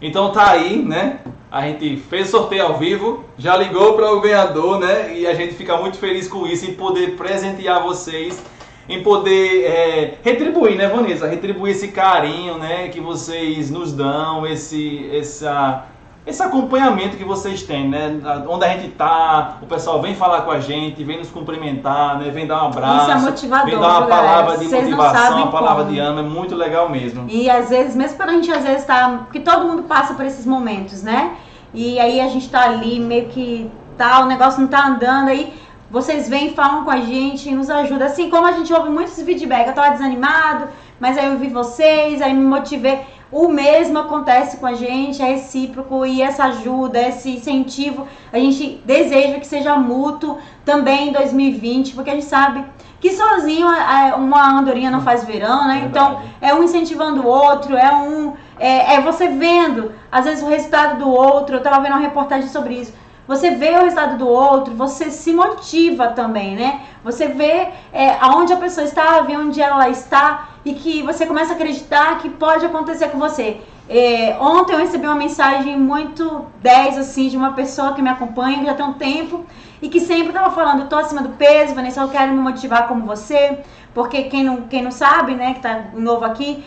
Então 0.00 0.32
tá 0.32 0.50
aí, 0.50 0.82
né? 0.82 1.20
A 1.50 1.62
gente 1.62 1.96
fez 1.96 2.28
sorteio 2.28 2.64
ao 2.64 2.78
vivo, 2.78 3.24
já 3.36 3.56
ligou 3.56 3.94
para 3.94 4.12
o 4.12 4.20
ganhador, 4.20 4.78
né? 4.78 5.12
E 5.18 5.26
a 5.26 5.34
gente 5.34 5.54
fica 5.54 5.76
muito 5.76 5.98
feliz 5.98 6.28
com 6.28 6.46
isso 6.46 6.64
em 6.64 6.74
poder 6.74 7.16
presentear 7.16 7.82
vocês, 7.82 8.40
em 8.88 9.02
poder 9.02 9.64
é, 9.64 10.14
retribuir, 10.22 10.76
né, 10.76 10.86
Vanessa? 10.86 11.26
Retribuir 11.26 11.72
esse 11.72 11.88
carinho, 11.88 12.56
né? 12.56 12.88
Que 12.88 13.00
vocês 13.00 13.68
nos 13.68 13.92
dão, 13.92 14.46
esse, 14.46 15.10
essa, 15.12 15.86
esse 16.30 16.42
acompanhamento 16.42 17.16
que 17.16 17.24
vocês 17.24 17.62
têm, 17.62 17.88
né? 17.88 18.20
Onde 18.48 18.64
a 18.64 18.68
gente 18.68 18.88
tá, 18.88 19.58
o 19.60 19.66
pessoal 19.66 20.00
vem 20.00 20.14
falar 20.14 20.42
com 20.42 20.50
a 20.50 20.60
gente, 20.60 21.02
vem 21.04 21.18
nos 21.18 21.28
cumprimentar, 21.28 22.18
né? 22.18 22.30
Vem 22.30 22.46
dar 22.46 22.64
um 22.64 22.66
abraço, 22.68 23.02
Isso 23.02 23.10
é 23.10 23.30
motivador, 23.30 23.66
vem 23.66 23.78
dar 23.78 23.88
uma 23.88 24.06
galera? 24.06 24.28
palavra 24.28 24.58
de 24.58 24.64
Vocês 24.66 24.84
motivação, 24.84 25.36
uma 25.36 25.50
palavra 25.50 25.84
como. 25.84 25.94
de 25.94 26.00
ânimo, 26.00 26.20
é 26.20 26.30
muito 26.30 26.54
legal 26.54 26.88
mesmo. 26.88 27.26
E 27.28 27.50
às 27.50 27.68
vezes, 27.68 27.94
mesmo 27.94 28.16
quando 28.16 28.30
a 28.30 28.32
gente 28.32 28.50
às 28.50 28.64
vezes 28.64 28.84
tá. 28.84 29.20
Porque 29.24 29.40
todo 29.40 29.66
mundo 29.66 29.82
passa 29.82 30.14
por 30.14 30.24
esses 30.24 30.46
momentos, 30.46 31.02
né? 31.02 31.32
E 31.74 31.98
aí 32.00 32.20
a 32.20 32.28
gente 32.28 32.48
tá 32.48 32.64
ali 32.64 32.98
meio 32.98 33.26
que 33.28 33.70
tá, 33.96 34.20
o 34.20 34.26
negócio 34.26 34.60
não 34.60 34.68
tá 34.68 34.86
andando, 34.86 35.28
aí 35.28 35.52
vocês 35.90 36.28
vêm, 36.28 36.54
falam 36.54 36.84
com 36.84 36.90
a 36.90 36.98
gente, 36.98 37.50
nos 37.50 37.68
ajuda. 37.68 38.06
Assim 38.06 38.30
como 38.30 38.46
a 38.46 38.52
gente 38.52 38.72
ouve 38.72 38.88
muitos 38.88 39.20
feedback, 39.20 39.66
eu 39.66 39.74
tava 39.74 39.90
desanimado, 39.90 40.68
mas 41.00 41.18
aí 41.18 41.26
eu 41.26 41.38
vi 41.38 41.48
vocês, 41.48 42.22
aí 42.22 42.32
me 42.32 42.44
motivei. 42.44 43.00
O 43.32 43.46
mesmo 43.48 43.96
acontece 43.98 44.56
com 44.56 44.66
a 44.66 44.74
gente, 44.74 45.22
é 45.22 45.26
recíproco 45.26 46.04
e 46.04 46.20
essa 46.20 46.44
ajuda, 46.46 47.00
esse 47.00 47.30
incentivo, 47.30 48.06
a 48.32 48.38
gente 48.38 48.82
deseja 48.84 49.38
que 49.38 49.46
seja 49.46 49.76
mútuo 49.76 50.38
também 50.64 51.08
em 51.08 51.12
2020, 51.12 51.94
porque 51.94 52.10
a 52.10 52.14
gente 52.14 52.26
sabe 52.26 52.64
que 53.00 53.12
sozinho 53.12 53.68
a- 53.68 54.10
a- 54.12 54.16
uma 54.16 54.58
andorinha 54.58 54.90
não 54.90 55.00
faz 55.00 55.24
verão, 55.24 55.66
né? 55.68 55.84
Então 55.88 56.20
é 56.40 56.52
um 56.52 56.64
incentivando 56.64 57.22
o 57.22 57.26
outro, 57.26 57.76
é 57.76 57.94
um. 57.94 58.34
É, 58.58 58.94
é 58.96 59.00
você 59.00 59.28
vendo, 59.28 59.92
às 60.10 60.24
vezes, 60.24 60.42
o 60.42 60.48
resultado 60.48 60.98
do 60.98 61.08
outro. 61.08 61.56
Eu 61.56 61.62
tava 61.62 61.80
vendo 61.80 61.92
uma 61.92 62.00
reportagem 62.00 62.48
sobre 62.48 62.74
isso. 62.74 62.92
Você 63.30 63.52
vê 63.52 63.70
o 63.78 63.84
resultado 63.84 64.18
do 64.18 64.26
outro, 64.26 64.74
você 64.74 65.08
se 65.08 65.32
motiva 65.32 66.08
também, 66.08 66.56
né? 66.56 66.80
Você 67.04 67.28
vê 67.28 67.68
é, 67.92 68.16
aonde 68.20 68.52
a 68.52 68.56
pessoa 68.56 68.84
está, 68.84 69.20
vê 69.20 69.36
onde 69.36 69.62
ela 69.62 69.88
está 69.88 70.48
e 70.64 70.74
que 70.74 71.00
você 71.02 71.24
começa 71.24 71.52
a 71.52 71.54
acreditar 71.54 72.18
que 72.18 72.28
pode 72.28 72.66
acontecer 72.66 73.08
com 73.10 73.20
você. 73.20 73.60
É, 73.88 74.36
ontem 74.40 74.72
eu 74.72 74.80
recebi 74.80 75.06
uma 75.06 75.14
mensagem 75.14 75.78
muito 75.78 76.46
10, 76.60 76.98
assim, 76.98 77.28
de 77.28 77.36
uma 77.36 77.52
pessoa 77.52 77.94
que 77.94 78.02
me 78.02 78.08
acompanha, 78.08 78.64
já 78.64 78.74
tem 78.74 78.84
um 78.84 78.94
tempo, 78.94 79.46
e 79.80 79.88
que 79.88 80.00
sempre 80.00 80.32
tava 80.32 80.50
falando, 80.50 80.80
eu 80.80 80.88
tô 80.88 80.96
acima 80.96 81.22
do 81.22 81.28
peso, 81.28 81.72
Vanessa, 81.72 82.00
eu 82.00 82.08
quero 82.08 82.32
me 82.32 82.40
motivar 82.40 82.88
como 82.88 83.06
você, 83.06 83.60
porque 83.94 84.24
quem 84.24 84.42
não, 84.42 84.62
quem 84.62 84.82
não 84.82 84.90
sabe, 84.90 85.36
né, 85.36 85.54
que 85.54 85.60
tá 85.60 85.84
novo 85.94 86.24
aqui, 86.24 86.64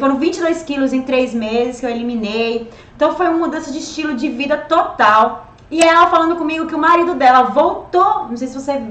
foram 0.00 0.16
22 0.16 0.64
quilos 0.64 0.92
em 0.92 1.02
três 1.02 1.32
meses 1.32 1.78
que 1.78 1.86
eu 1.86 1.90
eliminei. 1.90 2.68
Então 2.96 3.14
foi 3.14 3.28
uma 3.28 3.38
mudança 3.38 3.70
de 3.70 3.78
estilo 3.78 4.14
de 4.14 4.28
vida 4.28 4.56
total. 4.56 5.53
E 5.70 5.82
ela 5.82 6.06
falando 6.08 6.36
comigo 6.36 6.66
que 6.66 6.74
o 6.74 6.78
marido 6.78 7.14
dela 7.14 7.44
voltou, 7.44 8.26
não 8.28 8.36
sei 8.36 8.48
se 8.48 8.58
você 8.58 8.82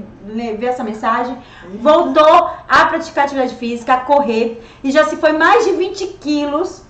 viu 0.58 0.68
essa 0.68 0.82
mensagem, 0.82 1.36
voltou 1.80 2.50
a 2.68 2.84
praticar 2.86 3.24
atividade 3.24 3.54
física, 3.54 3.94
a 3.94 4.00
correr, 4.00 4.62
e 4.82 4.90
já 4.90 5.04
se 5.04 5.16
foi 5.16 5.32
mais 5.32 5.64
de 5.64 5.72
20 5.72 6.06
quilos, 6.20 6.84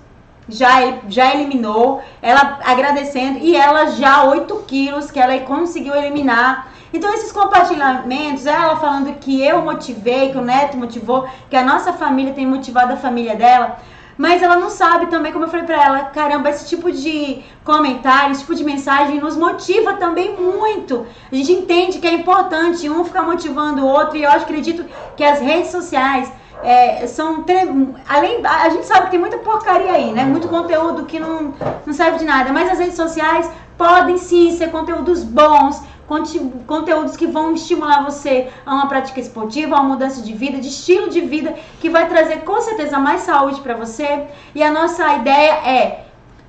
já, 0.49 0.99
já 1.09 1.35
eliminou, 1.35 2.03
ela 2.21 2.59
agradecendo, 2.65 3.39
e 3.39 3.55
ela 3.57 3.87
já 3.87 4.25
8 4.25 4.65
quilos 4.67 5.11
que 5.11 5.21
ela 5.21 5.39
conseguiu 5.41 5.95
eliminar. 5.95 6.69
Então 6.93 7.13
esses 7.13 7.33
compartilhamentos, 7.33 8.47
ela 8.47 8.77
falando 8.77 9.19
que 9.19 9.45
eu 9.45 9.63
motivei, 9.63 10.31
que 10.31 10.39
o 10.39 10.43
Neto 10.43 10.77
motivou, 10.77 11.29
que 11.51 11.57
a 11.57 11.65
nossa 11.65 11.93
família 11.93 12.33
tem 12.33 12.47
motivado 12.47 12.93
a 12.93 12.97
família 12.97 13.35
dela, 13.35 13.79
mas 14.17 14.43
ela 14.43 14.57
não 14.57 14.71
sabe 14.71 15.07
também, 15.07 15.33
como 15.33 15.45
eu 15.45 15.49
falei 15.49 15.67
pra 15.67 15.83
ela, 15.83 16.01
caramba, 16.05 16.51
esse 16.51 16.69
tipo 16.69 16.91
de 16.91 17.43
comentário, 17.65 18.33
esse 18.33 18.41
tipo 18.43 18.55
de 18.55 18.65
mensagem 18.65 19.21
nos 19.21 19.37
motiva 19.37 19.95
também 19.95 20.37
muito. 20.37 21.07
A 21.31 21.35
gente 21.35 21.53
entende 21.53 21.99
que 21.99 22.07
é 22.07 22.13
importante 22.13 22.89
um 22.89 23.05
ficar 23.05 23.23
motivando 23.23 23.83
o 23.83 23.87
outro, 23.87 24.17
e 24.17 24.23
eu 24.23 24.31
acredito 24.31 24.85
que 25.17 25.25
as 25.25 25.41
redes 25.41 25.71
sociais 25.71 26.33
é, 26.63 27.07
são 27.07 27.43
tre- 27.43 27.69
além 28.09 28.41
a 28.47 28.69
gente 28.71 28.87
sabe 28.87 29.07
que 29.07 29.11
tem 29.11 29.21
muita 29.21 29.39
porcaria 29.39 29.93
aí, 29.93 30.13
né? 30.13 30.25
Muito 30.25 30.49
conteúdo 30.49 31.05
que 31.05 31.19
não, 31.19 31.53
não 31.85 31.93
serve 31.93 32.19
de 32.19 32.25
nada, 32.25 32.53
mas 32.53 32.71
as 32.71 32.79
redes 32.79 32.97
sociais 32.97 33.51
podem 33.77 34.17
sim 34.17 34.57
ser 34.57 34.71
conteúdos 34.71 35.25
bons, 35.25 35.83
conteúdos 36.07 37.17
que 37.17 37.27
vão 37.27 37.55
estimular 37.55 38.05
você 38.05 38.49
a 38.65 38.75
uma 38.75 38.87
prática 38.89 39.21
esportiva, 39.21 39.77
a 39.77 39.81
uma 39.81 39.91
mudança 39.91 40.23
de 40.23 40.33
vida, 40.33 40.59
de 40.59 40.69
estilo 40.69 41.09
de 41.09 41.21
vida, 41.21 41.55
que 41.81 41.89
vai 41.89 42.09
trazer 42.09 42.43
com 42.43 42.61
certeza 42.61 42.99
mais 42.99 43.23
saúde 43.23 43.61
para 43.61 43.75
você. 43.75 44.27
E 44.55 44.63
a 44.63 44.71
nossa 44.71 45.15
ideia 45.15 45.53
é 45.67 46.05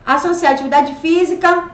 associar 0.06 0.54
atividade 0.54 0.94
física, 0.96 1.70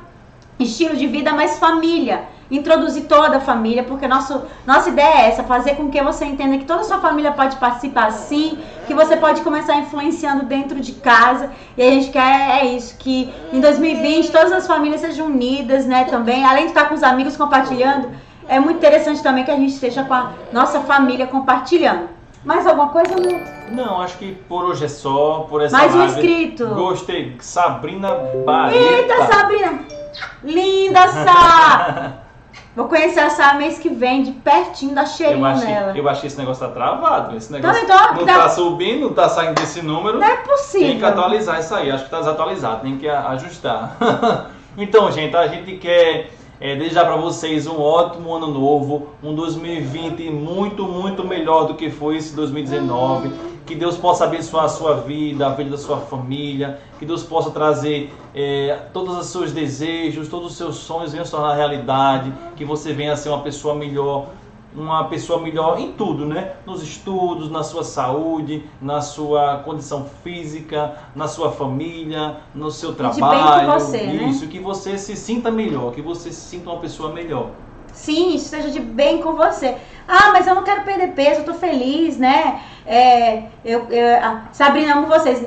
estilo 0.60 0.96
de 0.96 1.08
vida, 1.08 1.34
mais 1.34 1.58
família. 1.60 2.24
Introduzir 2.52 3.06
toda 3.06 3.38
a 3.38 3.40
família, 3.40 3.84
porque 3.84 4.08
nosso, 4.08 4.44
nossa 4.68 4.90
ideia 4.90 5.22
é 5.22 5.30
essa, 5.30 5.44
fazer 5.44 5.76
com 5.76 5.90
que 5.90 6.02
você 6.04 6.26
entenda 6.26 6.58
que 6.58 6.66
toda 6.66 6.82
a 6.82 6.84
sua 6.84 7.00
família 7.00 7.32
pode 7.32 7.56
participar 7.56 8.12
sim, 8.12 8.60
que 8.86 8.94
você 8.94 9.16
pode 9.16 9.42
começar 9.42 9.78
influenciando 9.78 10.44
dentro 10.44 10.80
de 10.80 10.92
casa. 10.92 11.50
E 11.78 11.82
a 11.82 11.90
gente 11.90 12.12
quer 12.12 12.62
é 12.62 12.66
isso, 12.66 12.98
que 12.98 13.34
em 13.54 13.62
2020 13.62 14.32
todas 14.32 14.52
as 14.52 14.68
famílias 14.68 15.00
sejam 15.00 15.28
unidas, 15.28 15.86
né, 15.86 16.04
também. 16.04 16.44
Além 16.44 16.64
de 16.66 16.72
estar 16.72 16.90
com 16.90 16.96
os 16.96 17.04
amigos 17.04 17.38
compartilhando, 17.38 18.10
é 18.48 18.60
muito 18.60 18.78
interessante 18.78 19.24
também 19.24 19.46
que 19.46 19.52
a 19.52 19.56
gente 19.56 19.74
esteja 19.74 20.04
com 20.04 20.14
a 20.14 20.34
nossa 20.52 20.82
família 20.82 21.28
compartilhando. 21.28 22.10
Mais 22.44 22.66
alguma 22.66 22.90
coisa, 22.90 23.16
Neto? 23.16 23.72
Não, 23.72 24.02
acho 24.02 24.18
que 24.18 24.34
por 24.50 24.66
hoje 24.66 24.86
é 24.86 24.88
só, 24.88 25.46
por 25.48 25.62
essa 25.62 25.78
Mais 25.78 25.94
um 25.94 26.00
live. 26.00 26.14
inscrito. 26.14 26.68
Gostei. 26.68 27.38
Sabrina 27.40 28.14
Bareta. 28.44 28.78
Eita, 28.78 29.28
Sabrina! 29.28 29.80
Linda, 30.44 31.08
Sá! 31.08 32.14
Vou 32.76 32.88
conhecer 32.88 33.20
a 33.20 33.30
Sá 33.30 33.54
mês 33.56 33.78
que 33.78 33.90
vem, 33.90 34.24
de 34.24 34.32
pertinho, 34.32 34.96
Eu 35.02 35.08
cheirinho 35.08 35.46
acho, 35.46 35.66
nela. 35.66 35.98
eu 35.98 36.08
que 36.22 36.28
esse 36.28 36.38
negócio 36.38 36.66
tá 36.66 36.72
travado. 36.74 37.36
Esse 37.36 37.52
negócio 37.52 37.84
Então, 37.84 37.96
então, 37.98 38.16
não 38.16 38.26
tá- 38.26 38.44
tá 38.44 38.50
subindo, 38.50 39.02
não 39.02 39.14
tá 39.14 39.28
saindo 39.28 39.56
desse 39.56 39.82
número. 39.82 40.18
Não 40.20 40.26
é 40.26 40.30
Tem 40.30 40.38
que 40.44 40.50
possível. 40.50 41.08
atualizar 41.08 41.60
isso 41.60 41.76
aí, 41.76 41.92
acho 41.92 42.06
que 42.06 42.10
tá 42.10 42.20
desatualizado, 42.20 42.82
tem 42.82 42.98
que 42.98 43.10
ajustar. 43.10 43.98
então, 44.78 45.12
gente, 45.12 45.36
a 45.36 45.48
gente 45.48 45.74
quer 45.78 46.32
é, 46.62 46.76
desejar 46.76 47.06
para 47.06 47.16
vocês 47.16 47.66
um 47.66 47.82
ótimo 47.82 48.36
ano 48.36 48.46
novo, 48.46 49.08
um 49.24 49.34
2020 49.34 50.30
muito, 50.30 50.84
muito 50.84 51.28
melhor 51.28 51.66
do 51.66 51.74
que 51.74 51.90
foi 51.90 52.18
esse 52.18 52.36
2019. 52.36 53.32
Que 53.66 53.74
Deus 53.74 53.98
possa 53.98 54.26
abençoar 54.26 54.66
a 54.66 54.70
sua 54.70 54.96
vida, 54.96 55.48
a 55.48 55.50
vida 55.50 55.72
da 55.72 55.78
sua 55.78 55.98
família, 55.98 56.80
que 57.00 57.06
Deus 57.06 57.24
possa 57.24 57.50
trazer 57.50 58.14
é, 58.36 58.78
todos 58.94 59.18
os 59.18 59.26
seus 59.28 59.52
desejos, 59.52 60.28
todos 60.28 60.52
os 60.52 60.58
seus 60.58 60.76
sonhos 60.76 61.12
venham 61.12 61.26
se 61.26 61.32
tornar 61.32 61.56
realidade, 61.56 62.32
que 62.56 62.64
você 62.64 62.94
venha 62.94 63.14
a 63.14 63.16
ser 63.16 63.30
uma 63.30 63.42
pessoa 63.42 63.74
melhor 63.74 64.28
uma 64.74 65.06
pessoa 65.06 65.42
melhor 65.42 65.80
em 65.80 65.92
tudo, 65.94 66.26
né? 66.26 66.54
Nos 66.66 66.82
estudos, 66.82 67.50
na 67.52 67.64
sua 67.64 67.84
saúde, 67.84 68.64
na 68.82 69.02
sua 69.02 69.58
condição 69.66 70.06
física, 70.24 70.96
na 71.16 71.28
sua 71.28 71.52
família, 71.52 72.38
no 72.56 72.72
seu 72.72 72.94
bem 72.94 73.10
com 73.10 73.18
trabalho. 73.18 73.72
você, 73.74 73.98
né? 74.04 74.14
Isso, 74.30 74.48
que 74.48 74.60
você 74.60 74.98
se 74.98 75.16
sinta 75.16 75.52
melhor, 75.52 75.92
que 75.92 76.02
você 76.02 76.32
se 76.32 76.42
sinta 76.42 76.70
uma 76.70 76.80
pessoa 76.80 77.12
melhor. 77.12 77.50
Sim, 77.94 78.34
esteja 78.36 78.72
de 78.72 78.80
bem 78.80 79.22
com 79.22 79.34
você. 79.34 79.76
Ah, 80.08 80.32
mas 80.32 80.48
eu 80.48 80.56
não 80.56 80.64
quero 80.64 80.84
perder 80.84 81.10
peso, 81.10 81.42
eu 81.42 81.46
tô 81.46 81.54
feliz, 81.54 82.18
né? 82.18 82.62
É, 82.86 83.44
eu, 83.66 83.88
eu- 83.90 84.18
ah, 84.24 84.44
Sabrina, 84.54 84.94
amo 84.96 85.08
vocês. 85.08 85.46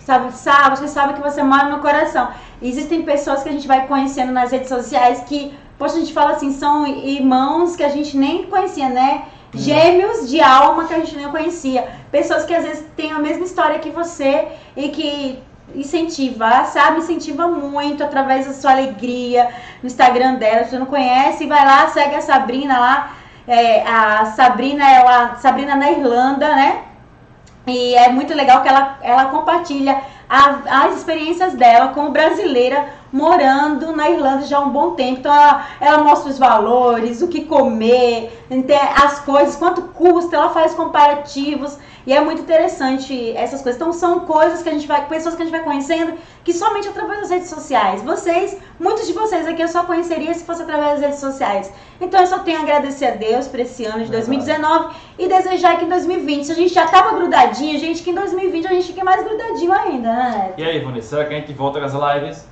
Sabe, 0.00 0.32
sabe, 0.32 0.78
você 0.78 0.88
sabe 0.88 1.14
que 1.14 1.20
você 1.20 1.42
mora 1.42 1.68
no 1.68 1.80
coração. 1.80 2.28
Existem 2.62 3.02
pessoas 3.02 3.42
que 3.42 3.48
a 3.48 3.52
gente 3.52 3.66
vai 3.66 3.86
conhecendo 3.88 4.32
nas 4.32 4.52
redes 4.52 4.68
sociais 4.68 5.20
que, 5.26 5.52
poxa, 5.78 5.96
a 5.96 6.00
gente 6.00 6.12
fala 6.12 6.32
assim, 6.32 6.52
são 6.52 6.86
irmãos 6.86 7.76
que 7.76 7.84
a 7.84 7.88
gente 7.88 8.16
nem 8.16 8.44
conhecia, 8.44 8.88
né? 8.88 9.22
Gêmeos 9.54 10.28
de 10.28 10.40
alma 10.40 10.84
que 10.84 10.94
a 10.94 10.98
gente 10.98 11.16
nem 11.16 11.28
conhecia. 11.28 11.86
Pessoas 12.10 12.44
que 12.44 12.54
às 12.54 12.64
vezes 12.64 12.84
têm 12.96 13.12
a 13.12 13.18
mesma 13.18 13.44
história 13.44 13.78
que 13.78 13.90
você 13.90 14.48
e 14.76 14.88
que 14.88 15.38
incentiva, 15.74 16.64
sabe? 16.64 16.98
Incentiva 16.98 17.48
muito 17.48 18.02
através 18.04 18.46
da 18.46 18.52
sua 18.52 18.72
alegria 18.72 19.48
no 19.82 19.86
Instagram 19.86 20.34
dela. 20.34 20.64
Se 20.64 20.70
você 20.70 20.78
não 20.78 20.86
conhece, 20.86 21.46
vai 21.46 21.64
lá, 21.64 21.88
segue 21.88 22.14
a 22.14 22.20
Sabrina 22.20 22.78
lá. 22.78 23.16
É, 23.48 23.82
a 23.86 24.26
Sabrina, 24.26 24.88
ela, 24.90 25.36
Sabrina 25.36 25.76
na 25.76 25.90
Irlanda, 25.90 26.48
né? 26.54 26.82
E 27.66 27.94
é 27.94 28.08
muito 28.08 28.34
legal 28.34 28.62
que 28.62 28.68
ela, 28.68 28.98
ela 29.02 29.26
compartilha 29.26 30.00
a- 30.28 30.84
as 30.86 30.96
experiências 30.96 31.54
dela 31.54 31.88
como 31.88 32.10
brasileira 32.10 32.86
morando 33.12 33.94
na 33.94 34.10
Irlanda 34.10 34.44
já 34.46 34.58
há 34.58 34.60
um 34.60 34.70
bom 34.70 34.92
tempo. 34.92 35.20
Então 35.20 35.32
ela, 35.34 35.66
ela 35.80 35.98
mostra 36.04 36.30
os 36.30 36.38
valores, 36.38 37.22
o 37.22 37.28
que 37.28 37.44
comer, 37.44 38.44
ente- 38.50 38.72
as 38.72 39.20
coisas, 39.20 39.56
quanto 39.56 39.82
custa, 39.82 40.36
ela 40.36 40.50
faz 40.50 40.74
comparativos. 40.74 41.78
E 42.06 42.12
é 42.12 42.20
muito 42.20 42.42
interessante 42.42 43.32
essas 43.36 43.62
coisas. 43.62 43.80
Então 43.80 43.92
são 43.92 44.20
coisas 44.20 44.62
que 44.62 44.68
a 44.68 44.72
gente 44.72 44.86
vai, 44.86 45.06
pessoas 45.08 45.34
que 45.34 45.42
a 45.42 45.44
gente 45.44 45.52
vai 45.54 45.64
conhecendo 45.64 46.12
que 46.44 46.52
somente 46.52 46.86
através 46.86 47.22
das 47.22 47.30
redes 47.30 47.48
sociais. 47.50 48.00
Vocês, 48.02 48.56
muitos 48.78 49.08
de 49.08 49.12
vocês 49.12 49.44
aqui 49.44 49.60
eu 49.60 49.66
só 49.66 49.82
conheceria 49.82 50.32
se 50.32 50.44
fosse 50.44 50.62
através 50.62 50.92
das 50.92 51.00
redes 51.00 51.18
sociais. 51.18 51.72
Então 52.00 52.20
eu 52.20 52.26
só 52.28 52.38
tenho 52.38 52.58
a 52.60 52.62
agradecer 52.62 53.06
a 53.06 53.10
Deus 53.10 53.48
por 53.48 53.58
esse 53.58 53.84
ano 53.84 54.04
de 54.04 54.10
2019 54.12 54.94
e 55.18 55.26
desejar 55.26 55.78
que 55.78 55.84
em 55.84 55.88
2020, 55.88 56.44
se 56.44 56.52
a 56.52 56.54
gente 56.54 56.72
já 56.72 56.86
tava 56.86 57.16
grudadinho, 57.16 57.76
gente, 57.80 58.00
que 58.04 58.10
em 58.10 58.14
2020 58.14 58.66
a 58.68 58.70
gente 58.70 58.86
fique 58.86 59.02
mais 59.02 59.24
grudadinho 59.24 59.72
ainda, 59.72 60.12
né? 60.12 60.52
E 60.56 60.62
aí, 60.62 60.78
Vanessa, 60.78 61.08
será 61.08 61.24
que 61.24 61.34
a 61.34 61.38
gente 61.38 61.52
volta 61.54 61.80
com 61.80 61.86
as 61.86 61.92
lives? 61.92 62.46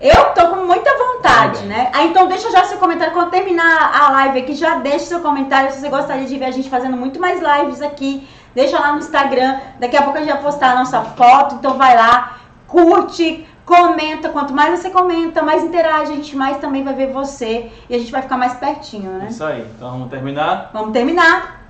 Eu 0.00 0.26
tô 0.34 0.48
com 0.48 0.66
muita 0.66 0.90
vontade, 0.98 1.60
Também. 1.60 1.68
né? 1.78 1.90
Ah, 1.94 2.04
então 2.04 2.28
deixa 2.28 2.50
já 2.50 2.64
seu 2.64 2.78
comentário. 2.78 3.14
Quando 3.14 3.30
terminar 3.30 3.90
a 3.98 4.10
live 4.10 4.40
aqui, 4.40 4.54
já 4.54 4.76
deixa 4.78 5.06
seu 5.06 5.20
comentário 5.20 5.72
se 5.72 5.80
você 5.80 5.88
gostaria 5.88 6.26
de 6.26 6.36
ver 6.36 6.44
a 6.46 6.50
gente 6.50 6.68
fazendo 6.68 6.96
muito 6.96 7.18
mais 7.18 7.40
lives 7.40 7.80
aqui. 7.80 8.28
Deixa 8.54 8.78
lá 8.78 8.92
no 8.92 8.98
Instagram. 8.98 9.58
Daqui 9.80 9.96
a 9.96 10.02
pouco 10.02 10.18
a 10.18 10.20
gente 10.20 10.32
vai 10.32 10.42
postar 10.42 10.72
a 10.72 10.74
nossa 10.74 11.02
foto. 11.02 11.54
Então 11.54 11.78
vai 11.78 11.96
lá, 11.96 12.38
curte, 12.66 13.46
comenta. 13.64 14.28
Quanto 14.28 14.52
mais 14.52 14.78
você 14.78 14.90
comenta, 14.90 15.42
mais 15.42 15.64
interage, 15.64 16.12
a 16.12 16.16
gente 16.16 16.36
mais 16.36 16.58
também 16.58 16.84
vai 16.84 16.92
ver 16.94 17.10
você. 17.12 17.72
E 17.88 17.94
a 17.94 17.98
gente 17.98 18.12
vai 18.12 18.20
ficar 18.20 18.36
mais 18.36 18.52
pertinho, 18.54 19.10
né? 19.12 19.28
Isso 19.30 19.44
aí. 19.44 19.66
Então 19.76 19.90
vamos 19.90 20.10
terminar. 20.10 20.70
Vamos 20.74 20.92
terminar. 20.92 21.62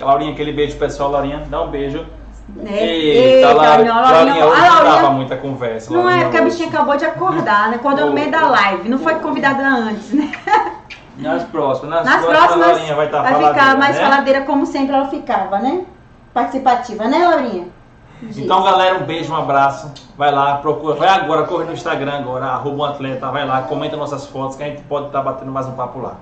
Laurinha, 0.00 0.32
aquele 0.32 0.52
beijo 0.52 0.78
pessoal, 0.78 1.10
Laurinha. 1.10 1.46
Dá 1.50 1.60
um 1.60 1.68
beijo. 1.70 2.06
Né? 2.56 2.82
Eita, 2.82 3.52
Laurinha. 3.52 3.78
minha 3.82 4.00
Laurinha, 4.00 4.46
hoje 4.46 4.60
a 4.60 4.64
não 4.66 4.74
Laurinha- 4.74 4.94
dava 4.96 5.10
muita 5.10 5.36
conversa. 5.36 5.92
Não 5.92 6.00
é 6.00 6.04
Laurinha, 6.04 6.24
porque 6.24 6.36
a 6.38 6.42
bichinha 6.42 6.68
acabou 6.68 6.96
de 6.96 7.04
acordar, 7.04 7.68
né? 7.70 7.76
Acordou 7.76 8.06
no 8.06 8.12
meio 8.12 8.30
da 8.30 8.48
live. 8.48 8.88
Não 8.88 8.98
foi 8.98 9.14
convidada 9.16 9.62
antes, 9.66 10.12
né? 10.12 10.30
Nas 11.18 11.42
próximas, 11.44 11.90
nas, 11.90 12.04
Nas 12.04 12.24
próximas, 12.24 12.38
próximas 12.46 12.68
Laurinha 12.68 12.94
vai 12.94 13.06
estar 13.06 13.22
vai 13.22 13.32
faladeira, 13.32 13.54
ficar 13.60 13.76
mais 13.76 13.96
né? 13.96 14.02
faladeira 14.04 14.40
como 14.42 14.64
sempre 14.64 14.94
ela 14.94 15.06
ficava, 15.08 15.58
né? 15.58 15.84
Participativa, 16.32 17.08
né, 17.08 17.26
Laurinha? 17.26 17.66
Diz. 18.22 18.38
Então, 18.38 18.62
galera, 18.62 18.98
um 18.98 19.04
beijo, 19.04 19.32
um 19.32 19.36
abraço. 19.36 19.92
Vai 20.16 20.30
lá, 20.30 20.58
procura. 20.58 20.94
Vai 20.94 21.08
agora, 21.08 21.42
corre 21.44 21.64
no 21.64 21.72
Instagram 21.72 22.18
agora, 22.18 22.46
arroba 22.46 22.76
um 22.76 22.84
atleta, 22.84 23.30
vai 23.32 23.44
lá, 23.44 23.62
comenta 23.62 23.96
nossas 23.96 24.26
fotos 24.26 24.56
que 24.56 24.62
a 24.62 24.66
gente 24.66 24.82
pode 24.82 25.06
estar 25.06 25.20
batendo 25.22 25.50
mais 25.50 25.66
um 25.66 25.72
papo 25.72 25.98
lá. 26.00 26.14